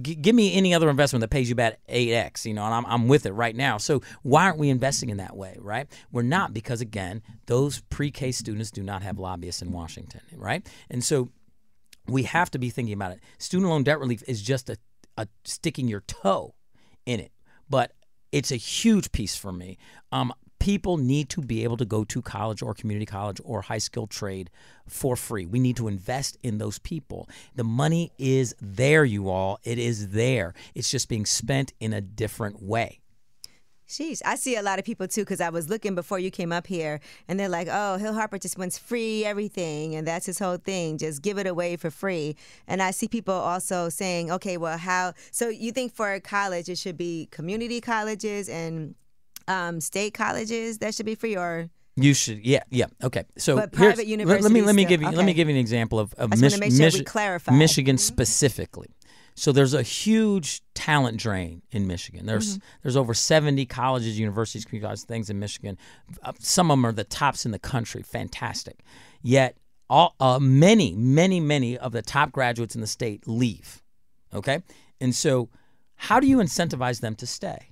G- 0.00 0.14
give 0.14 0.34
me 0.34 0.54
any 0.54 0.74
other 0.74 0.88
investment 0.88 1.20
that 1.20 1.28
pays 1.28 1.48
you 1.48 1.54
back 1.54 1.78
8x, 1.88 2.46
you 2.46 2.54
know, 2.54 2.64
and 2.64 2.74
I'm, 2.74 2.86
I'm 2.86 3.08
with 3.08 3.26
it 3.26 3.32
right 3.32 3.54
now. 3.54 3.78
So 3.78 4.00
why 4.22 4.44
aren't 4.44 4.58
we 4.58 4.70
investing 4.70 5.10
in 5.10 5.18
that 5.18 5.36
way, 5.36 5.56
right? 5.60 5.86
We're 6.10 6.22
not 6.22 6.54
because, 6.54 6.80
again, 6.80 7.22
those 7.46 7.80
pre 7.90 8.10
K 8.10 8.32
students 8.32 8.70
do 8.70 8.82
not 8.82 9.02
have 9.02 9.18
lobbyists 9.18 9.62
in 9.62 9.72
Washington, 9.72 10.22
right? 10.34 10.66
And 10.90 11.04
so 11.04 11.28
we 12.08 12.24
have 12.24 12.50
to 12.52 12.58
be 12.58 12.70
thinking 12.70 12.94
about 12.94 13.12
it. 13.12 13.20
Student 13.38 13.70
loan 13.70 13.82
debt 13.82 14.00
relief 14.00 14.22
is 14.26 14.42
just 14.42 14.70
a, 14.70 14.76
a 15.16 15.28
sticking 15.44 15.88
your 15.88 16.00
toe 16.00 16.54
in 17.06 17.20
it, 17.20 17.32
but 17.68 17.92
it's 18.32 18.50
a 18.50 18.56
huge 18.56 19.12
piece 19.12 19.36
for 19.36 19.52
me. 19.52 19.78
Um, 20.10 20.32
people 20.62 20.96
need 20.96 21.28
to 21.28 21.40
be 21.40 21.64
able 21.64 21.76
to 21.76 21.84
go 21.84 22.04
to 22.04 22.22
college 22.22 22.62
or 22.62 22.72
community 22.72 23.04
college 23.04 23.40
or 23.44 23.62
high 23.62 23.78
skill 23.78 24.06
trade 24.06 24.48
for 24.86 25.16
free. 25.16 25.44
We 25.44 25.58
need 25.58 25.76
to 25.76 25.88
invest 25.88 26.38
in 26.44 26.58
those 26.58 26.78
people. 26.78 27.28
The 27.56 27.64
money 27.64 28.12
is 28.16 28.54
there, 28.60 29.04
you 29.04 29.28
all. 29.28 29.58
It 29.64 29.78
is 29.78 30.10
there. 30.10 30.54
It's 30.76 30.88
just 30.88 31.08
being 31.08 31.26
spent 31.26 31.72
in 31.80 31.92
a 31.92 32.00
different 32.00 32.62
way. 32.62 33.00
Sheesh, 33.88 34.22
I 34.24 34.36
see 34.36 34.54
a 34.54 34.62
lot 34.62 34.78
of 34.78 34.84
people 34.84 35.08
too 35.08 35.22
because 35.22 35.40
I 35.40 35.50
was 35.50 35.68
looking 35.68 35.96
before 35.96 36.20
you 36.20 36.30
came 36.30 36.52
up 36.52 36.66
here, 36.66 37.00
and 37.28 37.38
they're 37.38 37.48
like, 37.48 37.68
"Oh, 37.70 37.98
Hill 37.98 38.14
Harper 38.14 38.38
just 38.38 38.56
wants 38.56 38.78
free 38.78 39.24
everything, 39.24 39.96
and 39.96 40.06
that's 40.06 40.24
his 40.24 40.38
whole 40.38 40.56
thing. 40.56 40.96
Just 40.96 41.20
give 41.20 41.36
it 41.38 41.46
away 41.46 41.76
for 41.76 41.90
free." 41.90 42.36
And 42.66 42.80
I 42.80 42.92
see 42.92 43.08
people 43.08 43.34
also 43.34 43.90
saying, 43.90 44.30
"Okay, 44.30 44.56
well, 44.56 44.78
how? 44.78 45.12
So 45.30 45.48
you 45.48 45.72
think 45.72 45.92
for 45.92 46.18
college 46.20 46.70
it 46.70 46.78
should 46.78 46.96
be 46.96 47.28
community 47.32 47.82
colleges 47.82 48.48
and 48.48 48.94
um, 49.48 49.80
state 49.80 50.14
colleges 50.14 50.78
that 50.78 50.94
should 50.94 51.06
be 51.06 51.14
free, 51.14 51.36
or 51.36 51.68
You 51.96 52.14
should, 52.14 52.44
yeah, 52.44 52.62
yeah, 52.70 52.86
okay. 53.02 53.24
So, 53.38 53.56
But 53.56 53.72
private 53.72 54.08
let- 54.08 54.42
Let 54.42 54.50
me 54.52 54.62
let 54.62 54.74
me 54.74 54.82
universities 54.82 54.88
give 54.88 55.00
you 55.02 55.06
still- 55.08 55.16
let 55.18 55.26
me 55.26 55.34
give 55.34 55.48
you 55.48 55.54
an 55.54 55.60
example 55.60 55.98
of, 55.98 56.14
of 56.14 56.32
I 56.32 56.36
just 56.36 56.60
wanna 56.60 56.70
Mich- 56.72 56.94
sure 56.94 57.04
clarify. 57.04 57.52
Michigan 57.52 57.98
specifically. 57.98 58.88
So 59.34 59.50
there's 59.50 59.72
a 59.72 59.82
huge 59.82 60.60
talent 60.74 61.16
drain 61.18 61.62
in 61.70 61.86
Michigan. 61.86 62.26
There's 62.26 62.58
Mm-hmm. 62.58 62.66
there's 62.82 62.96
over 62.96 63.14
70 63.14 63.64
colleges, 63.66 64.18
universities, 64.18 64.64
community 64.66 64.86
colleges, 64.86 65.04
things 65.04 65.30
in 65.30 65.38
Michigan. 65.38 65.78
Uh, 66.22 66.32
Some 66.38 66.70
of 66.70 66.76
them 66.76 66.84
are 66.86 66.92
the 66.92 67.04
tops 67.04 67.46
in 67.46 67.50
the 67.52 67.58
country, 67.58 68.02
fantastic. 68.02 68.80
Yet 69.22 69.56
all 69.88 70.14
uh, 70.20 70.38
many, 70.38 70.94
many, 70.94 71.40
many 71.40 71.78
of 71.78 71.92
the 71.92 72.02
top 72.02 72.30
graduates 72.32 72.74
in 72.74 72.80
the 72.82 72.86
state 72.86 73.26
leave. 73.26 73.82
Okay, 74.34 74.62
and 75.00 75.14
so 75.14 75.48
how 75.96 76.20
do 76.20 76.26
you 76.26 76.38
incentivize 76.38 77.00
them 77.00 77.14
to 77.16 77.26
stay? 77.26 77.66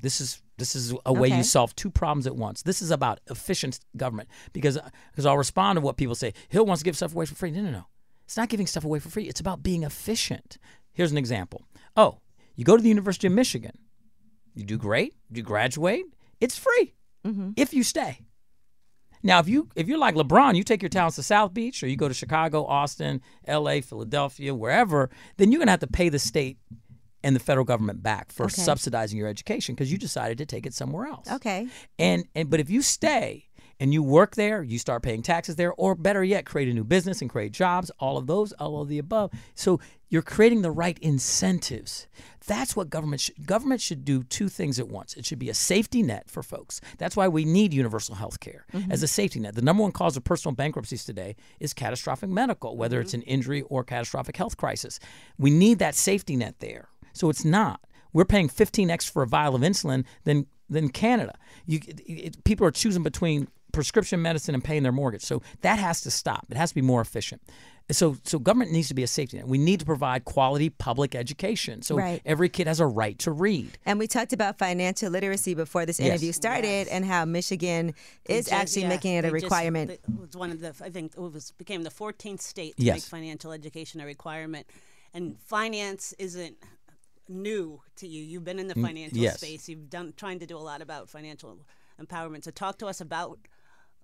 This 0.00 0.20
is 0.20 0.42
this 0.58 0.76
is 0.76 0.94
a 1.06 1.12
way 1.12 1.28
Okay. 1.28 1.38
you 1.38 1.42
solve 1.42 1.74
two 1.74 1.90
problems 1.90 2.26
at 2.26 2.36
once. 2.36 2.62
This 2.62 2.82
is 2.82 2.90
about 2.90 3.20
efficient 3.30 3.80
government 3.96 4.28
because 4.52 4.78
because 5.10 5.26
I'll 5.26 5.38
respond 5.38 5.76
to 5.76 5.80
what 5.80 5.96
people 5.96 6.14
say. 6.14 6.34
Hill 6.48 6.66
wants 6.66 6.82
to 6.82 6.84
give 6.84 6.96
stuff 6.96 7.14
away 7.14 7.26
for 7.26 7.34
free. 7.34 7.50
No, 7.50 7.62
no, 7.62 7.70
no. 7.70 7.86
It's 8.24 8.36
not 8.36 8.48
giving 8.48 8.66
stuff 8.66 8.84
away 8.84 8.98
for 8.98 9.08
free. 9.08 9.24
It's 9.24 9.40
about 9.40 9.62
being 9.62 9.82
efficient. 9.82 10.58
Here's 10.92 11.12
an 11.12 11.18
example. 11.18 11.66
Oh, 11.96 12.20
you 12.54 12.64
go 12.64 12.76
to 12.76 12.82
the 12.82 12.88
University 12.88 13.26
of 13.26 13.32
Michigan. 13.32 13.72
You 14.54 14.64
do 14.64 14.78
great. 14.78 15.14
You 15.30 15.42
graduate. 15.42 16.04
It's 16.40 16.58
free 16.58 16.94
mm-hmm. 17.26 17.50
if 17.56 17.72
you 17.74 17.82
stay. 17.82 18.20
Now, 19.22 19.38
if 19.38 19.48
you 19.48 19.68
if 19.76 19.86
you're 19.88 19.98
like 19.98 20.14
LeBron, 20.14 20.56
you 20.56 20.64
take 20.64 20.82
your 20.82 20.88
talents 20.88 21.16
to 21.16 21.22
South 21.22 21.52
Beach, 21.52 21.82
or 21.82 21.88
you 21.88 21.96
go 21.96 22.08
to 22.08 22.14
Chicago, 22.14 22.64
Austin, 22.64 23.20
L.A., 23.46 23.80
Philadelphia, 23.80 24.54
wherever, 24.54 25.10
then 25.36 25.52
you're 25.52 25.58
gonna 25.58 25.70
have 25.72 25.80
to 25.80 25.86
pay 25.86 26.08
the 26.08 26.18
state 26.18 26.58
and 27.22 27.36
the 27.36 27.40
federal 27.40 27.64
government 27.64 28.02
back 28.02 28.32
for 28.32 28.44
Okay. 28.46 28.62
subsidizing 28.62 29.18
your 29.18 29.28
education 29.28 29.74
because 29.74 29.90
you 29.92 29.98
decided 29.98 30.38
to 30.38 30.46
take 30.46 30.66
it 30.66 30.74
somewhere 30.74 31.06
else. 31.06 31.30
okay, 31.30 31.68
And 31.98 32.24
and 32.34 32.50
but 32.50 32.60
if 32.60 32.70
you 32.70 32.82
stay 32.82 33.46
and 33.78 33.94
you 33.94 34.02
work 34.02 34.34
there, 34.36 34.62
you 34.62 34.78
start 34.78 35.02
paying 35.02 35.22
taxes 35.22 35.56
there, 35.56 35.72
or 35.72 35.94
better 35.94 36.22
yet, 36.22 36.44
create 36.44 36.68
a 36.68 36.74
new 36.74 36.84
business 36.84 37.22
and 37.22 37.30
create 37.30 37.50
jobs, 37.52 37.90
all 37.98 38.18
of 38.18 38.26
those, 38.26 38.52
all 38.52 38.82
of 38.82 38.88
the 38.88 38.98
above. 38.98 39.30
So 39.54 39.80
you're 40.10 40.20
creating 40.20 40.60
the 40.60 40.70
right 40.70 40.98
incentives. 40.98 42.06
That's 42.46 42.76
what 42.76 42.90
government 42.90 43.22
should 43.22 43.46
government 43.46 43.80
should 43.80 44.04
do 44.04 44.22
two 44.22 44.48
things 44.50 44.78
at 44.78 44.88
once. 44.88 45.14
It 45.14 45.24
should 45.24 45.38
be 45.38 45.48
a 45.48 45.54
safety 45.54 46.02
net 46.02 46.28
for 46.28 46.42
folks. 46.42 46.82
That's 46.98 47.16
why 47.16 47.28
we 47.28 47.46
need 47.46 47.72
universal 47.72 48.16
health 48.16 48.38
care 48.40 48.66
mm-hmm. 48.74 48.92
as 48.92 49.02
a 49.02 49.08
safety 49.08 49.40
net. 49.40 49.54
The 49.54 49.62
number 49.62 49.82
one 49.82 49.92
cause 49.92 50.14
of 50.14 50.24
personal 50.24 50.54
bankruptcies 50.54 51.04
today 51.06 51.36
is 51.58 51.72
catastrophic 51.72 52.28
medical, 52.28 52.76
whether 52.76 52.96
mm-hmm. 52.96 53.04
it's 53.04 53.14
an 53.14 53.22
injury 53.22 53.62
or 53.62 53.82
catastrophic 53.82 54.36
health 54.36 54.58
crisis. 54.58 55.00
We 55.38 55.50
need 55.50 55.78
that 55.78 55.94
safety 55.94 56.36
net 56.36 56.56
there. 56.58 56.89
So 57.12 57.30
it's 57.30 57.44
not. 57.44 57.80
We're 58.12 58.24
paying 58.24 58.48
15x 58.48 59.08
for 59.10 59.22
a 59.22 59.26
vial 59.26 59.54
of 59.54 59.62
insulin 59.62 60.04
than 60.24 60.46
than 60.68 60.88
Canada. 60.88 61.36
You, 61.66 61.80
it, 61.86 62.00
it- 62.06 62.44
people 62.44 62.66
are 62.66 62.70
choosing 62.70 63.02
between 63.02 63.48
prescription 63.72 64.20
medicine 64.22 64.54
and 64.54 64.62
paying 64.64 64.82
their 64.82 64.92
mortgage. 64.92 65.22
So 65.22 65.42
that 65.62 65.78
has 65.78 66.00
to 66.02 66.10
stop. 66.10 66.46
It 66.50 66.56
has 66.56 66.70
to 66.70 66.74
be 66.74 66.82
more 66.82 67.00
efficient. 67.00 67.40
So, 67.92 68.16
so 68.24 68.38
government 68.38 68.70
needs 68.72 68.86
to 68.88 68.94
be 68.94 69.02
a 69.02 69.06
safety 69.08 69.36
net. 69.36 69.48
We 69.48 69.58
need 69.58 69.80
to 69.80 69.86
provide 69.86 70.24
quality 70.24 70.70
public 70.70 71.14
education. 71.16 71.82
So 71.82 71.96
Right. 71.96 72.20
every 72.24 72.48
kid 72.48 72.66
has 72.68 72.78
a 72.78 72.86
right 72.86 73.18
to 73.20 73.32
read. 73.32 73.78
And 73.86 73.98
we 73.98 74.06
talked 74.06 74.32
about 74.32 74.58
financial 74.58 75.10
literacy 75.10 75.54
before 75.54 75.86
this 75.86 75.98
Yes. 75.98 76.08
interview 76.08 76.32
started, 76.32 76.86
and 76.88 77.04
how 77.04 77.24
Michigan 77.24 77.94
is 78.28 78.46
Just- 78.46 78.52
actually 78.52 78.82
yeah, 78.82 78.88
making 78.90 79.14
it 79.14 79.18
a 79.20 79.22
they 79.22 79.30
just- 79.32 79.44
requirement. 79.44 79.90
it 79.90 80.00
was 80.20 80.36
one 80.36 80.50
of 80.52 80.60
the. 80.60 80.72
I 80.84 80.90
think 80.90 81.14
it 81.16 81.20
was 81.20 81.52
became 81.52 81.82
the 81.82 81.90
14th 81.90 82.40
state 82.42 82.76
to 82.76 82.82
Yes. 82.84 82.96
make 82.96 83.02
financial 83.04 83.50
education 83.52 84.00
a 84.00 84.04
requirement, 84.06 84.66
and 85.14 85.36
finance 85.46 86.12
isn't 86.18 86.56
new 87.30 87.80
to 87.96 88.06
you. 88.06 88.22
You've 88.22 88.44
been 88.44 88.58
in 88.58 88.68
the 88.68 88.74
financial 88.74 89.18
yes. 89.18 89.40
space. 89.40 89.68
You've 89.68 89.88
done 89.88 90.12
trying 90.16 90.40
to 90.40 90.46
do 90.46 90.56
a 90.56 90.58
lot 90.58 90.82
about 90.82 91.08
financial 91.08 91.60
empowerment. 92.00 92.44
So 92.44 92.50
talk 92.50 92.78
to 92.78 92.86
us 92.86 93.00
about 93.00 93.38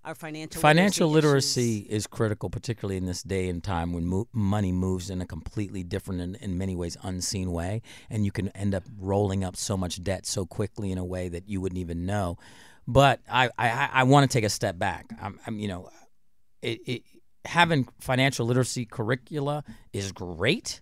our 0.04 0.14
financial 0.14 0.60
Financial 0.62 1.08
literacy. 1.08 1.60
literacy 1.82 1.94
is 1.94 2.06
critical, 2.06 2.48
particularly 2.48 2.96
in 2.96 3.06
this 3.06 3.24
day 3.24 3.48
and 3.48 3.62
time 3.62 3.92
when 3.92 4.06
mo- 4.06 4.28
money 4.32 4.70
moves 4.70 5.10
in 5.10 5.20
a 5.20 5.26
completely 5.26 5.82
different 5.82 6.20
and 6.20 6.36
in 6.36 6.56
many 6.56 6.76
ways 6.76 6.96
unseen 7.02 7.50
way, 7.50 7.82
and 8.08 8.24
you 8.24 8.30
can 8.30 8.48
end 8.50 8.72
up 8.72 8.84
rolling 8.98 9.42
up 9.42 9.56
so 9.56 9.76
much 9.76 10.02
debt 10.04 10.24
so 10.24 10.46
quickly 10.46 10.92
in 10.92 10.98
a 10.98 11.04
way 11.04 11.28
that 11.28 11.48
you 11.48 11.60
wouldn't 11.60 11.80
even 11.80 12.06
know. 12.06 12.38
But 12.86 13.20
I, 13.28 13.50
I, 13.58 13.90
I 13.92 14.02
want 14.04 14.30
to 14.30 14.32
take 14.32 14.44
a 14.44 14.48
step 14.48 14.78
back. 14.78 15.06
I'm, 15.20 15.40
I'm 15.44 15.58
you 15.58 15.66
know, 15.66 15.90
it, 16.62 16.78
it, 16.86 17.02
having 17.44 17.88
financial 17.98 18.46
literacy 18.46 18.84
curricula 18.84 19.64
is 19.92 20.12
great. 20.12 20.80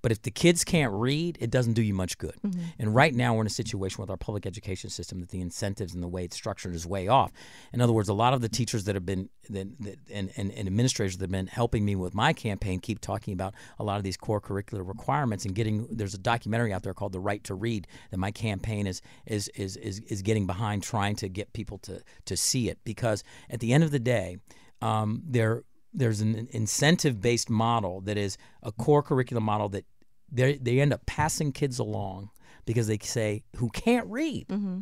But 0.00 0.12
if 0.12 0.22
the 0.22 0.30
kids 0.30 0.64
can't 0.64 0.92
read, 0.92 1.38
it 1.40 1.50
doesn't 1.50 1.72
do 1.72 1.82
you 1.82 1.94
much 1.94 2.18
good. 2.18 2.36
And 2.78 2.94
right 2.94 3.14
now, 3.14 3.34
we're 3.34 3.42
in 3.42 3.46
a 3.46 3.50
situation 3.50 4.00
with 4.00 4.10
our 4.10 4.16
public 4.16 4.46
education 4.46 4.90
system 4.90 5.20
that 5.20 5.30
the 5.30 5.40
incentives 5.40 5.94
and 5.94 6.02
the 6.02 6.08
way 6.08 6.24
it's 6.24 6.36
structured 6.36 6.74
is 6.74 6.86
way 6.86 7.08
off. 7.08 7.32
In 7.72 7.80
other 7.80 7.92
words, 7.92 8.08
a 8.08 8.14
lot 8.14 8.32
of 8.32 8.40
the 8.40 8.48
teachers 8.48 8.84
that 8.84 8.94
have 8.94 9.04
been 9.04 9.28
that, 9.50 9.66
that, 9.80 9.98
and, 10.12 10.30
and, 10.36 10.52
and 10.52 10.66
administrators 10.68 11.16
that 11.16 11.24
have 11.24 11.30
been 11.30 11.46
helping 11.46 11.84
me 11.84 11.96
with 11.96 12.14
my 12.14 12.32
campaign 12.32 12.78
keep 12.80 13.00
talking 13.00 13.34
about 13.34 13.54
a 13.78 13.84
lot 13.84 13.96
of 13.96 14.04
these 14.04 14.16
core 14.16 14.40
curricular 14.40 14.86
requirements 14.86 15.44
and 15.44 15.54
getting. 15.54 15.86
There's 15.90 16.14
a 16.14 16.18
documentary 16.18 16.72
out 16.72 16.82
there 16.82 16.94
called 16.94 17.12
"The 17.12 17.20
Right 17.20 17.42
to 17.44 17.54
Read" 17.54 17.86
that 18.10 18.18
my 18.18 18.30
campaign 18.30 18.86
is 18.86 19.00
is 19.26 19.48
is 19.56 19.76
is, 19.76 20.00
is 20.00 20.22
getting 20.22 20.46
behind, 20.46 20.82
trying 20.82 21.16
to 21.16 21.28
get 21.28 21.52
people 21.52 21.78
to 21.78 22.02
to 22.26 22.36
see 22.36 22.68
it 22.68 22.78
because 22.84 23.24
at 23.50 23.60
the 23.60 23.72
end 23.72 23.84
of 23.84 23.90
the 23.90 23.98
day, 23.98 24.38
um, 24.80 25.22
there 25.26 25.64
there's 25.92 26.20
an 26.20 26.48
incentive 26.50 27.20
based 27.20 27.48
model 27.50 28.00
that 28.02 28.16
is 28.16 28.36
a 28.62 28.72
core 28.72 29.02
curriculum 29.02 29.44
model 29.44 29.68
that 29.70 29.84
they 30.30 30.56
they 30.56 30.80
end 30.80 30.92
up 30.92 31.04
passing 31.06 31.52
kids 31.52 31.78
along 31.78 32.30
because 32.66 32.86
they 32.86 32.98
say 32.98 33.42
who 33.56 33.68
can't 33.70 34.06
read 34.08 34.46
mm-hmm. 34.48 34.80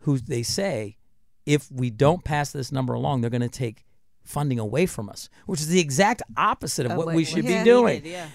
who 0.00 0.18
they 0.18 0.42
say 0.42 0.96
if 1.44 1.70
we 1.70 1.90
don't 1.90 2.24
pass 2.24 2.52
this 2.52 2.72
number 2.72 2.94
along 2.94 3.20
they're 3.20 3.30
going 3.30 3.40
to 3.42 3.48
take 3.48 3.84
funding 4.24 4.58
away 4.58 4.86
from 4.86 5.08
us 5.08 5.28
which 5.44 5.60
is 5.60 5.68
the 5.68 5.78
exact 5.80 6.22
opposite 6.36 6.86
of 6.86 6.92
Of 6.92 6.98
what 6.98 7.06
what- 7.06 7.14
we 7.14 7.24
should 7.24 7.44
yeah. 7.44 7.62
be 7.62 7.64
doing 7.64 8.04
Yeah. 8.04 8.28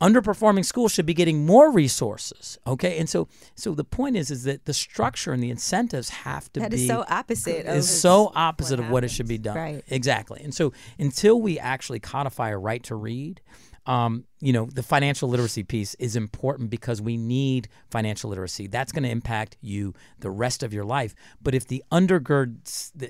Underperforming 0.00 0.64
schools 0.64 0.92
should 0.92 1.06
be 1.06 1.14
getting 1.14 1.44
more 1.44 1.70
resources 1.70 2.58
okay? 2.66 2.98
And 2.98 3.08
so 3.08 3.28
so 3.54 3.74
the 3.74 3.84
point 3.84 4.16
is 4.16 4.30
is 4.30 4.44
that 4.44 4.64
the 4.64 4.74
structure 4.74 5.32
and 5.32 5.42
the 5.42 5.50
incentives 5.50 6.08
have 6.10 6.52
to 6.54 6.60
That 6.60 6.70
be 6.70 6.76
is 6.82 6.86
so 6.86 7.04
opposite 7.08 7.66
of 7.66 7.76
is 7.76 7.88
so 8.00 8.32
opposite 8.34 8.78
of 8.80 8.90
what 8.90 9.04
it 9.04 9.10
should 9.10 9.28
be 9.28 9.38
done. 9.38 9.56
Right. 9.56 9.84
exactly. 9.88 10.40
And 10.42 10.54
so 10.54 10.72
until 10.98 11.40
we 11.40 11.58
actually 11.58 12.00
codify 12.00 12.50
a 12.50 12.58
right 12.58 12.82
to 12.84 12.94
read 12.94 13.40
um, 13.86 14.24
you 14.40 14.52
know 14.52 14.66
the 14.66 14.82
financial 14.82 15.28
literacy 15.28 15.62
piece 15.64 15.94
is 15.94 16.14
important 16.14 16.68
because 16.70 17.00
we 17.00 17.16
need 17.16 17.66
financial 17.90 18.28
literacy. 18.30 18.66
That's 18.66 18.92
going 18.92 19.02
to 19.04 19.08
impact 19.10 19.56
you 19.62 19.94
the 20.18 20.30
rest 20.30 20.62
of 20.62 20.74
your 20.74 20.84
life. 20.84 21.14
But 21.42 21.54
if 21.54 21.66
the 21.66 21.82
undergird 21.90 22.56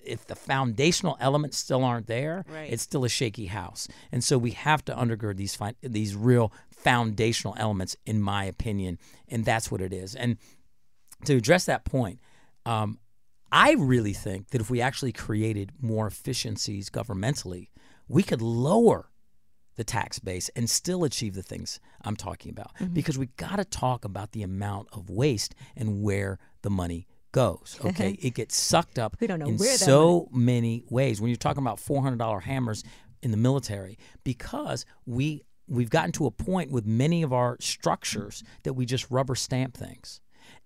if 0.07 0.27
the 0.27 0.37
foundational 0.37 1.17
elements 1.21 1.59
still 1.59 1.85
aren't 1.85 2.07
there 2.07 2.45
Right. 2.49 2.73
it's 2.73 2.83
still 2.85 3.05
a 3.05 3.09
shaky 3.09 3.47
house. 3.47 3.89
And 4.13 4.23
so 4.23 4.39
we 4.39 4.53
have 4.53 4.85
to 4.87 4.95
undergird 4.95 5.37
these 5.37 5.57
fin- 5.57 5.75
these 5.83 6.15
real 6.15 6.53
foundational 6.83 7.55
elements 7.59 7.97
in 8.07 8.21
my 8.21 8.45
opinion 8.45 8.99
and 9.29 9.45
that's 9.45 9.71
what 9.71 9.81
it 9.81 9.93
is 9.93 10.15
and 10.15 10.37
to 11.25 11.37
address 11.37 11.67
that 11.67 11.85
point 11.85 12.19
um, 12.67 12.99
I 13.53 13.73
really 13.73 14.13
think 14.13 14.51
that 14.51 14.61
if 14.61 14.71
we 14.71 14.81
actually 14.81 15.13
created 15.13 15.73
more 15.81 16.07
efficiencies 16.07 16.89
governmentally, 16.89 17.69
we 18.09 18.23
could 18.23 18.43
lower 18.43 19.11
the 19.77 19.85
tax 19.85 20.19
base 20.19 20.51
and 20.55 20.69
still 20.69 21.05
achieve 21.05 21.35
the 21.35 21.43
things 21.43 21.81
I'm 22.03 22.17
talking 22.17 22.51
about. 22.51 22.73
Because 22.93 23.19
we 23.19 23.27
got 23.37 23.57
to 23.57 23.65
talk 23.65 24.05
about 24.05 24.33
the 24.33 24.43
amount 24.43 24.89
of 24.93 25.11
waste 25.11 25.55
and 25.77 26.03
where 26.03 26.39
the 26.63 26.71
money 26.71 27.07
goes. 27.33 27.79
Okay, 27.85 28.19
it 28.21 28.35
gets 28.35 28.57
sucked 28.57 28.99
up 28.99 29.17
We 29.21 29.27
don't 29.27 29.39
know 29.39 29.47
in 29.47 29.59
so 29.59 30.29
many 30.33 30.85
ways. 30.91 31.21
When 31.21 31.29
you're 31.31 31.37
talking 31.37 31.63
about 31.63 31.79
$400 31.79 32.43
hammers 32.43 32.85
in 33.23 33.31
the 33.31 33.37
military, 33.37 33.99
because 34.23 34.85
we 35.07 35.43
we've 35.71 35.91
gotten 35.91 36.13
to 36.13 36.27
a 36.27 36.31
point 36.31 36.71
with 36.71 36.85
many 36.85 37.23
of 37.23 37.33
our 37.33 37.57
structures 37.61 38.43
that 38.65 38.75
we 38.75 38.85
just 38.85 39.11
rubber 39.11 39.35
stamp 39.35 39.77
things. 39.77 40.21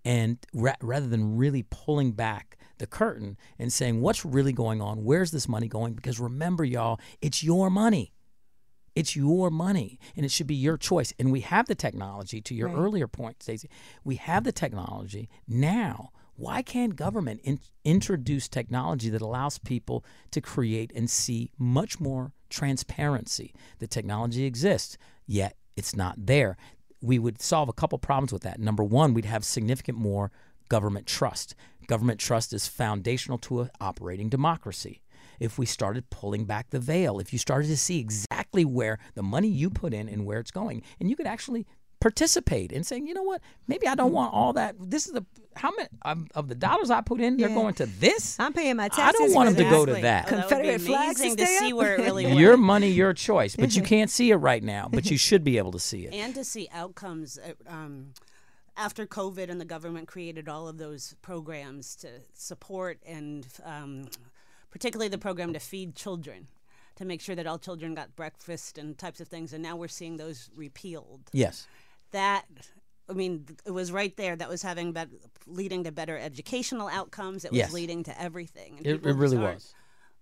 And 0.04 0.38
ra- 0.52 0.74
rather 0.80 1.06
than 1.06 1.36
really 1.36 1.64
pulling 1.70 2.12
back 2.12 2.56
the 2.78 2.86
curtain 2.86 3.36
and 3.58 3.72
saying 3.72 4.00
what's 4.00 4.24
really 4.24 4.52
going 4.52 4.80
on? 4.80 5.04
Where's 5.04 5.30
this 5.30 5.48
money 5.48 5.68
going? 5.68 5.94
Because 5.94 6.18
remember 6.18 6.64
y'all 6.64 6.98
it's 7.20 7.42
your 7.42 7.70
money. 7.70 8.12
It's 8.94 9.16
your 9.16 9.50
money 9.50 9.98
and 10.16 10.24
it 10.24 10.30
should 10.30 10.46
be 10.46 10.54
your 10.54 10.76
choice. 10.76 11.12
And 11.18 11.32
we 11.32 11.40
have 11.40 11.66
the 11.66 11.74
technology 11.74 12.40
to 12.42 12.54
your 12.54 12.70
earlier 12.70 13.08
point 13.08 13.42
Stacey 13.42 13.68
we 14.04 14.16
have 14.16 14.44
the 14.44 14.52
technology 14.52 15.28
now 15.46 16.10
why 16.36 16.62
can't 16.62 16.96
government 16.96 17.40
in- 17.44 17.60
introduce 17.84 18.48
technology 18.48 19.08
that 19.08 19.22
allows 19.22 19.58
people 19.58 20.04
to 20.30 20.40
create 20.40 20.92
and 20.94 21.08
see 21.08 21.50
much 21.58 22.00
more 22.00 22.32
transparency 22.50 23.52
the 23.78 23.86
technology 23.86 24.44
exists 24.44 24.96
yet 25.26 25.56
it's 25.76 25.96
not 25.96 26.14
there 26.16 26.56
we 27.04 27.18
would 27.18 27.40
solve 27.40 27.68
a 27.68 27.74
couple 27.74 27.98
problems 27.98 28.32
with 28.32 28.42
that. 28.42 28.58
Number 28.58 28.82
one, 28.82 29.12
we'd 29.12 29.26
have 29.26 29.44
significant 29.44 29.98
more 29.98 30.32
government 30.70 31.06
trust. 31.06 31.54
Government 31.86 32.18
trust 32.18 32.54
is 32.54 32.66
foundational 32.66 33.36
to 33.38 33.60
an 33.60 33.70
operating 33.78 34.30
democracy. 34.30 35.02
If 35.38 35.58
we 35.58 35.66
started 35.66 36.08
pulling 36.08 36.46
back 36.46 36.70
the 36.70 36.78
veil, 36.78 37.18
if 37.18 37.32
you 37.32 37.38
started 37.38 37.68
to 37.68 37.76
see 37.76 38.00
exactly 38.00 38.64
where 38.64 38.98
the 39.14 39.22
money 39.22 39.48
you 39.48 39.68
put 39.68 39.92
in 39.92 40.08
and 40.08 40.24
where 40.24 40.38
it's 40.38 40.50
going, 40.50 40.82
and 40.98 41.10
you 41.10 41.16
could 41.16 41.26
actually 41.26 41.66
participate 42.04 42.70
in 42.70 42.84
saying, 42.84 43.06
you 43.06 43.14
know 43.14 43.22
what, 43.22 43.40
maybe 43.66 43.88
I 43.88 43.94
don't 43.94 44.12
want 44.12 44.34
all 44.34 44.52
that. 44.52 44.76
This 44.78 45.06
is 45.06 45.14
the 45.14 45.24
how 45.56 45.70
many 45.70 45.88
of, 46.02 46.26
of 46.34 46.48
the 46.48 46.54
dollars 46.54 46.90
I 46.90 47.00
put 47.00 47.18
in, 47.18 47.38
they're 47.38 47.48
going 47.48 47.72
to 47.76 47.86
this. 47.86 48.38
I'm 48.38 48.52
paying 48.52 48.76
my 48.76 48.88
taxes. 48.88 49.04
I 49.08 49.12
don't 49.12 49.32
want 49.32 49.48
for 49.48 49.54
them 49.54 49.64
to 49.64 49.70
go 49.70 49.86
to 49.86 49.92
Exactly. 49.94 50.02
that. 50.02 50.26
Oh, 50.26 50.36
that 50.36 50.48
Confederate 50.48 50.80
flags 50.82 51.20
to 51.20 51.26
amazing 51.28 51.36
to 51.38 51.46
see 51.46 51.72
where 51.72 51.94
it 51.94 52.00
really 52.00 52.26
went. 52.26 52.38
Your 52.38 52.58
money, 52.58 52.88
your 52.90 53.14
choice, 53.14 53.56
but 53.56 53.74
you 53.74 53.80
can't 53.94 54.10
see 54.10 54.30
it 54.32 54.36
right 54.36 54.62
now. 54.62 54.86
But 54.92 55.10
you 55.10 55.16
should 55.26 55.44
be 55.44 55.56
able 55.56 55.72
to 55.72 55.78
see 55.78 56.04
it. 56.04 56.12
and 56.12 56.34
to 56.34 56.44
see 56.44 56.68
outcomes 56.74 57.38
uh, 57.38 57.72
um, 57.72 58.08
after 58.76 59.06
COVID 59.06 59.48
and 59.48 59.58
the 59.58 59.64
government 59.64 60.06
created 60.06 60.46
all 60.46 60.68
of 60.68 60.76
those 60.76 61.14
programs 61.22 61.96
to 61.96 62.08
support 62.34 62.98
and 63.06 63.46
um, 63.64 64.08
particularly 64.70 65.08
the 65.08 65.16
program 65.16 65.54
to 65.54 65.58
feed 65.58 65.96
children 65.96 66.48
to 66.96 67.04
make 67.06 67.20
sure 67.22 67.34
that 67.34 67.46
all 67.46 67.58
children 67.58 67.94
got 67.94 68.14
breakfast 68.14 68.76
and 68.76 68.98
types 68.98 69.20
of 69.20 69.28
things 69.28 69.52
and 69.54 69.62
now 69.62 69.74
we're 69.74 69.88
seeing 69.88 70.16
those 70.18 70.50
repealed 70.54 71.22
Yes. 71.32 71.66
That 72.14 72.46
I 73.08 73.12
mean, 73.12 73.44
it 73.66 73.70
was 73.70 73.92
right 73.92 74.16
there. 74.16 74.34
That 74.34 74.48
was 74.48 74.62
having 74.62 74.92
bet- 74.92 75.10
leading 75.46 75.84
to 75.84 75.92
better 75.92 76.16
educational 76.16 76.88
outcomes. 76.88 77.44
It 77.44 77.50
was 77.50 77.58
Yes. 77.58 77.72
leading 77.72 78.02
to 78.04 78.18
everything. 78.18 78.80
It, 78.82 79.04
it 79.04 79.14
really 79.16 79.36
was. 79.36 79.74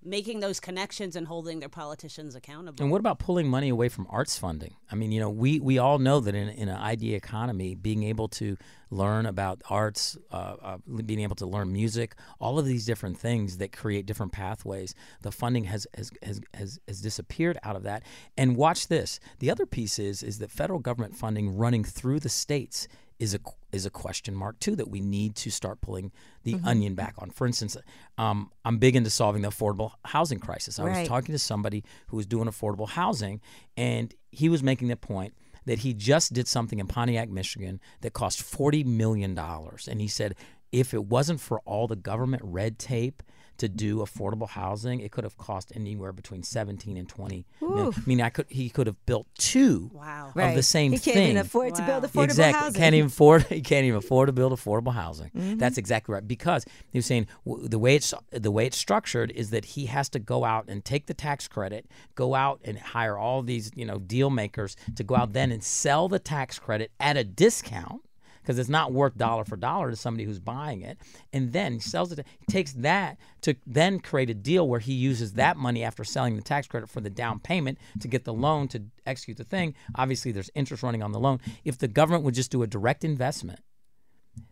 Making 0.04 0.40
those 0.40 0.60
connections 0.60 1.16
and 1.16 1.26
holding 1.26 1.60
their 1.60 1.68
politicians 1.68 2.34
accountable. 2.34 2.82
And 2.82 2.90
what 2.90 2.98
about 2.98 3.18
pulling 3.18 3.48
money 3.48 3.68
away 3.68 3.88
from 3.88 4.06
arts 4.10 4.36
funding? 4.38 4.74
I 4.90 4.94
mean, 4.94 5.12
you 5.12 5.20
know, 5.20 5.30
we, 5.30 5.60
we 5.60 5.78
all 5.78 5.98
know 5.98 6.20
that 6.20 6.34
in, 6.34 6.48
in 6.48 6.68
an 6.68 6.76
idea 6.76 7.16
economy, 7.16 7.74
being 7.74 8.02
able 8.02 8.28
to 8.28 8.56
learn 8.90 9.26
about 9.26 9.62
arts, 9.70 10.18
uh, 10.30 10.56
uh, 10.62 10.76
being 11.06 11.20
able 11.20 11.36
to 11.36 11.46
learn 11.46 11.72
music, 11.72 12.14
all 12.40 12.58
of 12.58 12.66
these 12.66 12.84
different 12.84 13.18
things 13.18 13.58
that 13.58 13.72
create 13.72 14.04
different 14.04 14.32
pathways, 14.32 14.94
the 15.22 15.32
funding 15.32 15.64
has, 15.64 15.86
has, 15.94 16.10
has, 16.22 16.40
has, 16.54 16.80
has 16.86 17.00
disappeared 17.00 17.58
out 17.62 17.76
of 17.76 17.84
that. 17.84 18.02
And 18.36 18.56
watch 18.56 18.88
this. 18.88 19.18
The 19.38 19.50
other 19.50 19.66
piece 19.66 19.98
is 19.98 20.22
is 20.22 20.38
that 20.38 20.50
federal 20.50 20.78
government 20.78 21.16
funding 21.16 21.56
running 21.56 21.84
through 21.84 22.20
the 22.20 22.28
states 22.28 22.86
is 23.22 23.34
a 23.34 23.38
is 23.70 23.86
a 23.86 23.90
question 23.90 24.34
mark 24.34 24.58
too 24.58 24.74
that 24.74 24.88
we 24.90 25.00
need 25.00 25.36
to 25.36 25.48
start 25.48 25.80
pulling 25.80 26.10
the 26.42 26.58
onion 26.64 26.94
back 26.94 27.14
on. 27.18 27.30
For 27.30 27.46
instance, 27.46 27.76
um, 28.18 28.50
I'm 28.64 28.78
big 28.78 28.96
into 28.96 29.10
solving 29.10 29.42
the 29.42 29.48
affordable 29.48 29.92
housing 30.04 30.40
crisis. 30.40 30.80
I 30.80 30.84
was 30.84 31.08
talking 31.08 31.32
to 31.32 31.38
somebody 31.38 31.84
who 32.08 32.16
was 32.16 32.26
doing 32.26 32.48
affordable 32.48 32.88
housing, 32.88 33.40
and 33.76 34.12
he 34.32 34.48
was 34.48 34.62
making 34.62 34.88
the 34.88 34.96
point 34.96 35.34
that 35.66 35.78
he 35.78 35.94
just 35.94 36.32
did 36.32 36.48
something 36.48 36.80
in 36.80 36.88
Pontiac, 36.88 37.30
Michigan, 37.30 37.80
that 38.00 38.12
cost 38.12 38.42
forty 38.42 38.82
million 38.82 39.36
dollars, 39.36 39.86
and 39.88 40.00
he 40.00 40.08
said 40.08 40.34
if 40.72 40.92
it 40.92 41.04
wasn't 41.04 41.40
for 41.40 41.60
all 41.60 41.86
the 41.86 41.96
government 41.96 42.42
red 42.44 42.76
tape 42.76 43.22
to 43.62 43.68
do 43.68 43.96
affordable 43.98 44.48
housing, 44.48 45.00
it 45.00 45.10
could 45.10 45.24
have 45.24 45.36
cost 45.38 45.72
anywhere 45.74 46.12
between 46.12 46.42
17 46.42 46.96
and 46.96 47.08
20. 47.08 47.46
million. 47.60 47.92
I 47.96 48.00
mean, 48.06 48.20
I 48.20 48.28
could 48.28 48.46
he 48.48 48.68
could 48.68 48.86
have 48.86 49.04
built 49.06 49.26
two 49.38 49.90
Wow. 49.94 50.28
of 50.28 50.36
Right. 50.36 50.54
the 50.54 50.62
same 50.62 50.92
He 50.92 50.98
can't 50.98 51.14
thing. 51.16 51.24
even 51.30 51.36
afford 51.38 51.74
to 51.76 51.82
build 51.82 52.02
Wow. 52.02 52.08
affordable 52.08 52.24
exactly. 52.24 52.60
housing. 52.60 52.80
Can't 52.80 52.94
even 52.94 53.06
afford. 53.14 53.42
He 53.44 53.60
can't 53.62 53.84
even 53.86 53.98
afford 53.98 54.26
to 54.28 54.32
build 54.32 54.52
affordable 54.52 54.92
housing. 54.92 55.30
Mm-hmm. 55.30 55.56
That's 55.58 55.78
exactly 55.78 56.12
right. 56.14 56.26
Because 56.28 56.64
he 56.90 56.98
was 56.98 57.06
saying 57.06 57.26
w- 57.46 57.66
the 57.68 57.78
way 57.78 57.96
it's 57.96 58.12
the 58.30 58.50
way 58.50 58.66
it's 58.66 58.76
structured 58.76 59.30
is 59.30 59.50
that 59.50 59.64
he 59.64 59.86
has 59.86 60.08
to 60.10 60.18
go 60.18 60.44
out 60.44 60.66
and 60.68 60.84
take 60.84 61.06
the 61.06 61.14
tax 61.14 61.48
credit, 61.48 61.86
go 62.14 62.34
out 62.34 62.60
and 62.64 62.78
hire 62.78 63.16
all 63.16 63.42
these 63.42 63.70
you 63.74 63.84
know 63.86 63.98
deal 63.98 64.28
makers 64.30 64.76
to 64.96 65.02
go 65.04 65.14
out 65.16 65.32
then 65.32 65.50
and 65.52 65.62
sell 65.64 66.08
the 66.08 66.18
tax 66.18 66.58
credit 66.58 66.90
at 67.00 67.16
a 67.16 67.24
discount. 67.24 68.02
Because 68.42 68.58
it's 68.58 68.68
not 68.68 68.92
worth 68.92 69.16
dollar 69.16 69.44
for 69.44 69.56
dollar 69.56 69.90
to 69.90 69.96
somebody 69.96 70.24
who's 70.24 70.40
buying 70.40 70.82
it, 70.82 70.98
and 71.32 71.52
then 71.52 71.74
he 71.74 71.78
sells 71.78 72.12
it. 72.12 72.26
He 72.40 72.52
takes 72.52 72.72
that 72.72 73.16
to 73.42 73.54
then 73.66 74.00
create 74.00 74.30
a 74.30 74.34
deal 74.34 74.68
where 74.68 74.80
he 74.80 74.92
uses 74.92 75.34
that 75.34 75.56
money 75.56 75.84
after 75.84 76.02
selling 76.04 76.36
the 76.36 76.42
tax 76.42 76.66
credit 76.66 76.88
for 76.88 77.00
the 77.00 77.10
down 77.10 77.38
payment 77.38 77.78
to 78.00 78.08
get 78.08 78.24
the 78.24 78.34
loan 78.34 78.68
to 78.68 78.82
execute 79.06 79.36
the 79.36 79.44
thing. 79.44 79.74
Obviously, 79.94 80.32
there's 80.32 80.50
interest 80.54 80.82
running 80.82 81.02
on 81.02 81.12
the 81.12 81.20
loan. 81.20 81.40
If 81.64 81.78
the 81.78 81.88
government 81.88 82.24
would 82.24 82.34
just 82.34 82.50
do 82.50 82.62
a 82.62 82.66
direct 82.66 83.04
investment, 83.04 83.60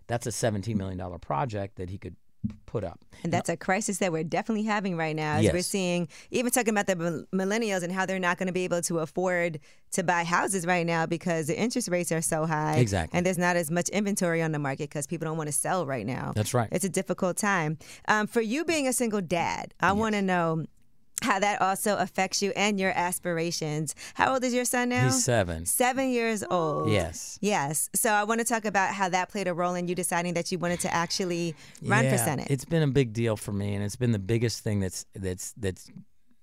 that's 0.07 0.26
a 0.26 0.30
$17 0.30 0.76
million 0.76 1.18
project 1.18 1.76
that 1.76 1.91
he 1.91 1.99
could 1.99 2.16
put 2.66 2.84
up. 2.84 3.01
And 3.22 3.32
that's 3.32 3.49
a 3.49 3.57
crisis 3.57 3.99
that 3.99 4.12
we're 4.12 4.24
definitely 4.24 4.62
having 4.62 4.97
right 4.97 5.14
now. 5.14 5.36
As 5.36 5.53
we're 5.53 5.62
seeing, 5.62 6.09
even 6.30 6.51
talking 6.51 6.70
about 6.70 6.86
the 6.86 7.26
millennials 7.34 7.82
and 7.82 7.93
how 7.93 8.07
they're 8.07 8.18
not 8.18 8.38
going 8.38 8.47
to 8.47 8.53
be 8.53 8.64
able 8.64 8.80
to 8.82 9.01
afford 9.01 9.61
to 9.93 10.03
buy 10.03 10.24
houses 10.24 10.64
right 10.66 10.86
now 10.86 11.05
because 11.05 11.49
the 11.49 11.59
interest 11.59 11.88
rates 11.88 12.12
are 12.12 12.22
so 12.22 12.47
high. 12.47 12.76
Exactly. 12.76 13.16
And 13.16 13.26
there's 13.26 13.38
not 13.38 13.57
as 13.57 13.70
much 13.70 13.88
inventory 13.91 14.41
on 14.41 14.53
the 14.53 14.59
market 14.59 14.88
because 14.88 15.07
people 15.07 15.26
don't 15.26 15.36
want 15.36 15.49
to 15.49 15.53
sell 15.53 15.84
right 15.84 16.07
now. 16.07 16.32
That's 16.34 16.55
right. 16.55 16.68
It's 16.72 16.84
a 16.84 16.88
difficult 16.88 17.36
time. 17.36 17.78
Um, 18.09 18.26
for 18.26 18.41
you 18.41 18.64
being 18.64 18.86
a 18.86 18.93
single 18.93 19.20
dad, 19.20 19.74
I 19.80 19.93
want 19.93 20.14
to 20.14 20.22
know 20.22 20.64
how 21.23 21.39
that 21.39 21.61
also 21.61 21.97
affects 21.97 22.43
you 22.43 22.53
and 22.57 22.79
your 22.79 22.93
aspirations. 22.93 23.95
How 24.14 24.33
old 24.33 24.45
is 24.45 24.55
your 24.55 24.64
son 24.64 24.91
now? 24.91 25.05
He's 25.05 25.25
seven. 25.25 25.66
Seven 25.66 26.11
years 26.11 26.45
old. 26.51 26.91
Yes. 26.91 27.39
Yes. 27.41 27.89
So 27.95 28.11
I 28.11 28.25
want 28.25 28.41
to 28.41 28.45
talk 28.45 28.64
about 28.64 28.95
how 28.95 29.09
that 29.09 29.29
played 29.31 29.49
a 29.49 29.55
role 29.55 29.75
in 29.75 29.89
you 29.89 29.95
deciding 29.95 30.35
that 30.35 30.51
you 30.51 30.59
wanted 30.59 30.81
to 30.81 30.93
actually 30.93 31.55
run 31.83 32.09
for 32.09 32.18
Senate. 32.18 32.49
It's 32.51 32.64
been 32.64 32.83
a 32.83 32.89
big 32.89 33.12
deal 33.12 33.37
for 33.37 33.53
me, 33.53 33.75
and 33.75 33.85
it's 33.85 33.97
been 33.97 34.12
the 34.12 34.18
biggest 34.18 34.62
thing 34.64 34.81
that's 34.81 35.07
that's 35.14 35.53
that's 35.57 35.91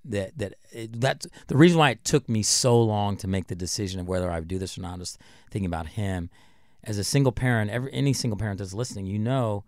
that 0.05 0.37
that 0.37 0.53
it, 0.71 0.99
that's 0.99 1.27
the 1.47 1.57
reason 1.57 1.77
why 1.77 1.91
it 1.91 2.03
took 2.03 2.29
me 2.29 2.43
so 2.43 2.81
long 2.81 3.17
to 3.17 3.27
make 3.27 3.47
the 3.47 3.55
decision 3.55 3.99
of 3.99 4.07
whether 4.07 4.31
I 4.31 4.39
would 4.39 4.47
do 4.47 4.59
this 4.59 4.77
or 4.77 4.81
not. 4.81 4.99
Just 4.99 5.19
thinking 5.51 5.67
about 5.67 5.87
him 5.87 6.29
as 6.83 6.97
a 6.97 7.03
single 7.03 7.31
parent. 7.31 7.71
Every 7.71 7.91
any 7.93 8.13
single 8.13 8.37
parent 8.37 8.59
that's 8.59 8.73
listening, 8.73 9.05
you 9.05 9.19
know, 9.19 9.63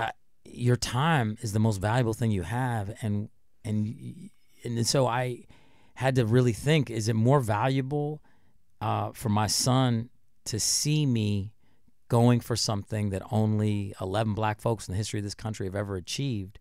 uh, 0.00 0.10
your 0.44 0.76
time 0.76 1.36
is 1.40 1.52
the 1.52 1.60
most 1.60 1.80
valuable 1.80 2.12
thing 2.12 2.30
you 2.30 2.42
have, 2.42 2.94
and 3.02 3.28
and 3.64 4.30
and 4.64 4.86
so 4.86 5.06
I 5.06 5.44
had 5.94 6.14
to 6.16 6.26
really 6.26 6.52
think: 6.52 6.90
is 6.90 7.08
it 7.08 7.14
more 7.14 7.40
valuable 7.40 8.22
uh, 8.80 9.12
for 9.12 9.28
my 9.28 9.46
son 9.46 10.10
to 10.46 10.58
see 10.58 11.06
me 11.06 11.52
going 12.08 12.40
for 12.40 12.56
something 12.56 13.10
that 13.10 13.22
only 13.30 13.94
11 14.00 14.34
black 14.34 14.60
folks 14.60 14.86
in 14.86 14.92
the 14.92 14.98
history 14.98 15.18
of 15.18 15.24
this 15.24 15.34
country 15.34 15.66
have 15.66 15.74
ever 15.74 15.96
achieved, 15.96 16.58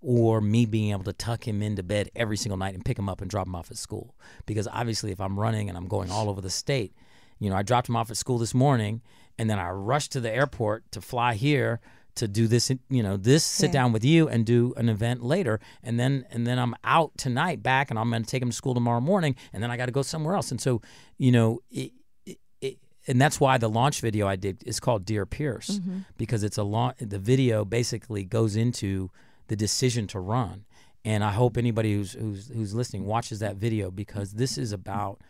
or 0.00 0.40
me 0.40 0.64
being 0.64 0.92
able 0.92 1.04
to 1.04 1.12
tuck 1.12 1.46
him 1.46 1.60
into 1.60 1.82
bed 1.82 2.10
every 2.16 2.36
single 2.36 2.56
night 2.56 2.74
and 2.74 2.84
pick 2.84 2.98
him 2.98 3.08
up 3.08 3.20
and 3.20 3.30
drop 3.30 3.46
him 3.46 3.54
off 3.54 3.70
at 3.70 3.76
school. 3.76 4.14
Because 4.46 4.68
obviously, 4.68 5.10
if 5.12 5.20
I'm 5.20 5.38
running 5.38 5.68
and 5.68 5.76
I'm 5.76 5.88
going 5.88 6.10
all 6.10 6.30
over 6.30 6.40
the 6.40 6.50
state, 6.50 6.94
you 7.38 7.50
know, 7.50 7.56
I 7.56 7.62
dropped 7.62 7.88
him 7.88 7.96
off 7.96 8.10
at 8.10 8.16
school 8.16 8.38
this 8.38 8.54
morning 8.54 9.02
and 9.38 9.48
then 9.48 9.58
I 9.58 9.70
rushed 9.70 10.12
to 10.12 10.20
the 10.20 10.32
airport 10.32 10.90
to 10.92 11.00
fly 11.00 11.34
here 11.34 11.80
to 12.18 12.28
do 12.28 12.46
this 12.46 12.70
you 12.88 13.02
know 13.02 13.16
this 13.16 13.42
sit 13.44 13.66
Yeah. 13.68 13.72
down 13.72 13.92
with 13.92 14.04
you 14.04 14.28
and 14.28 14.44
do 14.46 14.74
an 14.76 14.88
event 14.88 15.22
later. 15.22 15.58
And 15.82 15.98
then 15.98 16.24
and 16.30 16.46
then 16.46 16.58
I'm 16.58 16.74
out 16.84 17.12
tonight 17.18 17.62
back 17.62 17.90
and 17.90 17.98
I'm 17.98 18.10
going 18.10 18.22
to 18.22 18.30
take 18.30 18.42
him 18.42 18.50
to 18.50 18.56
school 18.56 18.74
tomorrow 18.74 19.00
morning 19.00 19.34
and 19.52 19.62
then 19.62 19.70
I 19.70 19.76
got 19.76 19.86
to 19.86 19.92
go 19.92 20.02
somewhere 20.02 20.34
else. 20.34 20.50
And 20.50 20.60
so 20.60 20.80
you 21.16 21.32
know 21.32 21.60
it, 21.70 21.92
it, 22.26 22.38
it, 22.60 22.78
and 23.06 23.20
that's 23.20 23.40
why 23.40 23.56
the 23.58 23.68
launch 23.68 24.00
video 24.00 24.26
I 24.28 24.36
did 24.36 24.62
is 24.66 24.78
called 24.80 25.04
Dear 25.04 25.24
Pierce 25.26 25.80
because 26.16 26.42
it's 26.44 26.58
a 26.58 26.62
launch 26.64 26.96
the 27.00 27.18
video 27.18 27.64
basically 27.64 28.24
goes 28.24 28.54
into 28.56 29.10
the 29.48 29.56
decision 29.56 30.06
to 30.08 30.20
run. 30.20 30.64
And 31.04 31.24
I 31.24 31.30
hope 31.32 31.56
anybody 31.56 31.94
who's 31.94 32.12
who's 32.12 32.48
who's 32.48 32.74
listening 32.74 33.06
watches 33.06 33.38
that 33.38 33.56
video 33.56 33.90
because 33.90 34.32
this 34.32 34.58
is 34.58 34.72
about 34.72 35.20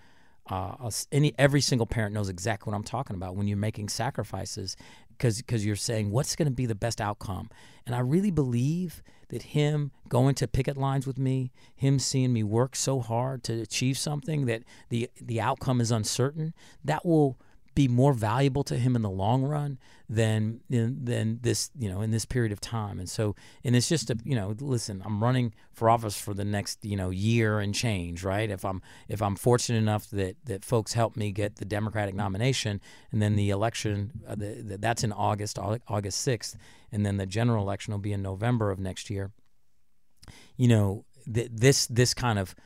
uh, 0.51 0.75
us- 0.87 1.07
any 1.13 1.35
every 1.39 1.61
single 1.61 1.87
parent 1.87 2.15
knows 2.15 2.31
exactly 2.31 2.71
what 2.71 2.77
I'm 2.77 2.83
talking 2.83 3.15
about 3.15 3.37
when 3.37 3.47
you're 3.47 3.59
making 3.59 3.91
sacrifices 3.91 4.77
because 5.19 5.39
because 5.39 5.67
you're 5.67 5.77
saying 5.77 6.11
what's 6.11 6.37
going 6.37 6.47
to 6.47 6.55
be 6.55 6.67
the 6.67 6.75
best 6.75 7.01
outcome? 7.01 7.51
And 7.85 7.95
I 7.95 8.01
really 8.01 8.31
believe 8.31 9.03
that 9.29 9.43
him 9.43 9.91
going 10.09 10.35
to 10.37 10.49
picket 10.49 10.77
lines 10.77 11.07
with 11.07 11.19
me 11.19 11.53
him 11.75 11.99
seeing 11.99 12.33
me 12.33 12.43
work 12.43 12.75
so 12.75 13.01
hard 13.01 13.43
to 13.45 13.61
achieve 13.61 13.99
something 13.99 14.47
that 14.47 14.63
the 14.89 15.11
the 15.21 15.41
outcome 15.41 15.81
is 15.81 15.91
uncertain 15.91 16.55
that 16.85 17.05
will 17.05 17.37
be 17.79 17.87
more 17.87 18.13
valuable 18.13 18.65
to 18.65 18.77
him 18.77 18.97
in 18.97 19.03
the 19.03 19.11
long 19.11 19.45
run 19.45 19.79
than 20.09 20.59
than 20.69 21.39
this 21.43 21.71
you 21.79 21.89
know 21.89 22.01
in 22.01 22.11
this 22.11 22.25
period 22.25 22.51
of 22.51 22.61
time. 22.61 22.99
And 22.99 23.09
so 23.09 23.37
and 23.63 23.77
it's 23.77 23.89
just 23.89 24.11
a 24.11 24.17
you 24.25 24.35
know 24.35 24.57
listen 24.59 25.01
I'm 25.07 25.23
running 25.23 25.55
for 25.73 25.89
office 25.89 26.21
for 26.21 26.35
the 26.35 26.45
next 26.45 26.85
you 26.85 26.97
know 26.97 27.11
year 27.11 27.61
and 27.61 27.73
change 27.73 28.25
right? 28.25 28.51
If 28.51 28.65
I'm 28.65 28.83
if 29.09 29.23
I'm 29.23 29.37
fortunate 29.37 29.79
enough 29.79 30.11
that 30.11 30.35
that 30.47 30.65
folks 30.65 30.95
help 30.95 31.17
me 31.17 31.31
get 31.31 31.57
the 31.57 31.65
Democratic 31.65 32.17
nomination 32.17 32.81
and 33.13 33.23
then 33.23 33.37
the 33.37 33.51
election 33.51 34.11
uh, 34.27 34.35
the, 34.35 34.61
the, 34.61 34.79
that's 34.79 35.05
in 35.05 35.13
August 35.13 35.57
August 35.57 36.27
6th 36.27 36.57
and 36.91 37.07
then 37.07 37.17
the 37.17 37.27
general 37.27 37.63
election 37.63 37.93
will 37.93 38.01
be 38.01 38.13
in 38.13 38.23
November 38.23 38.73
of 38.73 38.81
next 38.81 39.09
year. 39.09 39.31
You 40.57 40.67
know 40.67 41.05
th- 41.33 41.51
this 41.53 41.87
this 41.87 42.13
kind 42.13 42.41
of 42.41 42.57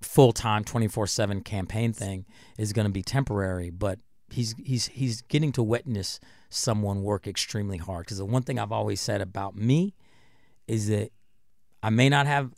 full-time 0.00 0.64
24/7 0.64 1.44
campaign 1.44 1.92
thing 1.92 2.24
is 2.56 2.72
going 2.72 2.86
to 2.86 2.92
be 2.92 3.02
temporary 3.02 3.68
but 3.68 3.98
he's 4.30 4.54
he's 4.62 4.86
he's 4.86 5.22
getting 5.22 5.52
to 5.52 5.62
witness 5.62 6.18
someone 6.48 7.02
work 7.02 7.26
extremely 7.26 7.78
hard 7.78 8.06
cuz 8.06 8.18
the 8.18 8.24
one 8.24 8.42
thing 8.42 8.58
I've 8.58 8.72
always 8.72 9.00
said 9.00 9.20
about 9.20 9.56
me 9.56 9.94
is 10.66 10.88
that 10.88 11.10
I 11.82 11.90
may 11.90 12.08
not 12.08 12.26
have 12.26 12.52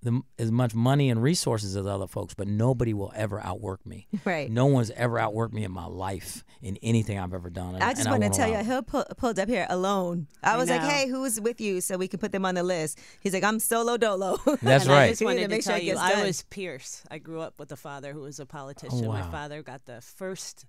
the, 0.00 0.20
as 0.38 0.52
much 0.52 0.74
money 0.76 1.10
and 1.10 1.20
resources 1.20 1.74
as 1.74 1.84
other 1.84 2.06
folks 2.06 2.32
but 2.32 2.46
nobody 2.46 2.94
will 2.94 3.12
ever 3.16 3.40
outwork 3.44 3.84
me 3.84 4.06
Right. 4.24 4.48
no 4.48 4.66
one's 4.66 4.90
ever 4.92 5.16
outworked 5.16 5.52
me 5.52 5.64
in 5.64 5.72
my 5.72 5.86
life 5.86 6.44
in 6.62 6.78
anything 6.84 7.18
I've 7.18 7.34
ever 7.34 7.50
done 7.50 7.74
and, 7.74 7.82
I 7.82 7.94
just 7.94 8.08
want 8.08 8.22
to 8.22 8.28
tell 8.30 8.48
allow 8.48 8.60
you, 8.60 8.72
it. 8.72 8.76
he 8.76 8.82
pull, 8.82 9.04
pulled 9.16 9.38
up 9.40 9.48
here 9.48 9.66
alone. 9.68 10.28
I 10.42 10.54
I 10.54 10.56
was 10.56 10.68
like, 10.70 10.82
"Hey, 10.82 11.08
who's 11.08 11.40
with 11.40 11.60
you?" 11.60 11.80
So 11.80 11.96
we 11.96 12.06
can 12.06 12.20
put 12.20 12.30
them 12.30 12.44
on 12.44 12.54
the 12.54 12.62
list. 12.62 13.00
He's 13.20 13.32
like, 13.34 13.42
"I'm 13.42 13.58
solo 13.58 13.96
dolo." 13.96 14.36
That's 14.62 14.84
and 14.86 14.92
I 14.92 15.08
just 15.08 15.22
wanted 15.22 15.38
to 15.38 15.42
to, 15.44 15.48
make 15.48 15.62
sure 15.64 15.72
tell 15.72 15.80
it 15.80 15.84
you, 15.84 15.96
I 15.98 16.22
was 16.24 16.42
Pierce. 16.48 17.02
I 17.10 17.18
grew 17.18 17.40
up 17.40 17.58
with 17.58 17.72
a 17.72 17.76
father 17.76 18.12
who 18.12 18.20
was 18.20 18.38
a 18.38 18.46
politician. 18.46 19.04
Oh, 19.04 19.08
My 19.08 19.22
father 19.22 19.62
got 19.64 19.84
the 19.86 20.00
first, 20.00 20.64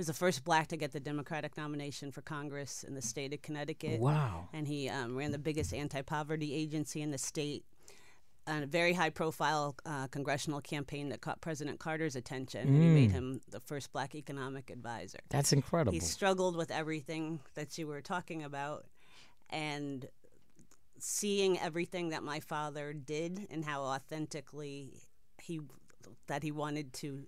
was 0.00 0.06
the 0.06 0.14
first 0.14 0.44
black 0.44 0.66
to 0.68 0.78
get 0.78 0.92
the 0.92 0.98
Democratic 0.98 1.58
nomination 1.58 2.10
for 2.10 2.22
Congress 2.22 2.84
in 2.84 2.94
the 2.94 3.02
state 3.02 3.34
of 3.34 3.42
Connecticut. 3.42 4.00
Wow. 4.00 4.48
And 4.54 4.66
he 4.66 4.88
um, 4.88 5.14
ran 5.14 5.30
the 5.30 5.38
biggest 5.38 5.74
anti-poverty 5.74 6.54
agency 6.54 7.02
in 7.02 7.10
the 7.10 7.18
state. 7.18 7.64
And 8.46 8.64
a 8.64 8.66
very 8.66 8.94
high-profile 8.94 9.76
uh, 9.84 10.06
congressional 10.06 10.62
campaign 10.62 11.10
that 11.10 11.20
caught 11.20 11.42
President 11.42 11.78
Carter's 11.78 12.16
attention, 12.16 12.66
and 12.66 12.82
he 12.82 12.88
Mm. 12.88 12.94
made 12.94 13.10
him 13.12 13.40
the 13.50 13.60
first 13.60 13.92
black 13.92 14.14
economic 14.14 14.70
advisor. 14.70 15.18
That's 15.28 15.52
incredible 15.52 15.92
He 15.92 16.00
struggled 16.00 16.56
with 16.56 16.70
everything 16.70 17.40
that 17.54 17.76
you 17.76 17.86
were 17.86 18.00
talking 18.00 18.42
about, 18.42 18.86
and 19.50 20.08
seeing 20.98 21.58
everything 21.58 22.08
that 22.08 22.22
my 22.22 22.40
father 22.40 22.94
did 22.94 23.46
and 23.50 23.64
how 23.66 23.82
authentically 23.82 24.94
he 25.38 25.60
that 26.26 26.42
he 26.42 26.50
wanted 26.50 26.94
to 26.94 27.26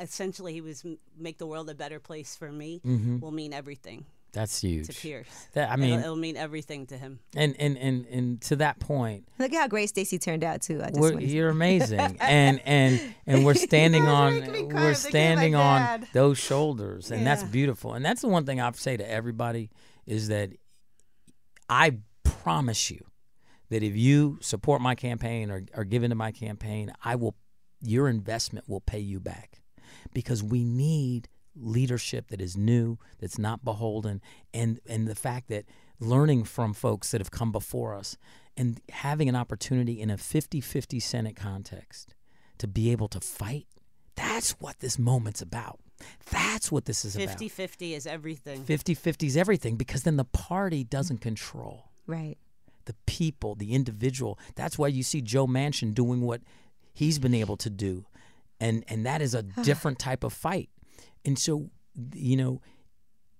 essentially 0.00 0.52
he 0.52 0.60
was 0.60 0.84
make 1.18 1.38
the 1.38 1.46
world 1.46 1.68
a 1.70 1.74
better 1.74 2.00
place 2.00 2.36
for 2.36 2.50
me 2.50 2.80
mm-hmm. 2.84 3.18
will 3.20 3.32
mean 3.32 3.52
everything 3.52 4.04
that's 4.34 4.60
huge. 4.60 4.88
to 4.88 4.92
Pierce. 4.92 5.28
that 5.52 5.70
I 5.70 5.74
It'll- 5.74 5.86
mean 5.86 6.00
it'll, 6.00 6.16
mean 6.16 6.36
everything 6.36 6.86
to 6.88 6.98
him. 6.98 7.20
and 7.36 7.54
and 7.58 7.78
and 7.78 8.04
and 8.06 8.40
to 8.42 8.56
that 8.56 8.80
point 8.80 9.28
Look 9.38 9.52
at 9.52 9.60
how 9.60 9.68
great 9.68 9.88
Stacy 9.88 10.18
turned 10.18 10.42
out 10.42 10.60
too. 10.60 10.82
I 10.82 10.88
just 10.88 11.00
we're, 11.00 11.12
wanna 11.12 11.26
you're 11.26 11.50
amazing 11.50 12.00
and 12.20 12.60
and 12.64 13.00
and 13.26 13.44
we're 13.44 13.54
standing 13.70 14.02
on 14.02 14.40
make 14.40 14.50
me 14.50 14.66
cry. 14.66 14.66
we're 14.66 14.66
I'm 14.66 14.66
thinking 14.66 14.76
of 14.76 14.82
my 14.82 14.92
standing 14.92 15.54
on 15.54 15.80
dad. 15.80 16.08
those 16.12 16.38
shoulders 16.38 17.10
and 17.10 17.26
that's 17.26 17.44
beautiful 17.44 17.94
and 17.94 18.04
that's 18.04 18.20
the 18.22 18.28
one 18.28 18.44
thing 18.44 18.60
i 18.60 18.70
say 18.72 18.96
to 18.96 19.08
everybody 19.08 19.70
is 20.06 20.28
that 20.28 20.50
i 21.68 21.96
promise 22.24 22.90
you 22.90 23.04
that 23.70 23.82
if 23.82 23.96
you 23.96 24.38
support 24.40 24.80
my 24.82 24.94
campaign 24.94 25.50
or, 25.50 25.64
or 25.74 25.84
give 25.84 26.02
into 26.02 26.16
my 26.16 26.32
campaign 26.32 26.92
i 27.04 27.14
will 27.14 27.36
your 27.80 28.08
investment 28.08 28.68
will 28.68 28.80
pay 28.80 28.98
you 28.98 29.20
back 29.20 29.60
because 30.12 30.42
we 30.42 30.64
need 30.64 31.28
leadership 31.56 32.28
that 32.28 32.40
is 32.40 32.56
new 32.56 32.98
that's 33.20 33.38
not 33.38 33.64
beholden 33.64 34.20
and 34.52 34.80
and 34.88 35.06
the 35.06 35.14
fact 35.14 35.48
that 35.48 35.64
learning 36.00 36.42
from 36.42 36.74
folks 36.74 37.12
that 37.12 37.20
have 37.20 37.30
come 37.30 37.52
before 37.52 37.94
us 37.94 38.16
and 38.56 38.80
having 38.90 39.28
an 39.28 39.36
opportunity 39.36 40.00
in 40.00 40.10
a 40.10 40.16
50-50 40.16 41.00
senate 41.00 41.36
context 41.36 42.14
to 42.58 42.66
be 42.66 42.90
able 42.90 43.06
to 43.06 43.20
fight 43.20 43.66
that's 44.16 44.52
what 44.52 44.80
this 44.80 44.98
moment's 44.98 45.40
about 45.40 45.78
that's 46.30 46.72
what 46.72 46.84
this 46.86 47.04
is 47.04 47.16
about 47.16 47.38
50-50 47.38 47.96
is 47.96 48.06
everything. 48.06 48.64
50-50 48.64 49.26
is 49.26 49.36
everything 49.36 49.76
because 49.76 50.02
then 50.02 50.16
the 50.16 50.24
party 50.24 50.84
doesn't 50.84 51.18
control 51.18 51.90
right. 52.06 52.36
the 52.86 52.94
people, 53.06 53.54
the 53.54 53.72
individual. 53.72 54.38
That's 54.54 54.78
why 54.78 54.88
you 54.88 55.02
see 55.02 55.20
Joe 55.20 55.46
Manchin 55.46 55.94
doing 55.94 56.22
what 56.22 56.42
he's 56.92 57.18
been 57.18 57.34
able 57.34 57.56
to 57.58 57.70
do. 57.70 58.06
And 58.60 58.84
and 58.88 59.04
that 59.06 59.22
is 59.22 59.34
a 59.34 59.42
different 59.62 59.98
type 59.98 60.24
of 60.24 60.32
fight. 60.32 60.70
And 61.24 61.38
so, 61.38 61.70
you 62.14 62.36
know, 62.36 62.60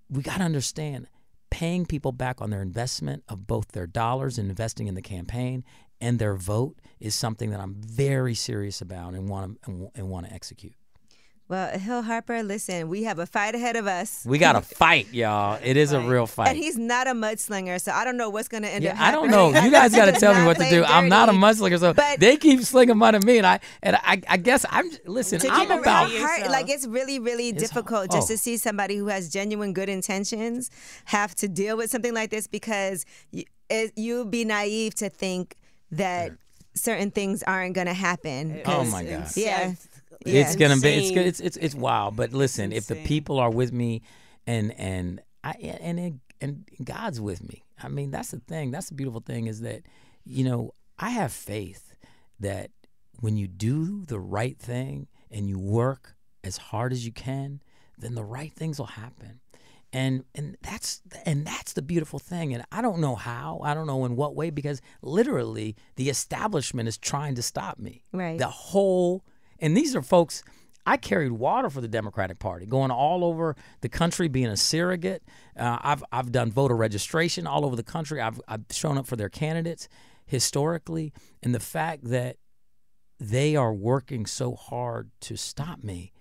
we 0.09 0.21
got 0.21 0.37
to 0.37 0.43
understand 0.43 1.07
paying 1.49 1.85
people 1.85 2.11
back 2.11 2.41
on 2.41 2.49
their 2.49 2.61
investment 2.61 3.23
of 3.29 3.47
both 3.47 3.69
their 3.69 3.87
dollars 3.87 4.37
and 4.37 4.49
investing 4.49 4.87
in 4.87 4.95
the 4.95 5.01
campaign 5.01 5.63
and 6.01 6.19
their 6.19 6.35
vote 6.35 6.77
is 6.99 7.15
something 7.15 7.51
that 7.51 7.59
I'm 7.59 7.75
very 7.75 8.35
serious 8.35 8.81
about 8.81 9.13
and 9.13 9.29
want 9.29 9.61
to 9.63 9.91
and, 9.95 10.09
want 10.09 10.27
to 10.27 10.33
execute. 10.33 10.75
Well, 11.47 11.77
Hill 11.77 12.01
Harper, 12.01 12.41
listen, 12.41 12.89
we 12.89 13.03
have 13.03 13.19
a 13.19 13.27
fight 13.27 13.53
ahead 13.53 13.75
of 13.75 13.85
us. 13.85 14.25
We 14.25 14.39
got 14.39 14.53
to 14.53 14.61
fight, 14.75 15.13
y'all. 15.13 15.59
It 15.63 15.77
is 15.77 15.91
a 15.91 15.99
real 15.99 16.25
fight. 16.25 16.47
And 16.47 16.57
he's 16.57 16.75
not 16.75 17.05
a 17.05 17.11
mudslinger, 17.11 17.79
so 17.79 17.91
I 17.91 18.03
don't 18.03 18.17
know 18.17 18.31
what's 18.31 18.47
going 18.47 18.63
to 18.63 18.69
end 18.69 18.83
yeah, 18.83 18.93
up 18.93 18.99
I 18.99 19.11
don't 19.11 19.29
know. 19.29 19.49
You 19.49 19.69
guys 19.69 19.91
got 19.95 20.05
to 20.05 20.13
tell 20.13 20.33
me 20.33 20.43
what 20.43 20.57
to 20.57 20.63
do. 20.63 20.81
playing 20.81 20.85
I'm 20.85 21.07
not 21.07 21.29
a 21.29 21.33
dirty. 21.33 21.43
mudslinger, 21.43 21.79
so 21.79 21.93
But- 21.93 22.19
they 22.19 22.37
keep 22.37 22.61
slinging 22.61 22.97
mud 22.97 23.13
at 23.13 23.23
me, 23.23 23.37
and 23.37 23.45
I 23.45 23.59
and 23.83 23.95
I, 23.97 24.21
I 24.27 24.37
guess 24.37 24.65
I'm 24.71 24.89
listen. 25.05 25.39
to 25.39 25.47
I'm 25.49 25.69
about 25.69 26.09
real 26.09 26.19
hard, 26.25 26.49
like 26.49 26.67
it's 26.67 26.87
really, 26.87 27.19
really 27.19 27.49
It's- 27.49 27.61
difficult 27.61 28.07
oh. 28.09 28.15
just 28.17 28.31
oh. 28.31 28.33
to 28.33 28.37
see 28.39 28.57
somebody 28.57 28.97
who 28.97 29.07
has 29.07 29.29
genuine 29.29 29.73
good 29.73 29.89
intentions 29.89 30.71
have 31.05 31.35
to 31.35 31.47
deal 31.47 31.77
with 31.77 31.91
something 31.91 32.13
like 32.15 32.31
this 32.31 32.47
because 32.47 33.05
you, 33.29 33.43
it, 33.69 33.91
you'd 33.95 34.31
be 34.31 34.45
naive 34.45 34.95
to 34.95 35.09
think 35.09 35.55
that 35.91 36.31
certain 36.73 37.11
things 37.11 37.43
aren't 37.43 37.75
going 37.75 37.87
to 37.87 37.93
happen. 37.93 38.61
Oh 38.65 38.83
my 38.85 39.03
God. 39.03 39.27
Yeah. 39.35 39.73
It's 40.25 40.55
gonna 40.55 40.77
be 40.77 40.89
it's 40.89 41.09
Insane. 41.09 41.27
It's 41.27 41.39
it's 41.39 41.57
it's 41.57 41.75
wild. 41.75 42.15
But 42.15 42.33
listen, 42.33 42.71
if 42.71 42.87
the 42.87 42.95
people 42.95 43.39
are 43.39 43.51
with 43.51 43.71
me, 43.71 44.01
and 44.47 44.73
and 44.77 45.21
I 45.43 45.51
and 45.61 45.99
it, 45.99 46.13
and 46.41 46.65
God's 46.83 47.21
with 47.21 47.47
me. 47.47 47.63
I 47.81 47.87
mean, 47.87 48.11
that's 48.11 48.31
the 48.31 48.39
thing. 48.39 48.71
That's 48.71 48.89
the 48.89 48.95
beautiful 48.95 49.21
thing 49.21 49.47
is 49.47 49.61
that 49.61 49.83
you 50.25 50.43
know 50.43 50.73
I 50.97 51.09
have 51.09 51.31
faith 51.31 51.95
that 52.39 52.71
when 53.19 53.37
you 53.37 53.47
do 53.47 54.05
the 54.05 54.19
right 54.19 54.57
thing 54.57 55.07
and 55.31 55.49
you 55.49 55.57
work 55.57 56.15
as 56.43 56.57
hard 56.57 56.91
as 56.93 57.05
you 57.05 57.11
can, 57.11 57.61
then 57.97 58.15
the 58.15 58.23
right 58.23 58.53
things 58.53 58.79
will 58.79 58.85
happen. 58.85 59.39
And 59.93 60.25
and 60.33 60.57
that's 60.61 61.01
and 61.25 61.45
that's 61.45 61.73
the 61.73 61.81
beautiful 61.81 62.19
thing. 62.19 62.53
And 62.53 62.65
I 62.71 62.81
don't 62.81 62.99
know 62.99 63.15
how, 63.15 63.61
I 63.63 63.73
don't 63.73 63.87
know 63.87 64.03
in 64.05 64.15
what 64.17 64.35
way, 64.35 64.49
because 64.49 64.81
literally 65.01 65.75
the 65.95 66.09
establishment 66.09 66.89
is 66.89 66.97
trying 66.97 67.35
to 67.35 67.41
stop 67.41 67.79
me. 67.79 68.03
Right. 68.11 68.37
The 68.37 68.47
whole 68.47 69.23
and 69.59 69.75
these 69.75 69.95
are 69.95 70.01
folks 70.01 70.43
I 70.85 70.97
carried 70.97 71.31
water 71.31 71.69
for 71.69 71.81
the 71.81 71.87
Democratic 71.87 72.37
Party, 72.37 72.65
going 72.65 72.91
all 72.91 73.23
over 73.23 73.55
the 73.81 73.89
country, 73.89 74.27
being 74.27 74.47
a 74.47 74.57
surrogate. 74.57 75.23
Uh, 75.57 75.79
I've 75.81 76.03
I've 76.11 76.31
done 76.31 76.51
voter 76.51 76.75
registration 76.75 77.47
all 77.47 77.65
over 77.65 77.75
the 77.75 77.83
country. 77.83 78.21
I've 78.21 78.39
I've 78.47 78.65
shown 78.71 78.97
up 78.97 79.07
for 79.07 79.15
their 79.15 79.29
candidates 79.29 79.87
historically, 80.25 81.13
and 81.41 81.55
the 81.55 81.59
fact 81.59 82.05
that 82.05 82.37
they 83.19 83.55
are 83.55 83.73
working 83.73 84.25
so 84.25 84.53
hard 84.55 85.09
to 85.21 85.37
stop 85.37 85.83
me 85.83 86.11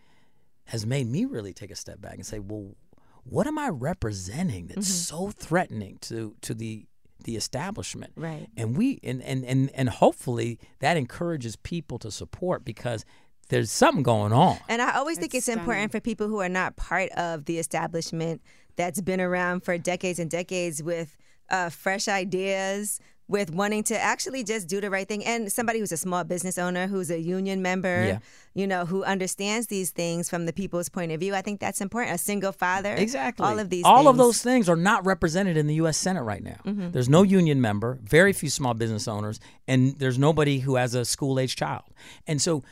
has 0.67 0.87
made 0.87 1.09
me 1.09 1.25
really 1.25 1.53
take 1.53 1.71
a 1.71 1.77
step 1.77 2.01
back 2.01 2.15
and 2.15 2.25
say, 2.25 2.39
well, 2.39 2.77
what 3.25 3.47
am 3.47 3.59
I 3.59 3.69
representing 3.69 4.69
that's 4.69 4.89
so 4.89 5.31
threatening 5.31 5.99
to 6.03 6.37
to 6.41 6.55
the 6.55 6.87
the 7.25 7.37
establishment? 7.37 8.13
Right. 8.17 8.49
And 8.57 8.77
we 8.77 8.99
and, 9.03 9.23
and 9.23 9.45
and 9.45 9.71
and 9.75 9.89
hopefully 9.91 10.59
that 10.81 10.97
encourages 10.97 11.57
people 11.57 11.99
to 11.99 12.11
support 12.11 12.65
because 12.65 13.05
there's 13.49 13.71
something 13.71 14.03
going 14.03 14.33
on. 14.33 14.59
And 14.69 14.83
I 14.83 14.97
always 14.97 15.19
think 15.19 15.33
That's 15.33 15.49
it's 15.49 15.57
important 15.57 15.93
for 15.93 16.01
people 16.01 16.29
who 16.29 16.41
are 16.41 16.49
not 16.49 16.77
part 16.77 17.11
of 17.13 17.45
the 17.45 17.59
establishment 17.59 18.41
that's 18.77 19.01
been 19.01 19.21
around 19.21 19.61
for 19.61 19.79
decades 19.79 20.19
and 20.19 20.31
decades 20.31 20.83
with 20.83 21.17
uh, 21.51 21.69
fresh 21.69 22.09
ideas, 22.09 23.01
with 23.27 23.51
wanting 23.55 23.83
to 23.85 23.99
actually 23.99 24.45
just 24.45 24.69
do 24.69 24.81
the 24.81 24.91
right 24.91 25.09
thing. 25.09 25.25
And 25.25 25.51
somebody 25.51 25.79
who's 25.79 25.93
a 25.93 25.97
small 25.97 26.25
business 26.25 26.59
owner, 26.59 26.87
who's 26.87 27.11
a 27.11 27.19
union 27.19 27.63
member, 27.63 28.05
Yeah. 28.07 28.19
you 28.55 28.67
know, 28.67 28.85
who 28.85 29.03
understands 29.03 29.69
these 29.69 29.91
things 29.93 30.29
from 30.29 30.45
the 30.45 30.53
people's 30.53 30.91
point 30.91 31.11
of 31.11 31.21
view. 31.21 31.35
I 31.35 31.41
think 31.41 31.59
that's 31.59 31.81
important. 31.81 32.15
A 32.15 32.19
single 32.19 32.53
father. 32.53 32.95
Exactly. 32.95 33.47
All 33.47 33.59
of 33.59 33.71
these 33.71 33.85
All 33.85 34.09
of 34.09 34.17
things. 34.17 34.19
those 34.19 34.43
things 34.43 34.69
are 34.69 34.77
not 34.77 35.07
represented 35.07 35.57
in 35.57 35.67
the 35.67 35.75
U.S. 35.77 35.97
Senate 35.97 36.23
right 36.23 36.43
now. 36.43 36.59
Mm-hmm. 36.67 36.91
There's 36.91 37.09
no 37.09 37.23
union 37.23 37.61
member, 37.63 37.99
very 38.03 38.33
few 38.35 38.51
small 38.51 38.75
business 38.75 39.09
owners, 39.09 39.41
and 39.67 39.99
there's 39.99 40.19
nobody 40.19 40.59
who 40.61 40.77
has 40.77 40.95
a 40.95 41.05
school 41.07 41.39
age 41.41 41.57
child. 41.57 41.85
And 42.27 42.43
so, 42.43 42.63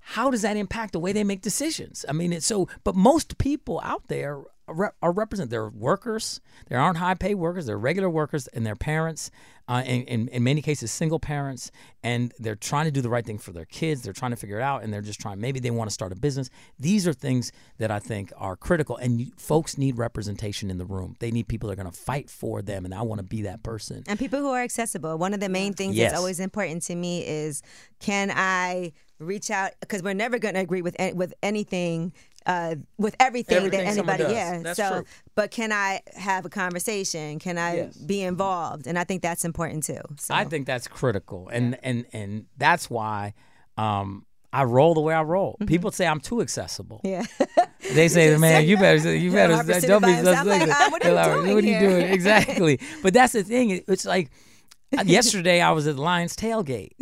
how 0.00 0.30
does 0.30 0.42
that 0.42 0.56
impact 0.56 0.92
the 0.94 0.98
way 1.00 1.12
they 1.12 1.24
make 1.24 1.42
decisions? 1.42 2.04
I 2.08 2.12
mean, 2.12 2.32
it's 2.32 2.46
so, 2.46 2.68
but 2.84 2.94
most 2.96 3.38
people 3.38 3.80
out 3.84 4.08
there 4.08 4.40
are, 4.68 4.74
re- 4.74 4.88
are 5.02 5.12
represented. 5.12 5.50
They're 5.50 5.68
workers, 5.68 6.40
they 6.68 6.76
aren't 6.76 6.98
high 6.98 7.14
paid 7.14 7.34
workers, 7.36 7.66
they're 7.66 7.78
regular 7.78 8.10
workers, 8.10 8.46
and 8.48 8.66
they're 8.66 8.76
parents, 8.76 9.30
uh, 9.68 9.82
and, 9.84 10.08
and 10.08 10.28
in 10.28 10.44
many 10.44 10.62
cases, 10.62 10.92
single 10.92 11.18
parents, 11.18 11.70
and 12.02 12.32
they're 12.38 12.54
trying 12.54 12.84
to 12.84 12.90
do 12.90 13.00
the 13.00 13.08
right 13.08 13.24
thing 13.26 13.38
for 13.38 13.50
their 13.52 13.64
kids. 13.64 14.02
They're 14.02 14.12
trying 14.12 14.30
to 14.30 14.36
figure 14.36 14.58
it 14.58 14.62
out, 14.62 14.82
and 14.84 14.92
they're 14.92 15.02
just 15.02 15.20
trying, 15.20 15.40
maybe 15.40 15.58
they 15.58 15.70
want 15.70 15.90
to 15.90 15.94
start 15.94 16.12
a 16.12 16.16
business. 16.16 16.50
These 16.78 17.06
are 17.06 17.12
things 17.12 17.50
that 17.78 17.90
I 17.90 17.98
think 17.98 18.32
are 18.36 18.56
critical, 18.56 18.96
and 18.96 19.20
you, 19.20 19.32
folks 19.36 19.76
need 19.76 19.98
representation 19.98 20.70
in 20.70 20.78
the 20.78 20.84
room. 20.84 21.16
They 21.18 21.30
need 21.30 21.48
people 21.48 21.68
that 21.68 21.72
are 21.72 21.82
going 21.82 21.92
to 21.92 21.98
fight 21.98 22.30
for 22.30 22.62
them, 22.62 22.84
and 22.84 22.94
I 22.94 23.02
want 23.02 23.18
to 23.20 23.26
be 23.26 23.42
that 23.42 23.62
person. 23.62 24.04
And 24.06 24.18
people 24.18 24.38
who 24.40 24.50
are 24.50 24.62
accessible. 24.62 25.18
One 25.18 25.34
of 25.34 25.40
the 25.40 25.48
main 25.48 25.72
things 25.74 25.96
Yes. 25.96 26.10
that's 26.10 26.18
always 26.20 26.38
important 26.40 26.82
to 26.84 26.94
me 26.94 27.26
is 27.26 27.62
can 27.98 28.30
I 28.34 28.92
reach 29.18 29.50
out 29.50 29.72
because 29.80 30.02
we're 30.02 30.14
never 30.14 30.38
going 30.38 30.54
to 30.54 30.60
agree 30.60 30.82
with 30.82 30.94
with 31.14 31.32
anything 31.42 32.12
uh, 32.46 32.76
with 32.96 33.14
everything, 33.20 33.56
Everything 33.56 33.80
that 33.84 33.86
anybody 33.98 34.22
yeah 34.32 34.60
That's 34.62 34.76
so 34.76 34.90
true. 34.90 35.04
but 35.34 35.50
can 35.50 35.72
I 35.72 36.00
have 36.14 36.44
a 36.44 36.48
conversation 36.48 37.38
can 37.38 37.58
I 37.58 37.76
Yes. 37.76 37.96
be 37.96 38.22
involved 38.22 38.86
and 38.86 38.98
I 38.98 39.04
think 39.04 39.20
that's 39.22 39.44
important 39.44 39.82
too 39.84 40.00
so. 40.18 40.34
I 40.34 40.44
think 40.44 40.66
that's 40.66 40.86
critical, 40.88 41.48
and 41.48 41.76
and 41.82 42.06
and 42.12 42.46
that's 42.56 42.88
why 42.88 43.34
um, 43.76 44.24
I 44.52 44.64
roll 44.64 44.94
the 44.94 45.00
way 45.00 45.12
I 45.12 45.22
roll. 45.22 45.56
People 45.66 45.90
say 45.90 46.06
I'm 46.06 46.20
too 46.20 46.40
accessible. 46.40 47.00
yeah 47.04 47.24
They 47.94 48.08
say, 48.08 48.36
"Man, 48.46 48.66
you 48.66 48.76
better, 48.78 49.14
you 49.14 49.30
better 49.38 49.52
don't 49.86 50.02
be. 50.04 50.22
Like, 50.22 50.68
"Ah, 50.68 50.88
what 50.90 51.04
are 51.04 51.08
you 51.08 51.14
Like, 51.14 51.26
doing 51.26 51.54
What 51.54 51.64
are 51.64 51.66
you 51.66 51.74
here?" 51.74 51.80
doing 51.90 52.12
exactly?" 52.12 52.80
But 53.02 53.12
that's 53.14 53.32
the 53.32 53.42
thing. 53.44 53.82
It's 53.86 54.04
like 54.04 54.30
uh, 54.96 55.02
yesterday 55.04 55.60
I 55.60 55.72
was 55.72 55.86
at 55.86 55.96
Lions 55.96 56.34
tailgate, 56.36 56.92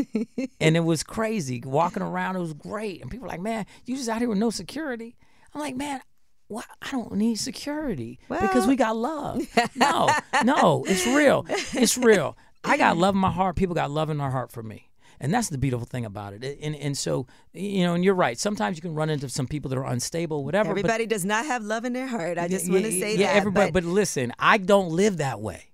and 0.60 0.76
it 0.76 0.80
was 0.80 1.02
crazy 1.02 1.62
walking 1.64 2.02
around. 2.02 2.36
It 2.36 2.40
was 2.40 2.54
great, 2.54 3.00
and 3.02 3.10
people 3.10 3.24
were 3.26 3.28
like, 3.28 3.40
"Man, 3.40 3.66
you 3.86 3.96
just 3.96 4.08
out 4.08 4.18
here 4.20 4.28
with 4.28 4.38
no 4.38 4.50
security." 4.50 5.16
I'm 5.54 5.60
like, 5.60 5.76
"Man." 5.76 6.00
What? 6.48 6.66
I 6.82 6.90
don't 6.90 7.14
need 7.14 7.36
security 7.36 8.18
because 8.28 8.66
we 8.66 8.76
got 8.76 8.96
love. 8.96 9.42
No, 9.74 10.10
no, 10.44 10.84
it's 10.86 11.06
real. 11.06 11.46
It's 11.48 11.96
real. 11.96 12.36
I 12.62 12.76
got 12.76 12.96
love 13.04 13.14
in 13.14 13.20
my 13.20 13.30
heart. 13.30 13.56
People 13.56 13.74
got 13.74 13.90
love 13.90 14.10
in 14.10 14.18
their 14.18 14.30
heart 14.30 14.52
for 14.52 14.62
me. 14.62 14.90
And 15.20 15.32
that's 15.32 15.48
the 15.48 15.56
beautiful 15.58 15.86
thing 15.86 16.04
about 16.04 16.34
it. 16.34 16.58
And 16.60 16.76
and 16.76 16.98
so, 16.98 17.26
you 17.54 17.84
know, 17.84 17.94
and 17.94 18.04
you're 18.04 18.14
right. 18.14 18.38
Sometimes 18.38 18.76
you 18.76 18.82
can 18.82 18.94
run 18.94 19.08
into 19.08 19.28
some 19.30 19.46
people 19.46 19.70
that 19.70 19.78
are 19.78 19.86
unstable, 19.86 20.44
whatever. 20.44 20.68
but- 20.74 20.78
everybody 20.78 21.06
does 21.06 21.24
not 21.24 21.46
have 21.46 21.62
love 21.62 21.84
in 21.86 21.92
their 21.94 22.06
heart 22.06 22.36
I 22.36 22.46
just 22.46 22.66
yeah, 22.66 22.72
want 22.72 22.84
to 22.84 22.92
say 22.92 23.16
yeah, 23.16 23.28
that 23.28 23.36
everybody. 23.36 23.70
but, 23.70 23.84
But, 23.84 23.90
listen, 23.90 24.32
I 24.38 24.58
don't 24.58 24.90
live 24.90 25.16
that 25.18 25.40
way. 25.40 25.72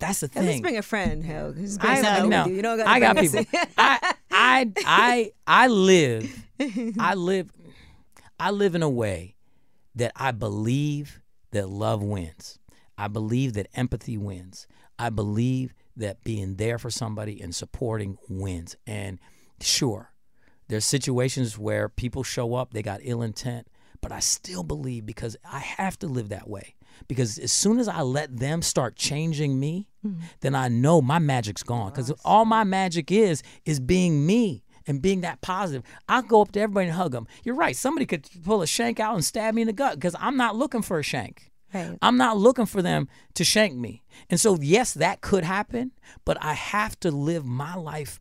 That's 0.00 0.20
the 0.20 0.28
thing. 0.28 0.62
bring 0.62 0.76
a 0.76 0.82
friend 0.82 1.24
hell 1.24 1.54
I, 1.80 2.26
no, 2.26 2.46
you. 2.46 2.56
you 2.56 2.62
don't 2.62 2.80
I 2.80 3.00
got 3.00 3.16
people. 3.16 3.44
I, 3.76 4.14
I, 4.30 4.72
I, 4.84 5.32
I 5.46 5.66
live. 5.66 6.44
I 6.98 7.14
live. 7.14 7.50
I 8.38 8.50
live 8.50 8.74
in 8.74 8.82
a 8.82 8.90
way 8.90 9.36
that 9.94 10.12
I 10.14 10.30
believe 10.30 11.20
that 11.50 11.68
love 11.68 12.02
wins. 12.02 12.58
I 12.96 13.08
believe 13.08 13.54
that 13.54 13.68
empathy 13.74 14.16
wins. 14.16 14.66
I 14.98 15.10
believe 15.10 15.74
that 15.96 16.24
being 16.24 16.56
there 16.56 16.78
for 16.78 16.90
somebody 16.90 17.40
and 17.40 17.54
supporting 17.54 18.18
wins. 18.28 18.76
And 18.86 19.18
sure, 19.60 20.12
there's 20.68 20.84
situations 20.84 21.58
where 21.58 21.88
people 21.88 22.22
show 22.22 22.54
up, 22.54 22.72
they 22.72 22.82
got 22.82 23.00
ill 23.02 23.22
intent, 23.22 23.68
but 24.00 24.12
I 24.12 24.20
still 24.20 24.62
believe 24.62 25.06
because 25.06 25.36
I 25.50 25.58
have 25.58 25.98
to 26.00 26.06
live 26.06 26.28
that 26.28 26.48
way. 26.48 26.74
Because 27.06 27.38
as 27.38 27.52
soon 27.52 27.78
as 27.78 27.86
I 27.86 28.02
let 28.02 28.38
them 28.38 28.62
start 28.62 28.96
changing 28.96 29.58
me, 29.60 29.88
mm. 30.04 30.20
then 30.40 30.54
I 30.54 30.68
know 30.68 31.00
my 31.00 31.18
magic's 31.18 31.62
gone. 31.62 31.90
Because 31.90 32.10
all 32.24 32.44
my 32.44 32.64
magic 32.64 33.12
is 33.12 33.42
is 33.64 33.78
being 33.78 34.26
me 34.26 34.64
and 34.88 35.00
being 35.00 35.20
that 35.20 35.40
positive. 35.42 35.84
I'll 36.08 36.22
go 36.22 36.40
up 36.40 36.50
to 36.52 36.60
everybody 36.60 36.88
and 36.88 36.96
hug 36.96 37.12
them. 37.12 37.28
You're 37.44 37.54
right. 37.54 37.76
Somebody 37.76 38.06
could 38.06 38.28
pull 38.44 38.62
a 38.62 38.66
shank 38.66 38.98
out 38.98 39.14
and 39.14 39.24
stab 39.24 39.54
me 39.54 39.62
in 39.62 39.66
the 39.66 39.72
gut 39.72 39.94
because 39.94 40.16
I'm 40.18 40.36
not 40.36 40.56
looking 40.56 40.82
for 40.82 40.98
a 40.98 41.02
shank. 41.04 41.52
Right. 41.72 41.98
I'm 42.00 42.16
not 42.16 42.38
looking 42.38 42.64
for 42.64 42.80
them 42.80 43.08
to 43.34 43.44
shank 43.44 43.74
me. 43.74 44.02
And 44.30 44.40
so, 44.40 44.56
yes, 44.60 44.94
that 44.94 45.20
could 45.20 45.44
happen, 45.44 45.92
but 46.24 46.42
I 46.42 46.54
have 46.54 46.98
to 47.00 47.10
live 47.10 47.44
my 47.44 47.74
life 47.76 48.18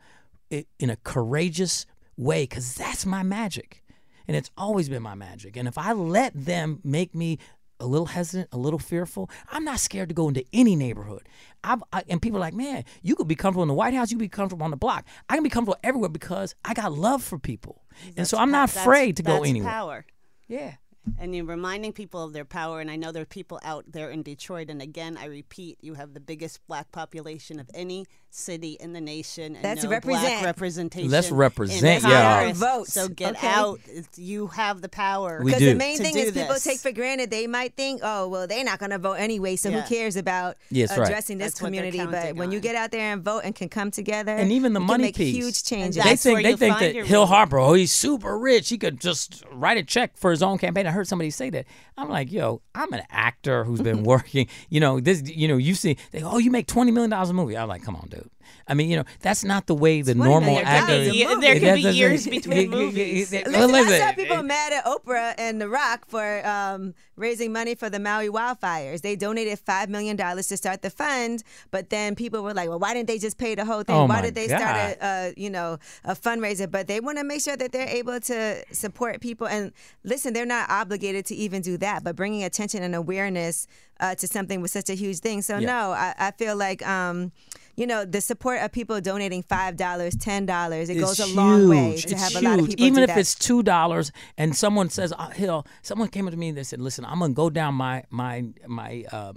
in 0.51 0.89
a 0.89 0.97
courageous 0.97 1.85
way 2.17 2.43
because 2.43 2.75
that's 2.75 3.05
my 3.05 3.23
magic. 3.23 3.83
And 4.27 4.35
it's 4.35 4.51
always 4.57 4.89
been 4.89 5.03
my 5.03 5.15
magic. 5.15 5.55
And 5.55 5.69
if 5.69 5.77
I 5.77 5.93
let 5.93 6.33
them 6.35 6.81
make 6.83 7.15
me 7.15 7.39
a 7.79 7.85
little 7.85 8.07
hesitant, 8.07 8.49
a 8.51 8.57
little 8.57 8.79
fearful, 8.79 9.29
I'm 9.51 9.63
not 9.63 9.79
scared 9.79 10.09
to 10.09 10.15
go 10.15 10.27
into 10.27 10.43
any 10.53 10.75
neighborhood. 10.75 11.27
I've, 11.63 11.83
I, 11.93 12.03
and 12.09 12.21
people 12.21 12.37
are 12.37 12.41
like, 12.41 12.53
man, 12.53 12.83
you 13.01 13.15
could 13.15 13.27
be 13.27 13.35
comfortable 13.35 13.63
in 13.63 13.67
the 13.67 13.73
White 13.73 13.93
House, 13.93 14.11
you 14.11 14.17
could 14.17 14.23
be 14.23 14.29
comfortable 14.29 14.63
on 14.63 14.71
the 14.71 14.77
block. 14.77 15.05
I 15.29 15.35
can 15.35 15.43
be 15.43 15.49
comfortable 15.49 15.77
everywhere 15.83 16.09
because 16.09 16.55
I 16.65 16.73
got 16.73 16.91
love 16.93 17.23
for 17.23 17.37
people. 17.37 17.83
and 18.15 18.27
so 18.27 18.37
I'm 18.37 18.51
not 18.51 18.69
That's- 18.69 18.83
afraid 18.85 19.17
to 19.17 19.23
go 19.23 19.43
anywhere. 19.43 19.69
Power. 19.71 20.05
Yeah. 20.47 20.75
and 21.19 21.33
you're 21.35 21.45
reminding 21.45 21.93
people 21.93 22.21
of 22.23 22.33
their 22.33 22.43
power. 22.45 22.81
And 22.81 22.91
I 22.91 22.97
know 22.97 23.11
there 23.13 23.21
are 23.21 23.25
people 23.25 23.59
out 23.63 23.85
there 23.89 24.09
in 24.09 24.23
Detroit. 24.23 24.69
And 24.69 24.81
again, 24.81 25.15
I 25.17 25.25
repeat, 25.25 25.77
you 25.81 25.93
have 25.93 26.13
the 26.13 26.19
biggest 26.19 26.59
black 26.67 26.91
population 26.91 27.59
of 27.61 27.69
any 27.73 28.05
city 28.29 28.77
in 28.79 28.93
the 28.93 29.01
nation. 29.01 29.55
And 29.55 29.63
Let's 29.63 29.83
no 29.83 29.89
represent. 29.89 30.23
black 30.25 30.45
representation. 30.45 31.09
Let's 31.09 31.29
in 31.31 31.35
represent, 31.37 32.03
Congress. 32.03 32.59
yeah. 32.59 32.75
Vote, 32.75 32.87
So 32.87 33.07
get 33.07 33.35
okay? 33.37 33.47
out. 33.47 33.79
It's- 33.87 34.17
You 34.17 34.47
have 34.47 34.81
the 34.81 34.89
power. 34.89 35.39
We 35.39 35.45
Because 35.51 35.59
do. 35.59 35.69
the 35.69 35.75
main 35.75 35.97
to 35.97 36.03
thing 36.03 36.13
do 36.13 36.19
is 36.19 36.31
people 36.31 36.53
this. 36.53 36.63
take 36.63 36.79
for 36.79 36.91
granted. 36.91 37.29
They 37.31 37.47
might 37.47 37.75
think, 37.75 38.01
oh, 38.03 38.27
well, 38.27 38.45
they're 38.47 38.63
not 38.63 38.79
going 38.79 38.91
to 38.91 38.97
vote 38.99 39.13
anyway, 39.13 39.55
so 39.55 39.69
Yeah. 39.69 39.81
who 39.81 39.87
cares 39.95 40.15
about 40.15 40.57
Yes, 40.69 40.95
right. 40.97 41.07
addressing 41.07 41.37
this 41.39 41.53
That's 41.53 41.61
what 41.61 41.71
they're 41.71 41.81
community? 41.89 42.11
But 42.11 42.21
counting 42.21 42.35
when 42.37 42.51
you 42.51 42.57
on. 42.57 42.61
get 42.61 42.75
out 42.75 42.91
there 42.91 43.11
and 43.13 43.23
vote 43.23 43.41
and 43.43 43.55
can 43.55 43.69
come 43.69 43.91
together, 43.91 44.35
And 44.35 44.51
even 44.51 44.73
the 44.73 44.79
we 44.81 44.85
money 44.85 45.03
can 45.03 45.07
make 45.07 45.15
piece. 45.15 45.35
huge 45.35 45.63
changes. 45.63 46.03
They 46.03 46.09
That's 46.11 46.23
think 46.23 46.33
where 46.35 46.43
they 46.43 46.49
you'll 46.49 46.57
think 46.57 46.73
find 46.75 46.85
that 46.85 46.95
your 46.95 47.05
Hill 47.05 47.21
vote. 47.25 47.33
Harper, 47.33 47.57
oh, 47.59 47.73
he's 47.73 47.91
super 47.91 48.37
rich. 48.37 48.69
He 48.69 48.77
could 48.77 48.99
just 48.99 49.43
write 49.51 49.77
a 49.77 49.83
check 49.83 50.17
for 50.17 50.31
his 50.31 50.43
own 50.43 50.57
campaign. 50.57 50.85
I 50.85 50.91
heard 50.91 51.07
somebody 51.07 51.29
say 51.31 51.49
that. 51.51 51.65
I'm 51.97 52.09
like, 52.09 52.31
yo, 52.31 52.61
I'm 52.75 52.93
an 52.93 53.01
actor 53.09 53.63
who's 53.63 53.81
been 53.81 54.03
working. 54.03 54.47
You 54.69 54.79
know, 54.79 54.99
this. 54.99 55.23
You 55.27 55.47
know, 55.47 55.57
you 55.57 55.73
see, 55.73 55.97
they 56.11 56.19
go, 56.21 56.29
oh, 56.33 56.37
you 56.37 56.51
make 56.51 56.67
twenty 56.67 56.91
million 56.91 57.09
dollars 57.09 57.29
a 57.29 57.33
movie. 57.33 57.57
I'm 57.57 57.67
like, 57.67 57.81
come 57.83 57.95
on, 57.95 58.07
dude. 58.09 58.26
I 58.67 58.73
mean, 58.73 58.89
you 58.89 58.97
know, 58.97 59.03
that's 59.21 59.43
not 59.43 59.67
the 59.67 59.75
way 59.75 60.01
the 60.01 60.13
$20 60.13 60.17
normal 60.17 60.41
million 60.41 60.67
actor. 60.67 60.93
is 60.93 61.07
a 61.09 61.15
Yeah, 61.15 61.35
there 61.39 61.59
can 61.59 61.75
be 61.75 61.81
years 61.81 62.27
between 62.27 62.69
movies. 62.69 63.31
Well, 63.31 63.67
Listen, 63.69 63.93
I 63.93 63.99
saw 63.99 64.11
people 64.13 64.43
mad 64.43 64.73
at 64.73 64.85
Oprah 64.85 65.35
and 65.37 65.61
The 65.61 65.69
Rock 65.69 66.05
for 66.07 66.45
um, 66.45 66.93
raising 67.15 67.51
money 67.51 67.75
for 67.75 67.89
the 67.89 67.99
Maui 67.99 68.29
wildfires. 68.29 69.01
They 69.01 69.15
donated 69.15 69.59
five 69.59 69.89
million 69.89 70.15
dollars 70.15 70.47
to 70.47 70.57
start 70.57 70.81
the 70.81 70.89
fund, 70.89 71.43
but 71.71 71.89
then 71.89 72.15
people 72.15 72.41
were 72.43 72.53
like, 72.53 72.69
"Well, 72.69 72.79
why 72.79 72.93
didn't 72.93 73.07
they 73.07 73.17
just 73.19 73.37
pay 73.37 73.55
the 73.55 73.65
whole 73.65 73.83
thing? 73.83 73.95
Oh, 73.95 74.05
why 74.05 74.21
did 74.21 74.35
they 74.35 74.47
God. 74.47 74.59
start 74.59 74.97
a, 75.01 75.05
a 75.05 75.33
you 75.37 75.49
know 75.49 75.77
a 76.03 76.15
fundraiser?" 76.15 76.69
But 76.69 76.87
they 76.87 76.99
want 76.99 77.17
to 77.17 77.23
make 77.23 77.41
sure 77.41 77.55
that 77.57 77.71
they're 77.71 77.87
able 77.87 78.19
to 78.19 78.63
support 78.73 79.21
people. 79.21 79.47
And 79.47 79.71
listen, 80.03 80.33
they're 80.33 80.45
not 80.45 80.69
obligated 80.69 81.25
to 81.27 81.35
even 81.35 81.61
do 81.61 81.77
that, 81.77 82.03
but 82.03 82.15
bringing 82.15 82.43
attention 82.43 82.83
and 82.83 82.95
awareness 82.95 83.67
uh, 83.99 84.15
to 84.15 84.27
something 84.27 84.61
was 84.61 84.71
such 84.71 84.89
a 84.89 84.93
huge 84.95 85.19
thing. 85.19 85.41
So 85.41 85.57
Yeah. 85.57 85.67
no, 85.67 85.91
I, 85.91 86.13
I 86.17 86.31
feel 86.31 86.55
like. 86.55 86.85
Um, 86.87 87.31
you 87.77 87.87
know 87.87 88.03
the 88.03 88.19
support 88.19 88.59
of 88.61 88.71
people 88.73 88.99
donating 88.99 89.43
five 89.43 89.77
dollars, 89.77 90.15
ten 90.17 90.45
dollars. 90.45 90.89
It 90.89 90.97
It's 90.97 91.05
goes 91.05 91.19
a 91.19 91.33
long 91.35 91.69
way 91.69 91.95
to 91.97 92.09
It's 92.11 92.21
have 92.21 92.35
a 92.35 92.45
lot 92.45 92.59
of 92.59 92.65
people 92.67 92.85
Even 92.85 93.03
if 93.03 93.07
that. 93.07 93.17
it's 93.19 93.35
two 93.35 93.63
dollars, 93.63 94.11
and 94.37 94.55
someone 94.55 94.89
says, 94.89 95.13
oh, 95.17 95.29
"Hill," 95.29 95.65
someone 95.83 96.09
came 96.09 96.27
up 96.27 96.31
to 96.31 96.37
me 96.37 96.49
and 96.49 96.57
they 96.57 96.63
said, 96.63 96.81
"Listen, 96.81 97.05
I'm 97.05 97.19
gonna 97.19 97.33
go 97.33 97.49
down 97.49 97.75
my 97.75 98.03
my 98.09 98.45
my." 98.67 99.05
Uh, 99.11 99.33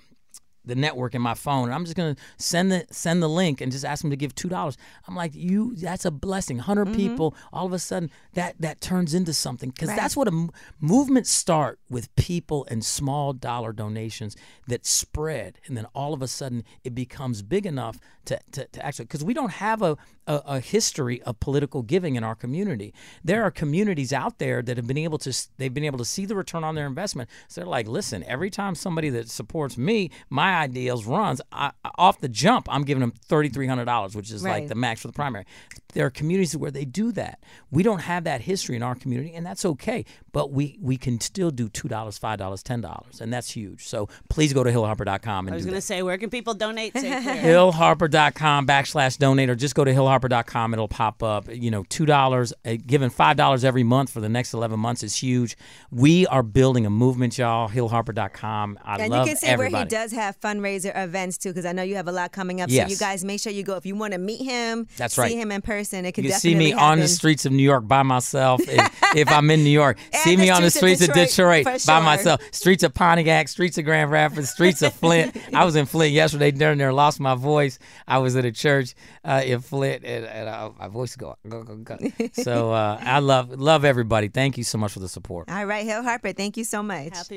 the 0.65 0.75
network 0.75 1.15
in 1.15 1.23
my 1.23 1.35
phone, 1.35 1.65
and 1.65 1.75
I'm 1.75 1.85
just 1.85 1.97
gonna 1.97 2.17
send 2.37 2.71
the 2.71 2.87
send 2.91 3.23
the 3.23 3.29
link 3.29 3.61
and 3.61 3.73
just 3.73 3.85
ask 3.85 4.03
them 4.03 4.11
to 4.11 4.17
give 4.17 4.35
two 4.35 4.49
dollars. 4.49 4.77
I'm 5.09 5.17
like, 5.17 5.35
you, 5.35 5.75
that's 5.77 6.05
a 6.05 6.11
blessing. 6.11 6.57
100 6.59 6.81
Mm-hmm. 6.81 6.95
people, 6.97 7.35
all 7.53 7.67
of 7.67 7.73
a 7.73 7.79
sudden, 7.79 8.11
that 8.35 8.57
that 8.61 8.81
turns 8.81 9.15
into 9.15 9.33
something 9.33 9.71
because 9.71 9.89
that's 9.89 10.17
what 10.17 10.29
a 10.29 10.33
m- 10.33 10.51
movement 10.81 11.27
start 11.27 11.79
with 11.89 12.15
people 12.17 12.67
and 12.71 12.85
small 12.85 13.33
dollar 13.33 13.73
donations 13.73 14.37
that 14.67 14.87
spread, 14.87 15.59
and 15.67 15.77
then 15.77 15.87
all 15.95 16.15
of 16.15 16.23
a 16.23 16.29
sudden 16.29 16.65
it 16.85 16.95
becomes 16.95 17.43
big 17.43 17.67
enough 17.67 17.99
to 18.27 18.39
to, 18.53 18.67
to 18.67 18.85
actually 18.85 19.05
because 19.07 19.25
we 19.25 19.35
don't 19.35 19.53
have 19.53 19.83
a, 19.83 19.97
a 20.27 20.43
a 20.47 20.61
history 20.61 21.21
of 21.23 21.39
political 21.41 21.83
giving 21.83 22.17
in 22.17 22.25
our 22.25 22.35
community. 22.35 22.93
There 23.25 23.43
are 23.45 23.51
communities 23.51 24.13
out 24.13 24.39
there 24.39 24.63
that 24.63 24.77
have 24.77 24.87
been 24.87 24.99
able 24.99 25.19
to 25.19 25.49
they've 25.59 25.73
been 25.75 25.85
able 25.85 25.99
to 25.99 26.05
see 26.05 26.27
the 26.27 26.37
return 26.37 26.65
on 26.65 26.75
their 26.75 26.87
investment. 26.87 27.29
So 27.49 27.61
they're 27.61 27.69
like, 27.69 27.89
listen, 27.89 28.25
every 28.25 28.51
time 28.51 28.75
somebody 28.75 29.11
that 29.11 29.29
supports 29.29 29.77
me, 29.79 30.11
my 30.29 30.50
ideals 30.59 31.07
runs 31.07 31.41
I, 31.53 31.73
off 31.97 32.21
the 32.21 32.29
jump, 32.29 32.67
I'm 32.71 32.85
giving 32.85 33.01
them 33.01 33.13
thirty 33.13 33.49
three 33.49 33.67
hundred 33.67 33.87
dollars, 33.87 34.15
which 34.15 34.31
is 34.31 34.43
like 34.43 34.69
the 34.69 34.75
max 34.75 35.01
for 35.03 35.09
the 35.09 35.13
primary. 35.13 35.45
There 35.93 36.07
are 36.07 36.11
communities 36.11 36.57
where 36.57 36.71
they 36.71 36.85
do 36.85 37.11
that. 37.13 37.43
We 37.71 37.83
don't 37.83 38.03
have 38.03 38.25
that 38.25 38.43
history 38.43 38.77
in 38.77 38.83
our 38.83 38.95
community, 38.95 39.35
and 39.35 39.45
that's 39.45 39.65
okay. 39.65 40.05
But 40.33 40.53
we 40.53 40.79
we 40.81 40.97
can 40.97 41.21
still 41.21 41.51
do 41.51 41.69
two 41.69 41.89
dollars, 41.89 42.19
five 42.19 42.39
dollars, 42.39 42.63
ten 42.63 42.81
dollars, 42.81 43.21
and 43.21 43.33
that's 43.33 43.51
huge. 43.51 43.87
So 43.87 44.09
please 44.29 44.53
go 44.53 44.63
to 44.63 44.71
hillharper.com 44.71 45.47
and 45.47 45.55
I 45.55 45.57
was 45.57 45.65
going 45.65 45.75
to 45.75 45.81
say, 45.81 46.03
where 46.03 46.19
can 46.19 46.31
people 46.31 46.55
donate? 46.55 46.93
Clear. 47.01 47.21
hillharper.com 47.21 48.67
backslash 48.67 49.19
donate 49.19 49.51
or 49.51 49.55
just 49.55 49.75
go 49.75 49.85
to 49.85 49.93
hillharper.com 49.93 50.73
it'll 50.73 50.89
pop 50.89 51.23
up 51.23 51.49
you 51.53 51.71
know 51.71 51.85
two 51.89 52.07
dollars 52.07 52.53
uh, 52.65 52.77
giving 52.87 53.11
five 53.11 53.37
dollars 53.37 53.65
every 53.65 53.83
month 53.83 54.11
for 54.11 54.21
the 54.21 54.29
next 54.29 54.53
11 54.55 54.79
months 54.79 55.03
is 55.03 55.17
huge 55.17 55.57
we 55.91 56.27
are 56.29 56.43
building 56.43 56.87
a 56.87 56.91
movement 56.91 57.39
y'all 57.39 57.69
hillharper.com 57.69 58.79
i 58.85 58.97
and 58.97 59.11
love 59.11 59.27
you 59.27 59.33
can 59.33 59.39
see 59.39 59.47
everybody 59.47 59.75
where 59.75 59.83
he 59.83 59.89
does 59.89 60.13
have 60.13 60.37
fundraiser 60.41 60.93
events 60.97 61.39
too, 61.39 61.51
because 61.51 61.67
I 61.67 61.73
know 61.73 61.83
you 61.83 61.97
have 61.97 62.09
a 62.09 62.13
lot 62.13 62.33
coming 62.33 62.61
up. 62.61 62.71
So 62.71 62.87
you 62.87 62.97
guys 62.97 63.25
make 63.25 63.41
sure 63.41 63.53
you 63.53 63.63
go 63.63 63.77
if 63.77 63.87
you 63.87 63.95
want 63.95 64.13
to 64.13 64.19
meet 64.19 64.43
him. 64.43 64.87
That's 64.97 65.17
right. 65.17 65.31
see 65.31 65.41
him 65.41 65.51
in 65.53 65.63
person. 65.63 66.05
It 66.05 66.13
could 66.13 66.25
you 66.25 66.31
can 66.31 66.41
see 66.41 66.53
definitely 66.53 66.75
me 66.75 66.81
on 66.81 66.99
the 67.01 67.09
streets 67.09 67.47
of 67.47 67.53
New 67.53 67.63
York 67.63 67.87
by 67.87 68.03
myself 68.03 68.61
if, 68.67 69.17
if 69.17 69.29
I'm 69.29 69.51
in 69.51 69.65
New 69.65 69.71
York. 69.71 69.99
See 70.21 70.37
me 70.37 70.51
on 70.51 70.63
the 70.63 70.71
streets 70.71 71.01
streets 71.01 71.03
of 71.03 71.17
of 71.17 71.29
Detroit, 71.29 71.65
Detroit, 71.65 71.87
by 71.87 71.95
sure. 71.95 72.03
myself. 72.03 72.41
Streets 72.53 72.83
of 72.83 72.95
Pontiac, 72.95 73.49
streets 73.49 73.79
of 73.79 73.85
Grand 73.85 74.11
Rapids, 74.11 74.51
streets 74.51 74.83
of 74.83 74.93
Flint. 74.93 75.37
I 75.55 75.65
was 75.65 75.77
in 75.77 75.87
Flint 75.87 76.13
yesterday 76.13 76.51
during 76.51 76.79
there, 76.79 76.93
lost 76.93 77.21
my 77.21 77.35
voice. 77.35 77.79
I 78.07 78.19
was 78.19 78.37
at 78.37 78.45
a 78.45 78.53
church 78.53 78.95
uh, 79.25 79.43
in 79.45 79.61
Flint, 79.61 80.05
and, 80.05 80.25
and 80.25 80.49
uh, 80.49 80.71
my 80.79 80.89
voice 80.89 81.17
go 81.17 81.37
go 81.49 81.63
go 81.63 81.77
go. 81.77 81.97
So 82.33 82.73
uh, 82.73 82.99
I 83.01 83.21
love 83.21 83.51
love 83.51 83.85
everybody. 83.85 84.29
Thank 84.29 84.59
you 84.59 84.65
so 84.65 84.79
much 84.79 84.93
for 84.93 85.01
the 85.01 85.09
support. 85.09 85.51
All 85.51 85.65
right, 85.65 85.87
Hill 85.87 86.03
Harper, 86.03 86.33
thank 86.33 86.57
you 86.57 86.65
so 86.65 86.83
much. 86.83 87.15
Happy 87.15 87.37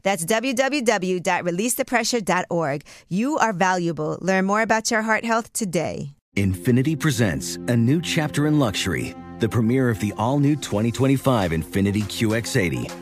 That's 0.03 0.25
www.releasethepressure.org. 0.25 2.83
You 3.09 3.37
are 3.37 3.53
valuable. 3.53 4.17
Learn 4.21 4.45
more 4.45 4.61
about 4.61 4.91
your 4.91 5.01
heart 5.03 5.23
health 5.25 5.53
today. 5.53 6.15
Infiniti 6.37 6.97
presents 6.97 7.57
a 7.67 7.75
new 7.75 8.01
chapter 8.01 8.47
in 8.47 8.57
luxury, 8.57 9.13
the 9.39 9.49
premiere 9.49 9.89
of 9.89 9.99
the 9.99 10.13
all 10.17 10.39
new 10.39 10.55
2025 10.55 11.51
Infiniti 11.51 12.03
QX80, 12.03 13.00